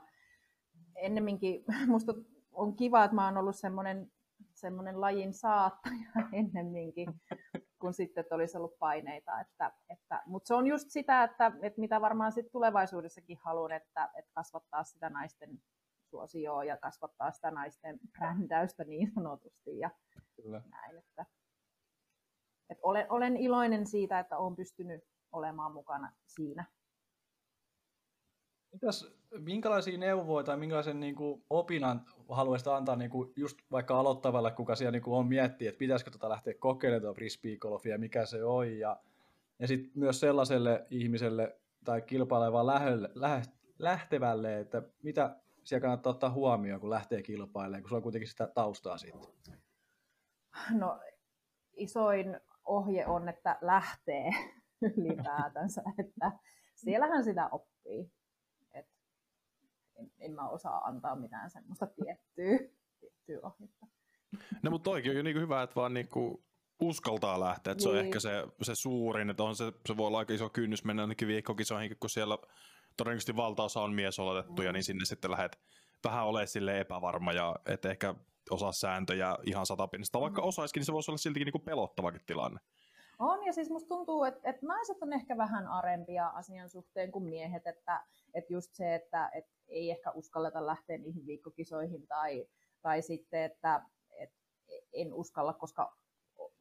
ennemminkin 0.95 1.63
musta 1.87 2.13
on 2.51 2.75
kiva, 2.75 3.03
että 3.03 3.15
mä 3.15 3.25
oon 3.25 3.37
ollut 3.37 3.55
semmoinen, 3.55 4.11
semmoinen 4.53 5.01
lajin 5.01 5.33
saattaja 5.33 6.11
ennemminkin, 6.33 7.21
kun 7.79 7.93
sitten 7.93 8.21
että 8.21 8.35
olisi 8.35 8.57
ollut 8.57 8.79
paineita. 8.79 9.39
Että, 9.39 9.71
että, 9.89 10.23
Mutta 10.25 10.47
se 10.47 10.53
on 10.53 10.67
just 10.67 10.89
sitä, 10.89 11.23
että, 11.23 11.51
että 11.61 11.79
mitä 11.79 12.01
varmaan 12.01 12.31
sit 12.31 12.51
tulevaisuudessakin 12.51 13.37
haluan, 13.41 13.71
että, 13.71 14.09
että 14.15 14.31
kasvattaa 14.33 14.83
sitä 14.83 15.09
naisten 15.09 15.61
suosioa 16.09 16.63
ja 16.63 16.77
kasvattaa 16.77 17.31
sitä 17.31 17.51
naisten 17.51 17.99
brändäystä 18.11 18.83
niin 18.83 19.11
sanotusti. 19.15 19.79
Ja 19.79 19.89
Kyllä. 20.35 20.61
näin, 20.69 20.97
että, 20.97 21.25
että 22.69 22.81
olen, 22.83 23.05
olen 23.09 23.37
iloinen 23.37 23.87
siitä, 23.87 24.19
että 24.19 24.37
olen 24.37 24.55
pystynyt 24.55 25.03
olemaan 25.31 25.73
mukana 25.73 26.11
siinä. 26.27 26.65
Mitäs, 28.73 29.13
minkälaisia 29.39 29.97
neuvoja 29.97 30.43
tai 30.43 30.57
minkälaisen 30.57 30.99
niin 30.99 31.15
kuin, 31.15 31.43
opinan 31.49 32.05
haluaisit 32.29 32.67
antaa 32.67 32.95
niin 32.95 33.11
kuin, 33.11 33.33
just 33.35 33.57
vaikka 33.71 33.99
aloittavalle, 33.99 34.51
kuka 34.51 34.75
siellä 34.75 34.91
niin 34.91 35.01
kuin, 35.01 35.17
on 35.17 35.27
miettiä, 35.27 35.69
että 35.69 35.79
pitäisikö 35.79 36.11
tota 36.11 36.29
lähteä 36.29 36.53
kokeilemaan 36.53 37.15
frisbee 37.15 37.57
mikä 37.97 38.25
se 38.25 38.43
on, 38.43 38.79
ja, 38.79 38.99
ja 39.59 39.67
sitten 39.67 39.91
myös 39.95 40.19
sellaiselle 40.19 40.85
ihmiselle 40.89 41.57
tai 41.85 42.01
kilpailevaan 42.01 42.67
lähelle, 42.67 43.09
lähe, 43.15 43.41
lähtevälle, 43.79 44.59
että 44.59 44.81
mitä 45.03 45.35
siellä 45.63 45.81
kannattaa 45.81 46.11
ottaa 46.11 46.31
huomioon, 46.31 46.81
kun 46.81 46.89
lähtee 46.89 47.23
kilpailemaan, 47.23 47.81
kun 47.83 47.89
sulla 47.89 47.99
on 47.99 48.03
kuitenkin 48.03 48.29
sitä 48.29 48.47
taustaa 48.47 48.97
siitä? 48.97 49.17
No 50.71 50.99
isoin 51.73 52.39
ohje 52.65 53.07
on, 53.07 53.29
että 53.29 53.57
lähtee 53.61 54.29
ylipäätänsä, 54.97 55.81
että 55.99 56.31
siellähän 56.75 57.23
sitä 57.23 57.49
oppii 57.51 58.11
en, 60.01 60.11
en 60.19 60.31
mä 60.31 60.49
osaa 60.49 60.77
antaa 60.77 61.15
mitään 61.15 61.49
semmoista 61.49 61.87
tiettyä, 61.87 62.69
tiettyä 62.99 63.39
ohjetta. 63.43 63.87
No 64.63 64.71
mutta 64.71 64.89
toikin 64.89 65.11
on 65.11 65.17
jo 65.17 65.23
niin 65.23 65.41
hyvä, 65.41 65.61
että 65.61 65.75
vaan 65.75 65.93
niinku 65.93 66.43
uskaltaa 66.81 67.39
lähteä, 67.39 67.71
että 67.71 67.79
niin. 67.79 67.83
se 67.83 67.89
on 67.89 67.95
niin. 67.95 68.05
ehkä 68.05 68.19
se, 68.19 68.47
se 68.61 68.75
suurin, 68.75 69.29
että 69.29 69.43
on 69.43 69.55
se, 69.55 69.73
se 69.87 69.97
voi 69.97 70.07
olla 70.07 70.19
aika 70.19 70.33
iso 70.33 70.49
kynnys 70.49 70.83
mennä 70.83 71.01
ainakin 71.01 71.27
viikkokisoihin, 71.27 71.97
kun 71.99 72.09
siellä 72.09 72.37
todennäköisesti 72.97 73.35
valtaosa 73.35 73.81
on 73.81 73.93
miesoletettuja, 73.93 74.69
mm. 74.69 74.73
niin 74.73 74.83
sinne 74.83 75.05
sitten 75.05 75.31
lähdet 75.31 75.59
vähän 76.03 76.25
ole 76.25 76.47
sille 76.47 76.79
epävarma 76.79 77.33
ja 77.33 77.55
et 77.65 77.85
ehkä 77.85 78.15
osaa 78.49 78.71
sääntöjä 78.71 79.37
ihan 79.43 79.65
satapinnista. 79.65 80.21
Vaikka 80.21 80.41
mm. 80.41 80.47
osaiskin, 80.47 80.79
niin 80.79 80.85
se 80.85 80.93
voisi 80.93 81.11
olla 81.11 81.17
siltikin 81.17 81.45
niinku 81.45 81.59
pelottavakin 81.59 82.21
tilanne. 82.25 82.59
On, 83.21 83.45
ja 83.45 83.53
siis 83.53 83.69
musta 83.69 83.87
tuntuu, 83.87 84.23
että, 84.23 84.49
että 84.49 84.65
naiset 84.65 84.97
on 85.01 85.13
ehkä 85.13 85.37
vähän 85.37 85.67
arempia 85.67 86.27
asian 86.27 86.69
suhteen 86.69 87.11
kuin 87.11 87.25
miehet, 87.25 87.67
että, 87.67 88.05
että 88.33 88.53
just 88.53 88.73
se, 88.73 88.95
että, 88.95 89.29
että 89.33 89.51
ei 89.67 89.91
ehkä 89.91 90.11
uskalleta 90.11 90.65
lähteä 90.65 90.97
niihin 90.97 91.25
viikkokisoihin 91.25 92.07
tai, 92.07 92.47
tai 92.81 93.01
sitten, 93.01 93.43
että, 93.43 93.81
että 94.17 94.37
en 94.93 95.13
uskalla, 95.13 95.53
koska 95.53 95.95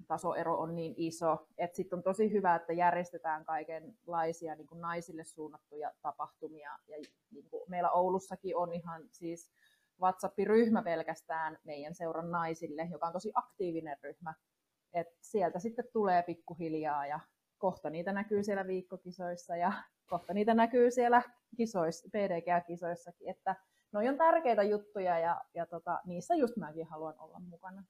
tasoero 0.07 0.59
on 0.59 0.75
niin 0.75 0.95
iso. 0.97 1.47
Että 1.59 1.77
sitten 1.77 1.97
on 1.97 2.03
tosi 2.03 2.33
hyvä, 2.33 2.55
että 2.55 2.73
järjestetään 2.73 3.45
kaikenlaisia 3.45 4.55
niin 4.55 4.67
kuin 4.67 4.81
naisille 4.81 5.25
suunnattuja 5.25 5.93
tapahtumia. 6.03 6.79
Ja 6.89 6.97
niin 7.31 7.51
kuin 7.51 7.71
meillä 7.71 7.91
Oulussakin 7.91 8.57
on 8.57 8.73
ihan 8.73 9.03
siis 9.11 9.53
WhatsApp-ryhmä 10.01 10.83
pelkästään 10.83 11.59
meidän 11.65 11.95
seuran 11.95 12.31
naisille, 12.31 12.89
joka 12.93 13.07
on 13.07 13.13
tosi 13.13 13.31
aktiivinen 13.35 13.97
ryhmä. 14.03 14.35
Et 14.93 15.07
sieltä 15.21 15.59
sitten 15.59 15.85
tulee 15.93 16.23
pikkuhiljaa 16.23 17.07
ja 17.07 17.21
kohta 17.59 17.91
niitä 17.91 18.13
näkyy 18.13 18.43
siellä 18.43 18.67
viikkokisoissa 18.67 19.57
ja 19.57 19.73
kohta 20.07 20.35
niitä 20.35 20.55
näkyy 20.55 20.91
siellä 20.91 21.23
kisoissa, 21.57 22.09
PDG-kisoissakin, 22.09 23.31
että 23.31 23.57
noi 23.93 24.09
on 24.09 24.17
tärkeitä 24.17 24.63
juttuja 24.63 25.19
ja, 25.19 25.41
ja 25.55 25.67
tota, 25.67 26.01
niissä 26.05 26.35
just 26.35 26.57
mäkin 26.57 26.87
haluan 26.87 27.15
olla 27.19 27.41
mukana. 27.41 27.85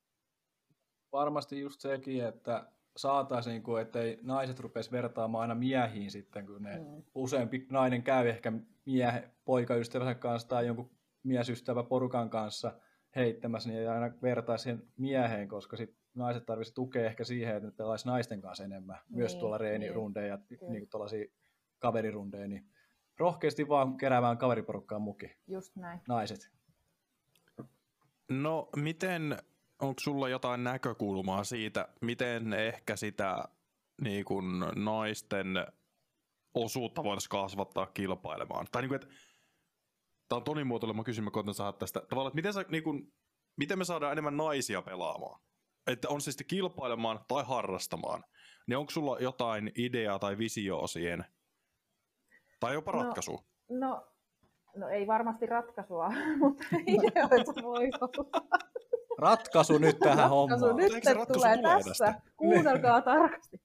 Varmasti 1.12 1.60
just 1.60 1.80
sekin, 1.80 2.24
että 2.24 2.66
saataisiin, 2.96 3.62
kun 3.62 3.80
ettei 3.80 4.18
naiset 4.22 4.60
rupesi 4.60 4.90
vertaamaan 4.90 5.42
aina 5.42 5.54
miehiin 5.54 6.10
sitten, 6.10 6.46
kun 6.46 6.62
ne 6.62 6.78
mm. 6.78 7.02
useampi 7.14 7.66
nainen 7.70 8.02
käy 8.02 8.28
ehkä 8.28 8.52
miehe, 8.84 9.30
poikaystävänsä 9.44 10.14
kanssa 10.14 10.48
tai 10.48 10.66
jonkun 10.66 10.90
miesystävä 11.22 11.82
porukan 11.82 12.30
kanssa 12.30 12.72
heittämässä, 13.16 13.68
niin 13.68 13.80
ei 13.80 13.86
aina 13.86 14.12
vertaa 14.22 14.56
siihen 14.56 14.82
mieheen, 14.96 15.48
koska 15.48 15.76
sit 15.76 15.99
naiset 16.14 16.46
tarvitsisi 16.46 16.74
tukea 16.74 17.06
ehkä 17.06 17.24
siihen, 17.24 17.56
että 17.56 17.68
ne 17.68 17.74
pelaisi 17.76 18.08
naisten 18.08 18.40
kanssa 18.40 18.64
enemmän, 18.64 18.98
niin, 19.08 19.18
myös 19.18 19.34
tuolla 19.34 19.58
reenirundeja 19.58 20.36
niin. 20.36 20.58
ja 20.62 20.68
niin 20.70 20.88
tuollaisia 20.88 21.26
kaverirundeja, 21.78 22.48
niin 22.48 22.66
rohkeasti 23.18 23.68
vaan 23.68 23.96
keräämään 23.96 24.38
kaveriporukkaan 24.38 25.02
muki. 25.02 25.36
Just 25.46 25.76
näin. 25.76 26.00
Naiset. 26.08 26.50
No, 28.30 28.68
miten, 28.76 29.38
onko 29.78 30.00
sulla 30.00 30.28
jotain 30.28 30.64
näkökulmaa 30.64 31.44
siitä, 31.44 31.88
miten 32.00 32.52
ehkä 32.52 32.96
sitä 32.96 33.44
niin 34.00 34.24
kun, 34.24 34.72
naisten 34.76 35.66
osuutta 36.54 37.04
voitaisiin 37.04 37.30
kasvattaa 37.30 37.86
kilpailemaan? 37.86 38.66
Tai 38.72 38.82
niin 38.82 38.88
kuin, 38.88 39.02
että 39.02 39.14
Tämä 40.30 40.36
on 40.36 40.44
Toni 40.44 40.64
muotoilema 40.64 41.04
kysymys, 41.04 41.24
mä 41.24 41.30
koitan 41.30 41.54
saada 41.54 41.72
tästä. 41.72 42.00
Tavallaan, 42.00 42.30
että 42.30 42.36
miten, 42.36 42.52
sä, 42.52 42.64
niin 42.68 42.82
kun, 42.82 43.12
miten 43.56 43.78
me 43.78 43.84
saadaan 43.84 44.12
enemmän 44.12 44.36
naisia 44.36 44.82
pelaamaan? 44.82 45.40
Että 45.92 46.08
on 46.08 46.20
se 46.20 46.32
sitten 46.32 46.46
kilpailemaan 46.46 47.20
tai 47.28 47.44
harrastamaan. 47.46 48.24
Niin 48.66 48.76
onko 48.76 48.90
sulla 48.90 49.18
jotain 49.20 49.72
ideaa 49.78 50.18
tai 50.18 50.38
visioa 50.38 50.86
siihen? 50.86 51.24
Tai 52.60 52.74
jopa 52.74 52.92
no, 52.92 53.02
ratkaisu? 53.02 53.40
No, 53.68 54.06
no 54.76 54.88
ei 54.88 55.06
varmasti 55.06 55.46
ratkaisua, 55.46 56.12
mutta 56.40 56.64
ideoita 56.86 57.52
voi 57.62 57.90
olla. 58.00 58.46
Ratkaisu 59.18 59.78
nyt 59.78 59.98
tähän 59.98 60.16
ratkaisu 60.16 60.34
hommaan. 60.34 60.76
Nyt 60.76 60.92
ratkaisu 60.92 61.32
tulee, 61.32 61.56
tulee 61.56 61.82
tässä. 61.84 62.04
Tästä? 62.04 62.20
Kuunnelkaa 62.36 63.02
tarkasti. 63.12 63.60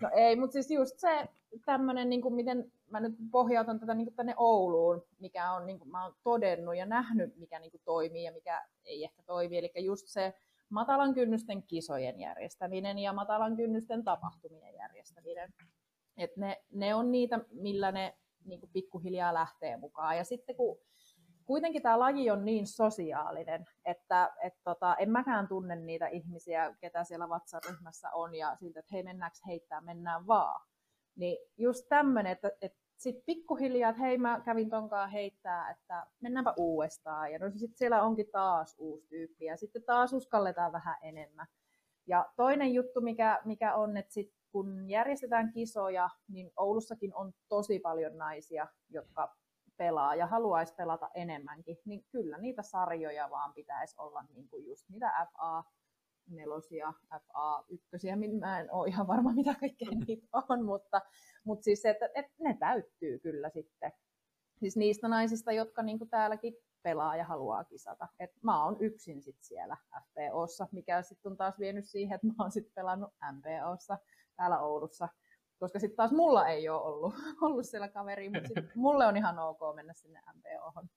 No 0.00 0.10
ei, 0.14 0.36
mutta 0.36 0.52
siis 0.52 0.70
just 0.70 0.98
se 0.98 1.28
tämmöinen, 1.64 2.08
niin 2.08 2.34
miten 2.34 2.72
mä 2.90 3.00
nyt 3.00 3.14
pohjautan 3.30 3.80
tätä 3.80 3.94
niin 3.94 4.14
tänne 4.14 4.34
Ouluun, 4.36 5.02
mikä 5.18 5.52
on, 5.52 5.66
niin 5.66 5.78
kuin 5.78 5.90
mä 5.90 6.04
oon 6.04 6.14
todennut 6.22 6.76
ja 6.76 6.86
nähnyt, 6.86 7.36
mikä 7.36 7.58
niin 7.58 7.72
toimii 7.84 8.24
ja 8.24 8.32
mikä 8.32 8.66
ei 8.84 9.04
ehkä 9.04 9.22
toimi. 9.22 9.58
Eli 9.58 9.72
just 9.84 10.06
se 10.06 10.34
matalan 10.68 11.14
kynnysten 11.14 11.62
kisojen 11.62 12.20
järjestäminen 12.20 12.98
ja 12.98 13.12
matalan 13.12 13.56
kynnysten 13.56 14.04
tapahtumien 14.04 14.74
järjestäminen. 14.74 15.54
Et 16.16 16.36
ne, 16.36 16.62
ne 16.72 16.94
on 16.94 17.12
niitä, 17.12 17.40
millä 17.50 17.92
ne 17.92 18.18
niin 18.44 18.60
pikkuhiljaa 18.72 19.34
lähtee 19.34 19.76
mukaan. 19.76 20.16
Ja 20.16 20.24
sitten 20.24 20.56
kun 20.56 20.78
kuitenkin 21.46 21.82
tämä 21.82 21.98
laji 21.98 22.30
on 22.30 22.44
niin 22.44 22.66
sosiaalinen, 22.66 23.64
että 23.84 24.32
et 24.42 24.54
tota, 24.64 24.96
en 24.96 25.10
mäkään 25.10 25.48
tunne 25.48 25.76
niitä 25.76 26.08
ihmisiä, 26.08 26.74
ketä 26.80 27.04
siellä 27.04 27.26
WhatsApp-ryhmässä 27.26 28.10
on, 28.10 28.34
ja 28.34 28.56
siltä, 28.56 28.80
että 28.80 28.92
hei, 28.92 29.02
mennäänkö 29.02 29.38
heittää, 29.46 29.80
mennään 29.80 30.26
vaan. 30.26 30.66
Niin 31.16 31.38
just 31.56 31.86
tämmöinen, 31.88 32.32
että, 32.32 32.50
että 32.60 32.78
sitten 32.96 33.22
pikkuhiljaa, 33.26 33.90
että 33.90 34.02
hei 34.02 34.18
mä 34.18 34.40
kävin 34.44 34.70
tonkaan 34.70 35.10
heittää, 35.10 35.70
että 35.70 36.06
mennäänpä 36.20 36.54
uudestaan. 36.56 37.32
Ja 37.32 37.38
no 37.38 37.50
sitten 37.50 37.78
siellä 37.78 38.02
onkin 38.02 38.30
taas 38.32 38.76
uusi 38.78 39.06
tyyppi 39.08 39.44
ja 39.44 39.56
sitten 39.56 39.82
taas 39.82 40.12
uskalletaan 40.12 40.72
vähän 40.72 40.96
enemmän. 41.02 41.46
Ja 42.06 42.32
toinen 42.36 42.74
juttu, 42.74 43.00
mikä, 43.00 43.40
mikä 43.44 43.74
on, 43.74 43.96
että 43.96 44.12
sit 44.12 44.32
kun 44.52 44.90
järjestetään 44.90 45.52
kisoja, 45.52 46.10
niin 46.28 46.50
Oulussakin 46.56 47.14
on 47.14 47.32
tosi 47.48 47.78
paljon 47.78 48.18
naisia, 48.18 48.66
jotka 48.90 49.36
pelaa 49.76 50.14
ja 50.14 50.26
haluaisi 50.26 50.74
pelata 50.74 51.10
enemmänkin, 51.14 51.78
niin 51.84 52.04
kyllä 52.10 52.38
niitä 52.38 52.62
sarjoja 52.62 53.30
vaan 53.30 53.54
pitäisi 53.54 53.94
olla 53.98 54.22
niin 54.22 54.48
kuin 54.48 54.66
just 54.66 54.88
niitä 54.88 55.28
FA 55.32 55.64
nelosia, 56.28 56.92
FA 57.10 57.64
ykkösiä, 57.68 58.16
mä 58.40 58.60
en 58.60 58.72
ole 58.72 58.88
ihan 58.88 59.06
varma 59.06 59.32
mitä 59.32 59.54
kaikkea 59.60 59.88
niitä 60.06 60.26
on, 60.48 60.64
mutta, 60.64 61.00
mutta 61.44 61.64
siis 61.64 61.84
että, 61.84 62.08
että 62.14 62.32
ne 62.38 62.56
täyttyy 62.60 63.18
kyllä 63.18 63.50
sitten. 63.50 63.92
Siis 64.58 64.76
niistä 64.76 65.08
naisista, 65.08 65.52
jotka 65.52 65.82
niin 65.82 65.98
kuin 65.98 66.10
täälläkin 66.10 66.54
pelaa 66.82 67.16
ja 67.16 67.24
haluaa 67.24 67.64
kisata. 67.64 68.08
Et 68.18 68.30
mä 68.42 68.64
oon 68.64 68.76
yksin 68.80 69.22
sit 69.22 69.36
siellä 69.40 69.76
FPOssa, 70.00 70.68
mikä 70.72 71.02
sitten 71.02 71.30
on 71.32 71.36
taas 71.36 71.58
vienyt 71.58 71.84
siihen, 71.88 72.14
että 72.14 72.26
mä 72.26 72.34
oon 72.38 72.50
sitten 72.50 72.72
pelannut 72.74 73.14
MPOssa 73.32 73.98
täällä 74.36 74.60
Oulussa. 74.60 75.08
Koska 75.58 75.78
sitten 75.78 75.96
taas 75.96 76.12
mulla 76.12 76.48
ei 76.48 76.68
ole 76.68 76.82
ollut, 76.82 77.14
ollut 77.42 77.66
siellä 77.66 77.88
kaveri, 77.88 78.28
mutta 78.28 78.48
sit 78.48 78.74
mulle 78.84 79.06
on 79.06 79.16
ihan 79.16 79.38
ok 79.38 79.60
mennä 79.74 79.92
sinne 79.92 80.22
MPOhon. 80.34 80.88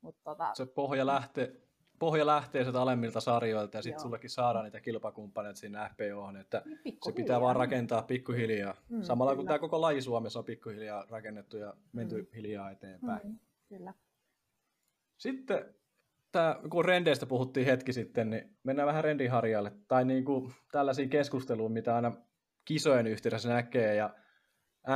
Mut 0.00 0.16
tota... 0.24 0.50
Se 0.54 0.66
pohja 0.66 1.06
lähtee, 1.06 1.63
pohja 1.98 2.26
lähtee 2.26 2.62
sieltä 2.62 2.82
alemmilta 2.82 3.20
sarjoilta 3.20 3.78
ja 3.78 3.82
sitten 3.82 4.02
sullekin 4.02 4.30
saadaan 4.30 4.64
niitä 4.64 4.80
kilpakumppaneita 4.80 5.60
sinne 5.60 5.78
FPOhon, 5.92 6.36
että 6.36 6.62
niin 6.84 6.98
se 7.02 7.12
pitää 7.12 7.40
vaan 7.40 7.56
rakentaa 7.56 8.02
pikkuhiljaa. 8.02 8.74
Mm, 8.88 9.02
Samalla 9.02 9.32
kyllä. 9.32 9.36
kun 9.36 9.46
tämä 9.46 9.58
koko 9.58 9.80
laji 9.80 10.02
Suomessa 10.02 10.38
on 10.38 10.44
pikkuhiljaa 10.44 11.06
rakennettu 11.10 11.56
ja 11.56 11.74
menty 11.92 12.22
mm. 12.22 12.28
hiljaa 12.36 12.70
eteenpäin. 12.70 13.20
Mm, 13.24 13.38
kyllä. 13.68 13.94
Sitten 15.16 15.74
tämä, 16.32 16.60
kun 16.70 16.84
rendeistä 16.84 17.26
puhuttiin 17.26 17.66
hetki 17.66 17.92
sitten, 17.92 18.30
niin 18.30 18.56
mennään 18.62 18.86
vähän 18.86 19.04
rendiharjalle. 19.04 19.72
Tai 19.88 20.04
niin 20.04 20.24
kuin 20.24 20.52
tällaisiin 20.72 21.10
keskusteluun, 21.10 21.72
mitä 21.72 21.96
aina 21.96 22.12
kisojen 22.64 23.06
yhteydessä 23.06 23.48
näkee 23.48 23.94
ja 23.94 24.14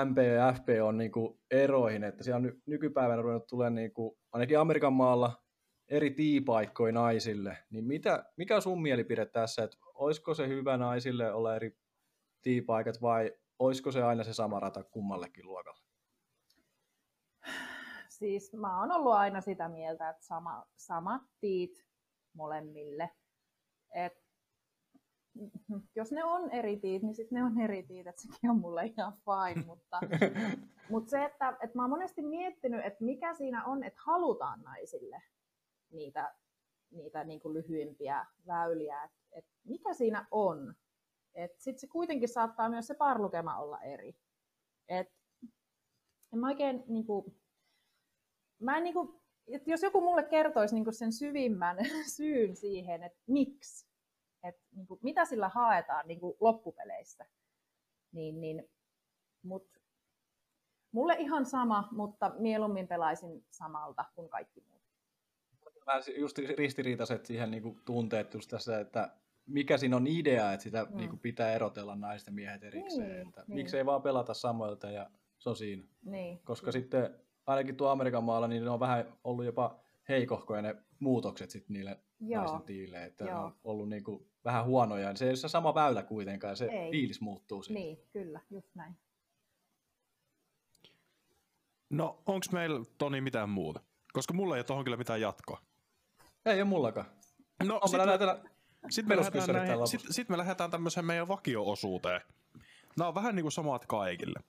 MP 0.05 0.19
ja 0.37 0.53
FP 0.53 0.69
on 0.83 0.99
niin 0.99 1.13
kuin 1.13 1.39
eroihin, 1.51 2.05
että 2.05 2.25
siellä 2.25 2.37
on 2.37 2.53
nykypäivänä 2.67 3.23
ruvennut 3.23 3.47
tulee 3.47 3.71
niin 3.71 3.93
kuin, 3.93 4.19
ainakin 4.33 4.59
Amerikan 4.59 4.93
maalla 4.93 5.43
eri 5.89 6.11
tiipaikkoja 6.11 6.93
naisille, 6.93 7.59
niin 7.71 7.85
mitä, 7.85 8.25
mikä 8.37 8.57
on 8.57 8.63
sun 8.63 8.83
mielipide 8.83 9.27
tässä, 9.27 9.65
että 9.65 9.77
olisiko 9.95 10.35
se 10.35 10.49
hyvä 10.49 10.77
naisille 10.77 11.33
olla 11.33 11.57
eri 11.57 11.79
tiipaikat 12.43 13.03
vai 13.03 13.33
olisiko 13.59 13.93
se 13.93 14.03
aina 14.03 14.25
se 14.25 14.35
sama 14.35 14.61
rata 14.61 14.85
kummallekin 14.85 15.47
luokalle? 15.47 15.81
Siis 18.09 18.53
mä 18.53 18.81
oon 18.81 18.93
ollut 18.93 19.13
aina 19.13 19.41
sitä 19.41 19.69
mieltä, 19.69 20.11
että 20.11 20.27
sama, 20.27 20.67
samat 20.77 21.23
tiit 21.41 21.87
molemmille. 22.35 23.11
Et, 23.95 24.13
jos 25.97 26.13
ne 26.13 26.25
on 26.25 26.51
eri 26.51 26.77
tiit, 26.77 27.03
niin 27.03 27.15
sitten 27.15 27.37
ne 27.37 27.45
on 27.45 27.61
eri 27.61 27.83
tiit, 27.83 28.07
että 28.07 28.23
sekin 28.23 28.51
on 28.51 28.61
mulle 28.61 28.87
ihan 28.87 29.13
fine, 29.13 29.67
mutta, 29.67 30.01
mutta 30.91 31.11
se, 31.11 31.25
että, 31.25 31.49
että 31.49 31.79
mä 31.79 31.83
oon 31.83 31.91
monesti 31.91 32.23
miettinyt, 32.23 32.85
että 32.85 33.05
mikä 33.05 33.35
siinä 33.35 33.65
on, 33.65 33.85
että 33.85 34.01
halutaan 34.07 34.61
naisille 34.63 35.23
niitä, 35.91 36.35
niitä 36.91 37.25
niin 37.25 37.41
kuin 37.41 37.55
lyhyempiä 37.55 38.27
väyliä, 38.47 39.05
että 39.05 39.19
et 39.33 39.47
mikä 39.65 39.95
siinä 39.95 40.27
on. 40.31 40.75
Sitten 41.59 41.79
se 41.79 41.87
kuitenkin 41.87 42.29
saattaa 42.29 42.69
myös 42.69 42.87
se 42.87 42.95
parlukema 42.95 43.59
olla 43.59 43.81
eri. 43.81 44.17
Et, 44.89 45.09
en 46.33 46.39
mä 46.39 46.47
oikein, 46.47 46.85
niin 46.87 47.07
kuin, 47.07 47.41
mä 48.59 48.77
en, 48.77 48.85
niin 48.85 48.95
kuin, 48.95 49.21
jos 49.67 49.83
joku 49.83 50.01
mulle 50.01 50.23
kertoisi 50.23 50.75
niin 50.75 50.85
kuin 50.85 50.95
sen 50.95 51.13
syvimmän 51.13 51.77
syyn 52.17 52.57
siihen, 52.57 53.03
että 53.03 53.19
miksi, 53.27 53.89
että 54.43 54.63
niin 54.73 54.87
kuin, 54.87 55.01
mitä 55.03 55.25
sillä 55.25 55.49
haetaan 55.49 56.09
niin 56.09 56.21
kuin 56.21 56.37
loppupeleissä, 56.41 57.27
niin, 58.13 58.41
niin 58.41 58.71
mut, 59.43 59.69
mulle 60.93 61.15
ihan 61.19 61.47
sama, 61.47 61.89
mutta 61.93 62.33
mieluummin 62.39 62.89
pelaisin 62.89 63.47
samalta 63.51 64.05
kuin 64.15 64.29
kaikki 64.29 64.61
muut 64.61 64.78
vähän 65.89 66.03
just 66.17 66.39
ristiriitaiset 66.39 67.27
siihen 67.27 67.51
niin 67.51 67.63
kuin 67.63 67.81
tunteet 67.85 68.35
just 68.35 68.51
tässä, 68.51 68.81
että 68.81 69.11
mikä 69.47 69.79
siinä 69.79 69.97
on 69.97 70.07
idea, 70.07 70.53
että 70.53 70.65
sitä 70.65 70.85
mm. 70.85 70.97
niin 70.97 71.11
kuin 71.11 71.21
pitää 71.21 71.53
erotella 71.53 71.97
naisten 71.97 72.35
miehet 72.35 72.65
erikseen. 72.65 73.09
Niin, 73.09 73.29
että 73.29 73.45
niin. 73.47 73.55
Miksei 73.55 73.87
vaan 73.87 74.03
pelata 74.03 74.35
samoilta 74.35 74.91
ja 74.91 75.11
se 75.39 75.49
on 75.49 75.57
siinä. 75.57 75.85
Niin. 76.05 76.39
Koska 76.45 76.73
sitten 76.73 77.15
ainakin 77.47 77.77
tuo 77.77 77.89
Amerikan 77.89 78.25
maalla, 78.25 78.49
niin 78.49 78.65
ne 78.65 78.71
on 78.71 78.81
vähän 78.81 79.19
ollut 79.25 79.45
jopa 79.45 79.81
heikohkoja 80.09 80.63
ne 80.63 80.77
muutokset 80.99 81.51
sitten 81.51 81.75
niille 81.75 81.99
Joo. 82.21 82.41
naisten 82.41 82.63
tiille, 82.63 83.05
että 83.05 83.25
Joo. 83.25 83.35
ne 83.35 83.41
on 83.45 83.55
ollut 83.65 83.89
niin 83.89 84.05
kuin 84.05 84.27
vähän 84.45 84.65
huonoja, 84.65 85.09
niin 85.09 85.17
se 85.17 85.25
ei 85.25 85.31
ole 85.31 85.37
se 85.37 85.49
sama 85.49 85.75
väylä 85.75 86.03
kuitenkaan, 86.03 86.57
se 86.57 86.65
Ei. 86.65 86.91
fiilis 86.91 87.21
muuttuu 87.21 87.63
siinä. 87.63 87.81
Niin, 87.81 87.99
kyllä, 88.13 88.41
just 88.51 88.75
näin. 88.75 88.97
No, 91.91 92.23
onks 92.27 92.53
meillä, 92.53 92.85
Toni, 92.99 93.21
mitään 93.21 93.49
muuta? 93.49 93.81
Koska 94.13 94.35
mulla 94.35 94.57
ei 94.57 94.59
ole 94.59 94.65
tohon 94.65 94.85
kyllä 94.85 94.97
mitään 94.97 95.21
jatkoa. 95.21 95.68
Ei 96.49 96.61
ole 96.61 96.69
mullakaan. 96.69 97.07
No, 97.65 97.81
meillä 97.91 98.07
me, 98.07 98.07
näitä 98.07 98.43
sit 98.91 99.07
me, 99.07 99.17
lähdetään 99.17 99.53
näihin, 99.53 99.87
sit, 99.87 100.01
sit 100.11 100.29
me 100.29 100.39
lähdetään 100.39 100.71
tämmöiseen 100.71 101.07
meidän 101.07 101.29
vakio-osuuteen. 101.29 102.21
Nämä 102.99 103.09
on 103.09 103.15
vähän 103.15 103.35
niin 103.35 103.45
kuin 103.45 103.53
samat 103.53 103.87
kaikille. 103.87 104.41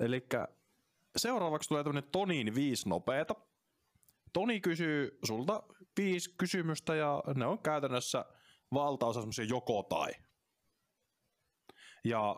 Eli 0.00 0.26
seuraavaksi 1.16 1.68
tulee 1.68 1.84
tämmöinen 1.84 2.10
Tonin 2.10 2.54
viisi 2.54 2.88
nopeeta. 2.88 3.34
Toni 4.32 4.60
kysyy 4.60 5.18
sulta 5.24 5.62
viisi 5.96 6.34
kysymystä 6.38 6.94
ja 6.94 7.22
ne 7.34 7.46
on 7.46 7.58
käytännössä 7.58 8.24
valtaosa 8.74 9.20
semmoisia 9.20 9.44
joko 9.44 9.82
tai. 9.82 10.12
Ja 12.04 12.36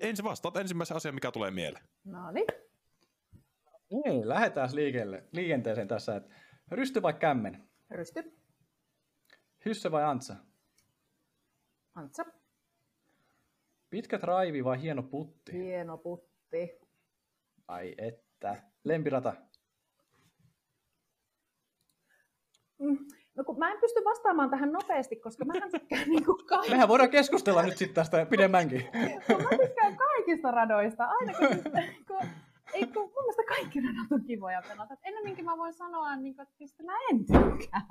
ensin 0.00 0.24
vastaat 0.24 0.56
ensimmäisen 0.56 0.96
asian, 0.96 1.14
mikä 1.14 1.30
tulee 1.30 1.50
mieleen. 1.50 1.84
No 2.04 2.30
niin, 2.30 2.46
Niin, 3.90 4.28
lähdetään 4.28 4.68
liikelle, 4.72 5.24
liikenteeseen 5.32 5.88
tässä. 5.88 6.16
Et 6.16 6.24
rysty 6.70 7.02
vai 7.02 7.14
kämmen? 7.14 7.69
Rysty, 7.90 8.32
Hysse 9.64 9.90
vai 9.90 10.04
antsa? 10.04 10.36
Antsa, 11.94 12.24
Pitkä 13.90 14.18
raivi 14.22 14.64
vai 14.64 14.82
hieno 14.82 15.02
putti? 15.02 15.52
hieno 15.52 15.98
putti. 15.98 16.78
Ai 17.68 17.94
että. 17.98 18.62
Lempirata. 18.84 19.32
Mm. 22.78 22.98
No 23.34 23.44
kun 23.44 23.58
mä 23.58 23.72
en 23.72 23.80
pysty 23.80 24.00
vastaamaan 24.04 24.50
tähän 24.50 24.72
nopeasti, 24.72 25.16
koska 25.16 25.44
mä 25.44 25.52
tykkään 25.72 26.08
niinku 26.10 26.36
kaikista. 26.46 26.74
Mehän 26.74 26.88
voidaan 26.88 27.10
keskustella 27.10 27.62
nyt 27.62 27.76
sitten 27.76 27.94
tästä 27.94 28.26
pidemmänkin. 28.26 28.88
mä 29.50 29.58
tykkään 29.66 29.96
kaikista 29.96 30.50
radoista, 30.50 31.04
aina 31.04 31.32
kun, 31.38 31.48
kun, 32.08 32.28
ei, 32.74 32.86
kun 32.86 33.02
mun 33.02 33.12
mielestä 33.22 33.42
kaikki 33.48 33.80
radat 33.80 34.12
on 34.12 34.24
kivoja 34.24 34.62
pelata. 34.68 34.94
Et 34.94 35.00
ennemminkin 35.02 35.44
mä 35.44 35.56
voin 35.56 35.74
sanoa, 35.74 36.16
niin 36.16 36.34
kuin, 36.34 36.42
että 36.42 36.54
mistä 36.60 36.82
mä 36.82 36.92
en 37.10 37.18
tykkää. 37.18 37.82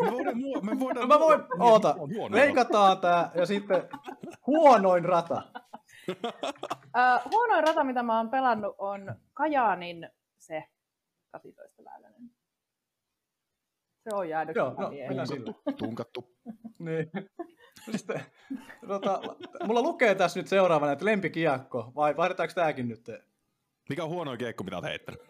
Me 0.00 0.10
voidaan, 0.10 0.36
me 0.64 0.80
voidaan 0.80 1.08
mä 1.08 1.18
voin, 1.18 1.40
oota, 1.58 1.96
leikataan 2.30 2.98
tää 2.98 3.30
ja 3.34 3.46
sitten 3.46 3.88
huonoin 4.46 5.04
rata. 5.04 5.42
Ö, 6.96 7.28
huonoin 7.32 7.64
rata, 7.64 7.84
mitä 7.84 8.02
mä 8.02 8.16
oon 8.16 8.30
pelannut, 8.30 8.74
on 8.78 9.14
Kajaanin 9.34 10.08
se 10.38 10.64
18 11.30 11.84
väylänen. 11.84 12.30
Se 14.08 14.16
on 14.16 14.28
jäänyt 14.28 14.56
Joo, 14.56 14.74
no, 14.78 14.90
mennään 14.90 15.26
sillä. 15.26 15.52
Tunkattu. 15.78 16.24
Niin. 16.78 17.10
Sitten, 17.90 18.20
tota, 18.88 19.20
mulla 19.66 19.82
lukee 19.82 20.14
tässä 20.14 20.40
nyt 20.40 20.48
seuraavana, 20.48 20.92
että 20.92 21.04
lempikiekko, 21.04 21.92
vai 21.94 22.16
vaihdetaanko 22.16 22.54
tääkin 22.54 22.88
nyt? 22.88 23.06
Mikä 23.88 24.04
on 24.04 24.10
huonoin 24.10 24.38
kiekko, 24.38 24.64
mitä 24.64 24.76
olet 24.76 24.88
heittänyt? 24.88 25.20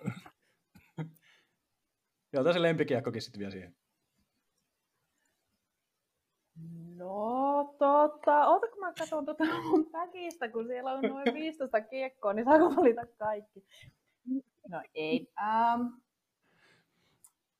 Joo, 2.32 2.44
tässä 2.44 2.62
lempikiekkokin 2.62 3.22
sitten 3.22 3.38
vielä 3.38 3.50
siihen. 3.50 3.76
No 6.96 7.74
tota, 7.78 8.46
oota 8.46 8.66
kun 8.66 8.80
mä 8.80 8.92
katson 8.98 9.26
tota 9.26 9.44
mun 9.62 9.90
päkistä, 9.90 10.48
kun 10.48 10.66
siellä 10.66 10.92
on 10.92 11.02
noin 11.02 11.34
15 11.34 11.80
kiekkoa, 11.80 12.32
niin 12.32 12.44
saanko 12.44 12.76
valita 12.76 13.02
kaikki? 13.18 13.64
No 14.68 14.82
ei. 14.94 15.32
Um, 15.74 16.02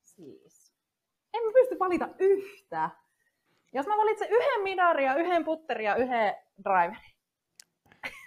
siis. 0.02 0.72
En 1.34 1.44
mä 1.44 1.52
pysty 1.52 1.78
valita 1.78 2.08
yhtä. 2.18 2.90
Jos 3.72 3.86
mä 3.86 3.96
valitsen 3.96 4.28
yhden 4.30 4.62
midaria, 4.62 5.14
yhden 5.14 5.44
putteria, 5.44 5.96
yhden 5.96 6.34
driverin. 6.64 7.12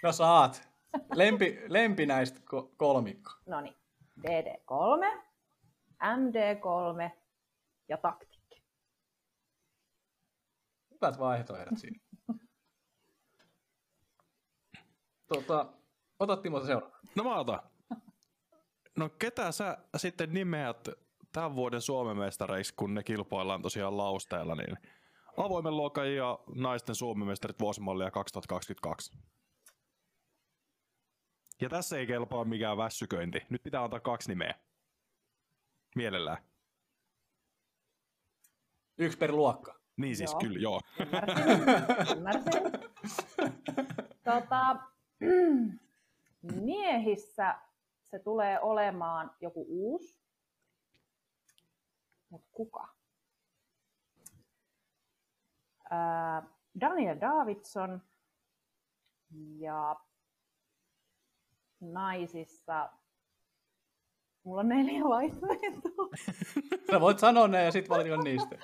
No 0.02 0.12
saat. 0.12 0.65
Lempi, 1.14 1.58
lempi 1.68 2.06
näistä 2.06 2.40
ko- 2.40 2.74
kolmikko. 2.76 3.30
No 3.46 3.60
niin. 3.60 3.76
DD3, 4.20 5.22
MD3 6.02 7.10
ja 7.88 7.96
taktikki. 7.96 8.62
Hyvät 10.90 11.18
vaihtoehdot 11.18 11.78
siinä. 11.78 12.00
Tota, 15.26 15.72
ota 16.18 16.36
Timo 16.36 16.60
se 16.60 16.66
seuraava. 16.66 16.98
No 17.16 17.24
mä 17.24 17.36
otan. 17.36 17.60
No 18.96 19.08
ketä 19.08 19.52
sä 19.52 19.78
sitten 19.96 20.32
nimeät 20.34 20.88
tämän 21.32 21.54
vuoden 21.54 21.80
Suomen 21.80 22.16
mestareiksi, 22.16 22.74
kun 22.76 22.94
ne 22.94 23.02
kilpaillaan 23.02 23.62
tosiaan 23.62 23.96
lausteella, 23.96 24.54
niin 24.54 24.76
avoimen 25.36 25.76
luokan 25.76 26.14
ja 26.14 26.38
naisten 26.54 26.94
Suomen 26.94 27.26
mestarit 27.26 27.60
vuosimallia 27.60 28.10
2022. 28.10 29.18
Ja 31.60 31.68
tässä 31.68 31.98
ei 31.98 32.06
kelpaa 32.06 32.44
mikään 32.44 32.76
väsyköinti. 32.76 33.42
Nyt 33.50 33.62
pitää 33.62 33.84
antaa 33.84 34.00
kaksi 34.00 34.28
nimeä. 34.28 34.54
Mielellään. 35.96 36.38
Yksi 38.98 39.18
per 39.18 39.32
luokka. 39.32 39.80
Niin 39.96 40.16
siis 40.16 40.30
Joo. 40.32 40.40
kyllä, 40.40 40.58
joo. 40.58 40.80
Ymmärsin. 41.00 42.16
Ymmärsin. 42.16 42.52
Tota, 44.24 44.76
miehissä 46.60 47.58
se 48.02 48.18
tulee 48.18 48.60
olemaan 48.60 49.30
joku 49.40 49.66
uusi. 49.68 50.20
Mutta 52.28 52.48
kuka? 52.52 52.88
Ää, 55.90 56.42
Daniel 56.80 57.20
Davidson 57.20 58.02
ja 59.58 59.96
naisissa 61.80 62.90
Mulla 64.46 64.60
on 64.60 64.68
neljä 64.68 65.04
vaihtoehtoa. 65.04 66.08
Sä 66.90 67.00
voit 67.00 67.18
sanoa 67.18 67.48
ne 67.48 67.64
ja 67.64 67.72
sitten 67.72 67.96
valita 67.96 68.16
niistä. 68.16 68.58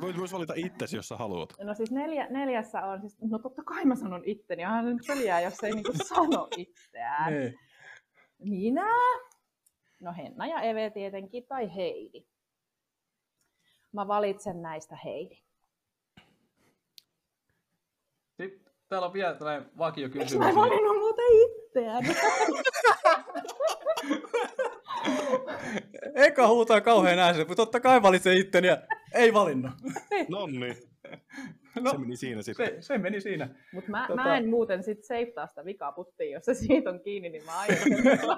Voit 0.00 0.16
myös 0.16 0.32
valita 0.32 0.52
itsesi, 0.56 0.96
jos 0.96 1.08
sä 1.08 1.16
haluat. 1.16 1.54
No 1.62 1.74
siis 1.74 1.90
neljä, 1.90 2.26
neljässä 2.30 2.82
on, 2.82 3.00
siis, 3.00 3.16
no 3.20 3.38
totta 3.38 3.62
kai 3.64 3.84
mä 3.84 3.96
sanon 3.96 4.22
itteni, 4.24 4.64
onhan 4.64 4.84
se 4.84 4.90
nyt 4.90 5.02
peliä, 5.06 5.40
jos 5.40 5.64
ei 5.64 5.72
niinku 5.72 5.92
sano 6.04 6.48
itseään. 6.56 7.32
Niin. 7.32 7.58
Minä? 8.38 8.90
No 10.00 10.12
Henna 10.16 10.46
ja 10.46 10.60
Eve 10.60 10.90
tietenkin, 10.90 11.46
tai 11.46 11.74
Heidi. 11.74 12.26
Mä 13.92 14.08
valitsen 14.08 14.62
näistä 14.62 14.96
Heidi. 15.04 15.42
Sitten 18.36 18.72
täällä 18.88 19.06
on 19.06 19.12
vielä 19.12 19.34
tällainen 19.34 19.62
Miksi 19.62 19.78
vakiokysymys. 19.78 20.38
mä 20.38 20.48
en 20.48 20.54
valinnut 20.54 20.98
muuten 20.98 21.24
itseään? 21.76 22.04
Eka 26.14 26.48
huutaa 26.48 26.80
kauhean 26.80 27.18
äänsä, 27.18 27.38
mutta 27.40 27.54
totta 27.56 27.80
kai 27.80 28.02
valitse 28.02 28.34
itteni 28.34 28.68
ja 28.68 28.78
ei 29.14 29.34
valinnut. 29.34 29.72
Nonni. 30.28 30.76
No, 31.80 31.90
Se 31.90 31.98
meni 31.98 32.16
siinä 32.16 32.42
sitten. 32.42 32.66
se, 32.66 32.76
se 32.82 32.98
meni 32.98 33.20
siinä. 33.20 33.48
Mutta 33.72 33.90
mä, 33.90 34.06
Tota- 34.06 34.14
mä 34.14 34.36
en 34.36 34.48
muuten 34.48 34.82
sit 34.82 35.04
seiftaa 35.04 35.46
sitä 35.46 35.64
vikaputtia, 35.64 36.30
jos 36.30 36.44
se 36.44 36.54
siitä 36.54 36.90
on 36.90 37.00
kiinni, 37.00 37.28
niin 37.28 37.44
mä 37.44 37.58
aion 37.58 37.78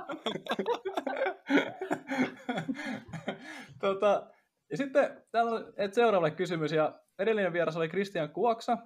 tota, 3.80 4.26
ja 4.70 4.76
sitten 4.76 5.22
täällä 5.30 5.52
on 5.52 5.72
et 5.76 5.94
seuraavalle 5.94 6.30
kysymys, 6.30 6.72
ja 6.72 7.00
edellinen 7.18 7.52
vieras 7.52 7.76
oli 7.76 7.88
Christian 7.88 8.30
Kuoksa, 8.30 8.78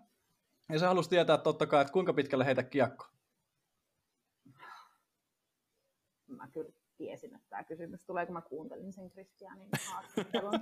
ja 0.73 0.79
se 0.79 0.87
halusi 0.87 1.11
tietää 1.11 1.39
totta 1.39 1.67
kai, 1.67 1.81
että 1.81 1.93
kuinka 1.93 2.13
pitkälle 2.13 2.47
heitä 2.47 2.63
kiekko. 2.63 3.07
Mä 6.37 6.49
kyllä 6.49 6.71
tiesin, 6.97 7.35
että 7.35 7.49
tämä 7.49 7.65
kysymys 7.65 8.05
tulee, 8.05 8.27
kun 8.27 8.33
mä 8.33 8.41
kuuntelin 8.41 8.93
sen 8.93 9.11
Christianin 9.11 9.69
haastattelun. 9.93 10.61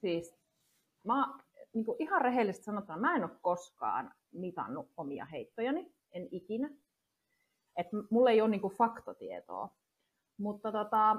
siis 0.00 0.36
mä 1.04 1.38
niin 1.74 1.84
kuin 1.84 1.96
ihan 2.02 2.22
rehellisesti 2.22 2.64
sanottuna, 2.64 2.98
mä 2.98 3.16
en 3.16 3.24
ole 3.24 3.38
koskaan 3.42 4.14
mitannut 4.32 4.92
omia 4.96 5.24
heittojani, 5.24 5.94
en 6.12 6.28
ikinä. 6.30 6.70
Et 7.76 7.86
mulla 8.10 8.30
ei 8.30 8.40
ole 8.40 8.50
niin 8.50 8.60
kuin 8.60 8.74
faktotietoa. 8.74 9.76
Mutta 10.38 10.72
tota, 10.72 11.16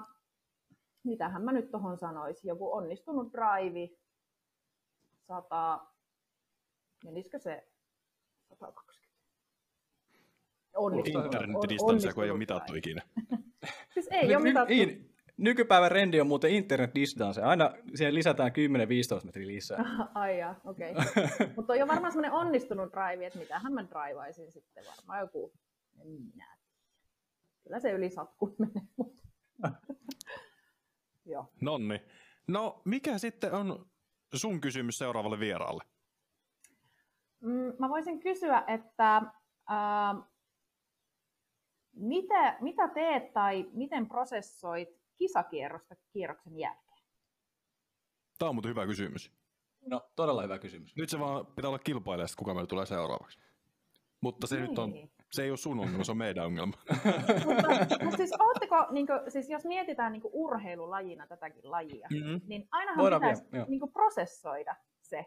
mitähän 1.03 1.41
mä 1.41 1.51
nyt 1.51 1.71
tuohon 1.71 1.97
sanoisin, 1.97 2.49
joku 2.49 2.73
onnistunut 2.73 3.33
drive, 3.33 3.95
100, 5.27 5.87
menisikö 7.05 7.39
se 7.39 7.67
120? 8.49 8.86
Onnistunut, 10.77 11.25
Internetdistanssia, 11.25 12.13
kun 12.13 12.23
ei 12.23 12.29
ole 12.29 12.39
mitattu 12.39 12.73
drive. 12.73 12.77
ikinä. 12.79 13.01
Siis 13.93 14.07
ei 14.11 14.35
ole 14.35 14.43
mitattu. 14.43 14.73
Niin, 14.73 15.15
nykypäivän 15.37 15.91
rendi 15.91 16.21
on 16.21 16.27
muuten 16.27 16.51
internet 16.51 16.95
distance. 16.95 17.41
Aina 17.41 17.71
siihen 17.95 18.15
lisätään 18.15 18.51
10-15 19.21 19.25
metriä 19.25 19.47
lisää. 19.47 19.85
Ai 20.13 20.39
jaa, 20.39 20.55
okei. 20.65 20.93
Mutta 21.55 21.73
on 21.73 21.79
jo 21.79 21.87
varmaan 21.87 22.11
semmoinen 22.11 22.31
onnistunut 22.31 22.91
drive, 22.93 23.25
että 23.25 23.39
mitähän 23.39 23.73
mä 23.73 23.83
drivaisin 23.89 24.51
sitten 24.51 24.83
varmaan 24.97 25.19
joku, 25.19 25.53
en 26.01 26.07
minä. 26.07 26.57
Kyllä 27.63 27.79
se 27.79 27.91
yli 27.91 28.09
satku 28.09 28.55
menee. 28.59 28.87
mutta- 28.97 29.21
Joo. 31.25 31.51
Nonni. 31.61 32.01
No, 32.47 32.81
mikä 32.85 33.17
sitten 33.17 33.53
on 33.53 33.85
sun 34.35 34.61
kysymys 34.61 34.97
seuraavalle 34.97 35.39
vieraalle? 35.39 35.83
Mm, 37.41 37.73
mä 37.79 37.89
voisin 37.89 38.19
kysyä, 38.19 38.63
että 38.67 39.21
ää, 39.69 40.15
mitä, 41.97 42.57
mitä 42.61 42.87
teet 42.87 43.33
tai 43.33 43.69
miten 43.73 44.07
prosessoit 44.07 44.89
kisakierrosta 45.17 45.95
kierroksen 46.13 46.59
jälkeen? 46.59 46.97
Tämä 48.39 48.49
on 48.49 48.55
muuten 48.55 48.69
hyvä 48.69 48.85
kysymys. 48.85 49.31
No, 49.85 50.01
todella 50.15 50.41
hyvä 50.41 50.59
kysymys. 50.59 50.95
Nyt 50.95 51.09
se 51.09 51.19
vaan 51.19 51.45
pitää 51.45 51.69
olla 51.69 51.79
kilpailija, 51.79 52.27
kuka 52.37 52.53
meillä 52.53 52.67
tulee 52.67 52.85
seuraavaksi. 52.85 53.39
Mutta 54.21 54.47
se 54.47 54.55
niin. 54.55 54.69
nyt 54.69 54.79
on, 54.79 54.89
Niin. 54.91 55.11
se 55.31 55.43
ei 55.43 55.49
ole 55.49 55.57
sun 55.57 55.79
ongelma, 55.79 56.03
se 56.03 56.11
on 56.11 56.17
meidän 56.17 56.45
ongelma. 56.45 56.73
mutta, 57.45 58.03
mutta 58.03 58.17
siis, 58.17 58.31
ootteko, 58.39 58.87
niin 58.91 59.07
kuin, 59.07 59.19
siis 59.31 59.49
jos 59.49 59.65
mietitään 59.65 60.11
niin 60.11 60.21
urheilulajina 60.31 61.27
tätäkin 61.27 61.71
lajia, 61.71 62.07
Mm-hmm. 62.11 62.41
niin 62.47 62.67
ainahan 62.71 62.97
Voidaan 62.97 63.21
pitäisi 63.21 63.51
vielä, 63.51 63.65
niin 63.69 63.79
kuin 63.79 63.91
prosessoida 63.93 64.75
se. 65.01 65.25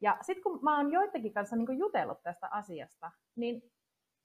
Ja 0.00 0.18
sitten 0.22 0.42
kun 0.42 0.58
mä 0.62 0.76
oon 0.76 0.92
joidenkin 0.92 1.32
kanssa 1.34 1.56
niin 1.56 1.66
kuin 1.66 1.78
jutellut 1.78 2.22
tästä 2.22 2.48
asiasta, 2.50 3.10
niin 3.36 3.62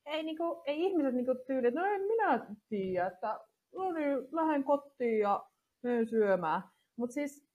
ei, 0.07 0.23
niin 0.23 0.37
kuin, 0.37 0.61
ei 0.65 0.83
ihmiset 0.83 1.13
niin 1.13 1.25
kuin 1.25 1.37
tyyli, 1.47 1.67
että 1.67 1.79
no 1.79 1.85
en 1.85 2.01
minä 2.01 2.45
tiedä, 2.69 3.07
että 3.07 3.39
no 3.75 3.91
niin, 3.91 4.17
lähden 4.31 4.63
kotiin 4.63 5.19
ja 5.19 5.45
menen 5.83 6.07
syömään. 6.07 6.61
Mutta 6.95 7.13
siis 7.13 7.47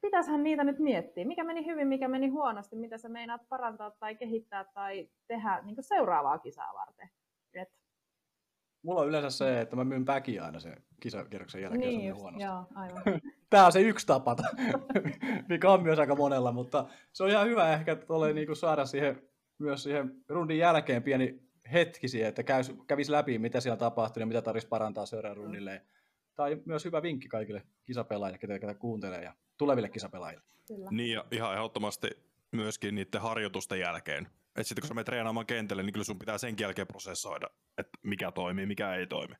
pitäisihän 0.00 0.42
niitä 0.42 0.64
nyt 0.64 0.78
miettiä, 0.78 1.24
mikä 1.24 1.44
meni 1.44 1.66
hyvin, 1.66 1.88
mikä 1.88 2.08
meni 2.08 2.28
huonosti, 2.28 2.76
mitä 2.76 2.98
sä 2.98 3.08
meinaat 3.08 3.48
parantaa 3.48 3.90
tai 3.90 4.14
kehittää 4.14 4.64
tai 4.64 5.08
tehdä 5.28 5.60
niin 5.62 5.74
kuin 5.74 5.84
seuraavaa 5.84 6.38
kisaa 6.38 6.74
varten. 6.74 7.08
Et, 7.54 7.68
Mulla 8.82 9.00
on 9.00 9.08
yleensä 9.08 9.30
se, 9.30 9.60
että 9.60 9.76
mä 9.76 9.84
myyn 9.84 10.04
päkiä 10.04 10.44
aina 10.44 10.60
sen 10.60 10.76
kisakierroksen 11.00 11.62
jälkeen, 11.62 11.82
jos 11.82 11.88
on 11.88 11.90
niin 11.90 11.98
niin 11.98 12.08
just, 12.08 12.20
huonosti. 12.20 12.44
joo, 12.44 12.64
aivan. 12.74 13.02
Tämä 13.50 13.66
on 13.66 13.72
se 13.72 13.80
yksi 13.80 14.06
tapa, 14.06 14.36
mikä 15.48 15.70
on 15.70 15.82
myös 15.82 15.98
aika 15.98 16.14
monella, 16.14 16.52
mutta 16.52 16.88
se 17.12 17.24
on 17.24 17.30
ihan 17.30 17.46
hyvä 17.46 17.72
ehkä 17.72 17.96
tuolle 17.96 18.32
niinku 18.32 18.54
saada 18.54 18.86
siihen, 18.86 19.22
myös 19.58 19.82
siihen 19.82 20.24
rundin 20.28 20.58
jälkeen 20.58 21.02
pieni 21.02 21.49
hetki 21.72 22.08
siihen, 22.08 22.28
että 22.28 22.42
käys, 22.42 22.72
kävisi 22.86 23.12
läpi, 23.12 23.38
mitä 23.38 23.60
siellä 23.60 23.76
tapahtui 23.76 24.22
ja 24.22 24.26
mitä 24.26 24.42
tarvitsisi 24.42 24.68
parantaa 24.68 25.06
seuraavan 25.06 25.36
rundille. 25.36 25.82
Tai 26.34 26.62
myös 26.64 26.84
hyvä 26.84 27.02
vinkki 27.02 27.28
kaikille 27.28 27.62
kisapelaajille, 27.84 28.38
ketä 28.38 28.58
ketä 28.58 28.74
kuuntelee 28.74 29.22
ja 29.22 29.34
tuleville 29.58 29.88
kisapelaajille. 29.88 30.44
Kyllä. 30.68 30.88
Niin 30.90 31.12
ja 31.12 31.24
ihan 31.30 31.54
ehdottomasti 31.54 32.08
myöskin 32.52 32.94
niiden 32.94 33.20
harjoitusten 33.20 33.80
jälkeen. 33.80 34.28
Et 34.56 34.66
sitten 34.66 34.82
kun 34.82 34.88
sä 34.88 34.94
menet 34.94 35.06
treenaamaan 35.06 35.46
kentälle, 35.46 35.82
niin 35.82 35.92
kyllä 35.92 36.04
sun 36.04 36.18
pitää 36.18 36.38
sen 36.38 36.54
jälkeen 36.60 36.86
prosessoida, 36.86 37.46
että 37.78 37.98
mikä 38.02 38.32
toimii, 38.32 38.66
mikä 38.66 38.94
ei 38.94 39.06
toimi. 39.06 39.34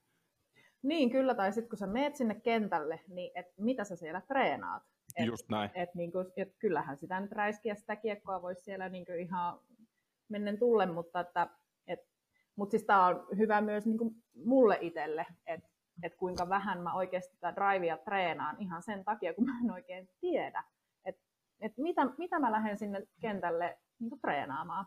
Niin, 0.83 1.11
kyllä, 1.11 1.35
tai 1.35 1.53
sitten 1.53 1.69
kun 1.69 1.79
sä 1.79 1.87
meet 1.87 2.17
sinne 2.17 2.35
kentälle, 2.35 3.01
niin 3.09 3.33
et 3.35 3.47
mitä 3.59 3.85
sä 3.85 3.97
siellä 3.97 4.21
treenaat? 4.21 4.83
Et, 5.17 5.27
Just 5.27 5.49
näin. 5.49 5.71
et 5.75 5.95
niinku, 5.95 6.19
et 6.37 6.55
kyllähän 6.59 6.97
sitä 6.97 7.21
nyt 7.21 7.33
räiskiä 7.33 7.75
sitä 7.75 7.97
kiekkoa 7.97 8.43
voisi 8.43 8.63
siellä 8.63 8.89
niinku 8.89 9.13
ihan 9.13 9.61
mennen 10.29 10.59
tulle, 10.59 10.87
mutta 10.87 11.21
että, 11.21 11.49
et, 12.51 12.57
mut 12.57 12.71
siis 12.71 12.85
tämä 12.85 13.07
on 13.07 13.27
hyvä 13.39 13.61
myös 13.61 13.87
niinku 13.87 14.15
mulle 14.45 14.79
itselle, 14.81 15.27
että 15.47 15.69
et 16.03 16.15
kuinka 16.15 16.49
vähän 16.49 16.83
mä 16.83 16.95
oikeasti 16.95 17.37
tätä 17.41 17.57
drivea 17.57 17.97
treenaan 17.97 18.57
ihan 18.61 18.83
sen 18.83 19.05
takia, 19.05 19.35
kun 19.35 19.45
mä 19.45 19.59
en 19.65 19.71
oikein 19.71 20.09
tiedä, 20.21 20.65
että 21.05 21.23
et 21.61 21.73
mitä, 21.77 22.05
mitä 22.19 22.39
mä 22.39 22.53
lähden 22.53 22.79
sinne 22.79 23.07
kentälle 23.21 23.79
niinku 23.99 24.19
treenaamaan. 24.23 24.87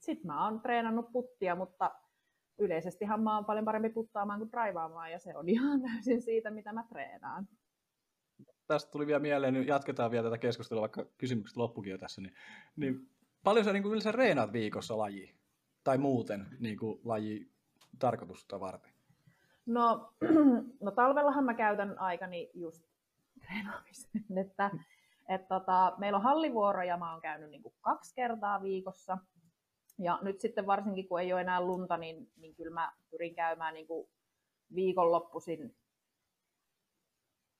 Sitten 0.00 0.26
mä 0.26 0.44
oon 0.44 0.60
treenannut 0.60 1.12
puttia, 1.12 1.54
mutta 1.54 1.94
yleisestihan 2.58 3.22
mä 3.22 3.34
oon 3.34 3.44
paljon 3.44 3.64
parempi 3.64 3.88
puttaamaan 3.88 4.38
kuin 4.38 4.52
draivaamaan, 4.52 5.12
ja 5.12 5.18
se 5.18 5.36
on 5.36 5.48
ihan 5.54 5.82
täysin 5.82 6.22
siitä, 6.22 6.50
mitä 6.50 6.72
mä 6.72 6.84
treenaan. 6.88 7.48
Tästä 8.66 8.90
tuli 8.90 9.06
vielä 9.06 9.20
mieleen, 9.20 9.54
niin 9.54 9.66
jatketaan 9.66 10.10
vielä 10.10 10.26
tätä 10.26 10.38
keskustelua, 10.38 10.80
vaikka 10.80 11.06
kysymykset 11.18 11.56
loppukin 11.56 11.90
jo 11.90 11.98
tässä. 11.98 12.20
Niin, 12.20 12.34
niin 12.76 13.10
paljon 13.44 13.64
sä 13.64 13.72
niin 13.72 13.82
kuin 13.82 13.90
yleensä 13.90 14.12
reenaat 14.12 14.52
viikossa 14.52 14.98
laji 14.98 15.34
tai 15.86 15.98
muuten 15.98 16.46
niin 16.60 16.78
kuin 16.78 17.00
laji 17.04 17.50
tarkoitusta 17.98 18.60
varten? 18.60 18.92
No, 19.66 20.12
no 20.84 20.90
talvellahan 20.90 21.44
mä 21.44 21.54
käytän 21.54 21.98
aikani 21.98 22.50
just 22.54 22.84
treenaamiseen, 23.40 24.24
että 24.46 24.70
et 25.28 25.48
tota, 25.48 25.94
meillä 25.98 26.16
on 26.16 26.22
hallivuoroja, 26.22 26.96
mä 26.96 27.12
oon 27.12 27.20
käynyt 27.20 27.50
niin 27.50 27.62
kaksi 27.80 28.14
kertaa 28.14 28.62
viikossa, 28.62 29.18
ja 29.98 30.18
nyt 30.22 30.40
sitten 30.40 30.66
varsinkin 30.66 31.08
kun 31.08 31.20
ei 31.20 31.32
ole 31.32 31.40
enää 31.40 31.60
lunta, 31.60 31.96
niin, 31.96 32.30
niin 32.36 32.54
kyllä 32.54 32.74
mä 32.74 32.92
pyrin 33.10 33.34
käymään 33.34 33.74
niin 33.74 33.86
viikonloppuisin 34.74 35.76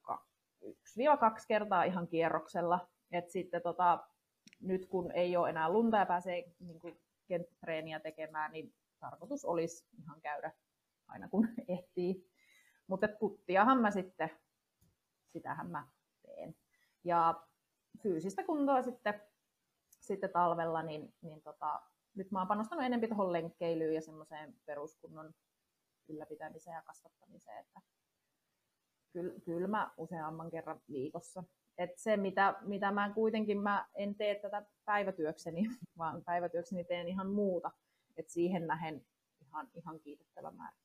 ka- 0.03 0.27
yksi-kaksi 0.63 1.49
kertaa 1.49 1.85
ihan 1.85 2.09
kierroksella. 2.09 2.89
Et 3.13 3.31
sitten 3.31 3.63
tota, 3.63 4.07
nyt 4.61 4.87
kun 4.87 5.13
ei 5.13 5.37
ole 5.37 5.51
enää 5.51 5.73
lunta 5.73 5.97
ja 5.97 6.07
pääsee 6.07 6.45
niin 6.61 6.81
kenttätreeniä 7.27 8.01
tekemään, 8.01 8.53
niin 8.53 8.75
tarkoitus 9.01 9.45
olisi 9.45 9.87
ihan 9.99 10.21
käydä 10.21 10.53
aina 11.09 11.29
kun 11.29 11.49
ehtii. 11.69 12.31
Mutta 12.87 13.09
puttiahan 13.21 13.81
mä 13.81 13.91
sitten, 13.91 14.31
sitähän 15.33 15.71
mä 15.71 15.89
teen. 16.23 16.57
Ja 17.05 17.47
fyysistä 18.03 18.45
kuntoa 18.45 18.83
sitten, 18.83 19.23
sitten 20.01 20.31
talvella, 20.31 20.83
niin, 20.83 21.15
niin 21.23 21.43
tota, 21.43 21.83
nyt 22.15 22.31
mä 22.31 22.39
oon 22.39 22.49
panostanut 22.49 22.85
enemmän 22.85 23.09
tuohon 23.09 23.33
lenkkeilyyn 23.33 23.95
ja 23.95 24.01
semmoiseen 24.01 24.55
peruskunnon 24.65 25.35
ylläpitämiseen 26.09 26.75
ja 26.75 26.83
kasvattamiseen, 26.83 27.59
että 27.59 27.81
kyllä, 29.13 29.41
kyllä 29.45 29.69
mä 29.69 29.95
useamman 29.97 30.51
kerran 30.51 30.81
viikossa. 30.89 31.45
Et 31.79 31.91
se, 31.97 32.17
mitä, 32.17 32.55
mitä 32.61 32.93
mä 32.93 33.13
kuitenkin, 33.15 33.61
mä 33.61 33.89
en 33.95 34.15
tee 34.15 34.35
tätä 34.35 34.63
päivätyökseni, 34.85 35.63
vaan 35.99 36.25
päivätyökseni 36.25 36.85
teen 36.85 37.09
ihan 37.09 37.31
muuta. 37.31 37.71
Et 38.17 38.31
siihen 38.31 38.67
nähen 38.67 39.07
ihan, 39.41 39.69
ihan 39.75 40.01
kiitettävä 40.01 40.51
määrä. 40.51 40.77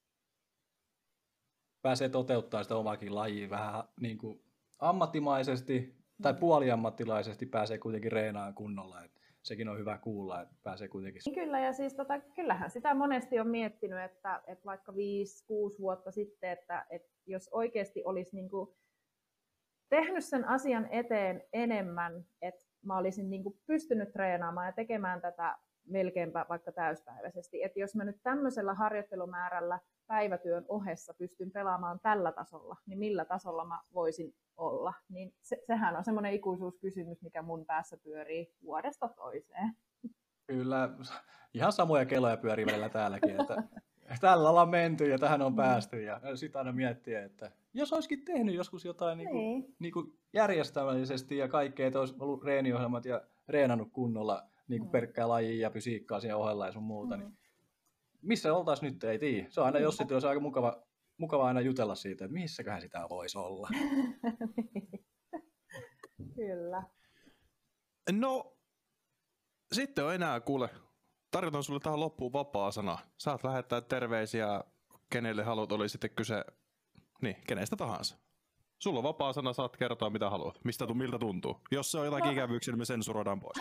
Pääsee 1.81 2.09
toteuttaa 2.09 2.63
sitä 2.63 2.75
omaakin 2.75 3.15
lajia 3.15 3.49
vähän 3.49 3.83
niin 4.01 4.17
kuin 4.17 4.43
ammattimaisesti 4.79 6.01
tai 6.21 6.33
puoliammattilaisesti 6.33 7.45
pääsee 7.45 7.77
kuitenkin 7.77 8.11
reenaan 8.11 8.53
kunnolla. 8.53 9.03
Et 9.03 9.11
sekin 9.43 9.69
on 9.69 9.77
hyvä 9.79 9.97
kuulla, 9.97 10.41
että 10.41 10.55
pääsee 10.63 10.87
kuitenkin... 10.87 11.21
Niin 11.25 11.35
Kyllä, 11.35 11.59
ja 11.59 11.73
siis 11.73 11.93
tota, 11.93 12.19
kyllähän 12.19 12.71
sitä 12.71 12.93
monesti 12.93 13.39
on 13.39 13.47
miettinyt, 13.47 13.99
että, 13.99 14.41
että 14.47 14.65
vaikka 14.65 14.91
5-6 14.91 14.95
vuotta 15.79 16.11
sitten, 16.11 16.51
että, 16.51 16.85
että 16.89 17.09
jos 17.27 17.49
oikeasti 17.51 18.03
olisi 18.03 18.35
niin 18.35 18.49
kuin 18.49 18.69
tehnyt 19.91 20.25
sen 20.25 20.47
asian 20.47 20.87
eteen 20.91 21.43
enemmän, 21.53 22.25
että 22.41 22.65
mä 22.85 22.97
olisin 22.97 23.29
niin 23.29 23.43
kuin 23.43 23.59
pystynyt 23.67 24.11
treenaamaan 24.11 24.67
ja 24.67 24.71
tekemään 24.71 25.21
tätä 25.21 25.57
melkeinpä 25.85 26.45
vaikka 26.49 26.71
täyspäiväisesti. 26.71 27.63
Että 27.63 27.79
jos 27.79 27.95
mä 27.95 28.03
nyt 28.03 28.23
tämmöisellä 28.23 28.73
harjoittelumäärällä 28.73 29.79
päivätyön 30.07 30.65
ohessa 30.67 31.13
pystyn 31.13 31.51
pelaamaan 31.51 31.99
tällä 31.99 32.31
tasolla, 32.31 32.75
niin 32.85 32.99
millä 32.99 33.25
tasolla 33.25 33.65
mä 33.65 33.81
voisin 33.93 34.35
olla? 34.57 34.93
Niin 35.09 35.33
se, 35.41 35.57
sehän 35.67 35.95
on 35.95 36.03
semmoinen 36.03 36.33
ikuisuuskysymys, 36.33 37.21
mikä 37.21 37.41
mun 37.41 37.65
päässä 37.65 37.97
pyörii 37.97 38.53
vuodesta 38.63 39.07
toiseen. 39.07 39.71
Kyllä, 40.47 40.89
ihan 41.53 41.71
samoja 41.71 42.05
kelloja 42.05 42.37
pyörii 42.37 42.65
välillä 42.65 42.89
täälläkin, 42.89 43.41
että 43.41 43.63
tällä 44.19 44.49
ollaan 44.49 44.69
menty 44.69 45.09
ja 45.09 45.17
tähän 45.19 45.41
on 45.41 45.55
päästy 45.55 46.01
ja 46.03 46.21
sitä 46.35 46.59
aina 46.59 46.71
miettii, 46.71 47.15
että 47.15 47.51
jos 47.73 47.93
olisikin 47.93 48.25
tehnyt 48.25 48.55
joskus 48.55 48.85
jotain 48.85 49.17
niin 49.17 49.29
kuin, 49.29 49.39
Niin. 49.41 49.75
niin 49.79 49.93
kuin 49.93 50.19
järjestelmällisesti 50.33 51.37
ja 51.37 51.47
kaikkea, 51.47 51.87
että 51.87 51.99
olisi 51.99 52.15
ollut 52.19 52.43
reeniohjelmat 52.43 53.05
ja 53.05 53.21
reenannut 53.47 53.91
kunnolla 53.91 54.43
niin 54.67 54.79
kuin 54.81 54.87
Mm. 54.87 54.91
pelkkää 54.91 55.29
lajia 55.29 55.61
ja 55.61 55.69
fysiikkaa 55.69 56.19
siinä 56.19 56.37
ohella 56.37 56.65
ja 56.65 56.71
sun 56.71 56.83
muuta, 56.83 57.17
niin 57.17 57.29
Mm. 57.29 57.35
missä 58.21 58.53
oltaisiin 58.53 58.93
nyt, 58.93 59.03
ei 59.03 59.19
tiedä. 59.19 59.47
Se 59.49 59.61
on 59.61 59.65
aina 59.65 59.77
Niinpä. 59.79 59.87
jos 59.87 59.97
sitten 59.97 60.15
olisi 60.15 60.27
aika 60.27 60.39
mukava, 60.41 60.83
mukava 61.17 61.47
aina 61.47 61.61
jutella 61.61 61.95
siitä, 61.95 62.25
että 62.25 62.33
missäköhän 62.33 62.81
sitä 62.81 63.07
voisi 63.09 63.37
olla. 63.37 63.69
Kyllä. 66.35 66.83
No, 68.11 68.57
sitten 69.71 70.05
on 70.05 70.15
enää 70.15 70.39
kuule. 70.39 70.69
Tarjotan 71.31 71.63
sulle 71.63 71.79
tähän 71.79 71.99
loppuun 71.99 72.33
vapaa 72.33 72.71
sana. 72.71 72.97
Saat 73.17 73.43
lähettää 73.43 73.81
terveisiä, 73.81 74.63
kenelle 75.09 75.43
haluat, 75.43 75.71
oli 75.71 75.89
sitten 75.89 76.09
kyse, 76.09 76.45
niin, 77.21 77.35
kenestä 77.47 77.75
tahansa. 77.75 78.17
Sulla 78.79 78.99
on 78.99 79.03
vapaa 79.03 79.33
sana, 79.33 79.53
saat 79.53 79.77
kertoa 79.77 80.09
mitä 80.09 80.29
haluat. 80.29 80.59
Mistä, 80.63 80.87
tu- 80.87 80.93
miltä 80.93 81.19
tuntuu. 81.19 81.57
Jos 81.71 81.91
se 81.91 81.97
on 81.99 82.05
jotakin 82.05 82.25
No. 82.25 82.31
ikävyyksiä, 82.31 82.71
niin 82.71 82.79
me 82.79 82.85
sensuroidaan 82.85 83.39
pois. 83.39 83.57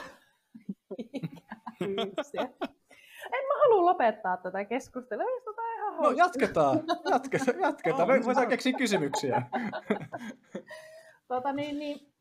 En 3.33 3.45
mä 3.47 3.55
halua 3.63 3.85
lopettaa 3.87 4.37
tätä 4.37 4.65
keskustelua. 4.65 5.25
Eikö 5.25 5.45
tota 5.45 5.63
ihan 5.77 5.97
No 6.03 6.11
jatketaan, 6.11 6.81
jatketaan, 7.11 7.61
jatketaan. 7.61 8.09
Me 8.09 8.25
voidaan 8.25 8.49
keksiä 8.49 8.73
kysymyksiä. 8.79 9.43
Tota, 11.29 11.53
niin, 11.53 11.79
niin. 11.79 12.13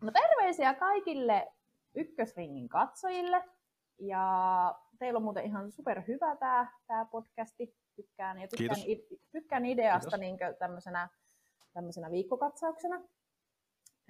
No, 0.00 0.10
terveisiä 0.12 0.74
kaikille 0.74 1.52
ykkösringin 1.94 2.68
katsojille. 2.68 3.44
Ja 3.98 4.74
teillä 4.98 5.16
on 5.16 5.22
muuten 5.22 5.44
ihan 5.44 5.72
superhyvä 5.72 6.36
tämä 6.36 6.72
tää 6.86 7.04
podcasti. 7.04 7.76
Tykkään, 7.96 8.38
ja 8.38 8.48
tykkään, 8.48 8.80
Kiitos. 8.80 9.12
i- 9.12 9.20
tykkään 9.32 9.66
ideasta 9.66 10.18
Kiitos. 10.18 10.20
niin 10.20 10.38
tämmöisenä, 10.58 11.08
tämmöisenä 11.72 12.10
viikkokatsauksena. 12.10 13.00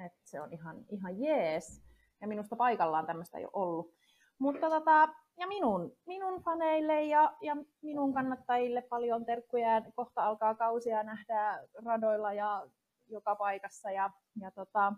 Et 0.07 0.13
se 0.25 0.41
on 0.41 0.53
ihan, 0.53 0.85
ihan 0.89 1.21
jees. 1.21 1.83
ja 2.21 2.29
minusta 2.29 2.57
paikallaan 2.57 3.07
tämmöistä 3.07 3.39
ei 3.39 3.45
ole 3.45 3.51
ollut. 3.53 3.95
Mutta 4.39 4.71
tota, 4.71 5.09
ja 5.37 5.47
minun, 5.47 5.97
minun 6.07 6.43
faneille 6.43 7.03
ja, 7.05 7.37
ja 7.41 7.57
minun 7.83 8.15
kannattajille 8.15 8.83
paljon 8.83 9.25
terkkuja. 9.25 9.83
Kohta 9.97 10.27
alkaa 10.27 10.55
kausia 10.55 11.03
nähdä 11.03 11.65
radoilla 11.85 12.33
ja 12.33 12.67
joka 13.07 13.37
paikassa. 13.37 13.91
Ja, 13.91 14.11
ja 14.41 14.51
tota, 14.51 14.93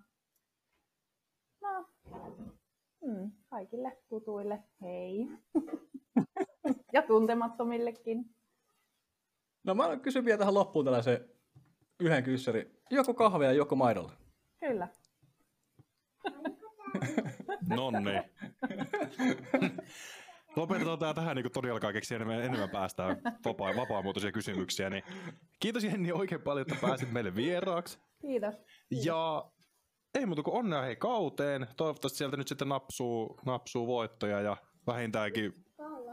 no, 1.62 1.86
hmm, 3.06 3.30
kaikille 3.50 3.98
tutuille 4.08 4.62
hei. 4.82 5.28
ja 6.94 7.02
tuntemattomillekin. 7.02 8.24
No 9.64 9.74
mä 9.74 9.96
kysyn 9.96 10.24
vielä 10.24 10.38
tähän 10.38 10.54
loppuun 10.54 10.84
tällaisen 10.84 11.28
yhden 12.00 12.24
kyssäri. 12.24 12.70
Joko 12.90 13.14
kahvia, 13.14 13.52
joko 13.52 13.76
maidolla? 13.76 14.12
Kyllä. 14.60 14.88
Nonni. 17.76 18.10
Lopetetaan 20.56 20.98
tää 20.98 21.14
tähän, 21.14 21.36
niin 21.36 21.52
todella 21.52 21.74
alkaa 21.74 21.92
keksiä 21.92 22.16
enemmän, 22.16 22.42
enemmän 22.42 22.70
päästään 22.70 23.16
vapaa, 23.44 23.76
vapaamuotoisia 23.76 24.32
kysymyksiä. 24.32 24.90
Niin 24.90 25.04
kiitos 25.60 25.84
Jenni 25.84 26.12
oikein 26.12 26.42
paljon, 26.42 26.66
että 26.68 26.86
pääsit 26.86 27.12
meille 27.12 27.34
vieraaksi. 27.34 27.98
Kiitos. 28.20 28.54
Ja 28.90 29.50
ei 30.14 30.26
muuta 30.26 30.42
kuin 30.42 30.56
onnea 30.56 30.82
hei 30.82 30.96
kauteen. 30.96 31.66
Toivottavasti 31.76 32.18
sieltä 32.18 32.36
nyt 32.36 32.48
sitten 32.48 32.68
napsuu, 32.68 33.36
napsuu 33.46 33.86
voittoja 33.86 34.40
ja 34.40 34.56
vähintäänkin 34.86 35.64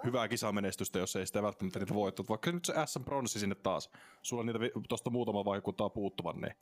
hyvää 0.06 0.28
kisamenestystä, 0.28 1.00
jos 1.00 1.16
ei 1.16 1.28
sitä 1.28 1.44
välttämättä 1.44 1.80
niitä 1.80 1.94
voittoja. 1.94 2.28
Vaikka 2.30 2.52
nyt 2.52 2.66
se 2.66 2.74
S 2.86 3.00
pronssi 3.06 3.40
sinne 3.40 3.56
taas. 3.56 3.90
Sulla 4.22 4.44
niitä 4.44 4.60
tuosta 4.90 5.10
muutama 5.10 5.46
vaikuttaa 5.46 5.90
puuttuvan, 5.90 6.42
niin 6.42 6.54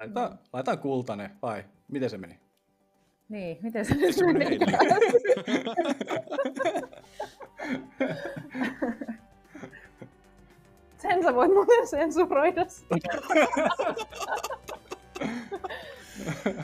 Laitetaan, 0.00 0.38
laitetaan 0.52 0.78
kultainen, 0.78 1.30
vai 1.42 1.64
miten 1.88 2.10
se 2.10 2.18
meni? 2.18 2.40
Niin, 3.28 3.58
miten 3.62 3.84
se 3.84 3.94
nyt 3.94 4.16
meni? 4.32 4.58
Sen 11.02 11.22
sä 11.22 11.34
voit 11.34 11.52
muuten 11.52 11.86
sensuroida. 11.86 12.66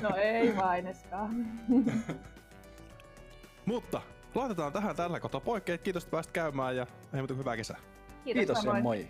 no 0.03 0.17
ei 0.17 0.57
vaineskaan. 0.57 1.47
Mutta 3.67 4.03
laitetaan 4.35 4.73
tähän 4.73 4.97
tällä 4.97 5.21
kohtaa 5.21 5.41
poikkeet. 5.41 5.83
Kiitos, 5.83 6.03
että 6.05 6.11
pääsit 6.11 6.33
käymään 6.33 6.77
ja 6.77 6.83
ei 6.83 7.21
muuta 7.21 7.35
kuin 7.35 7.39
hyvää 7.39 7.57
kesää. 7.57 7.77
Kiitos, 8.25 8.41
Kiitos 8.41 8.57
ja 8.57 8.63
samoin. 8.63 8.83
moi. 8.83 9.09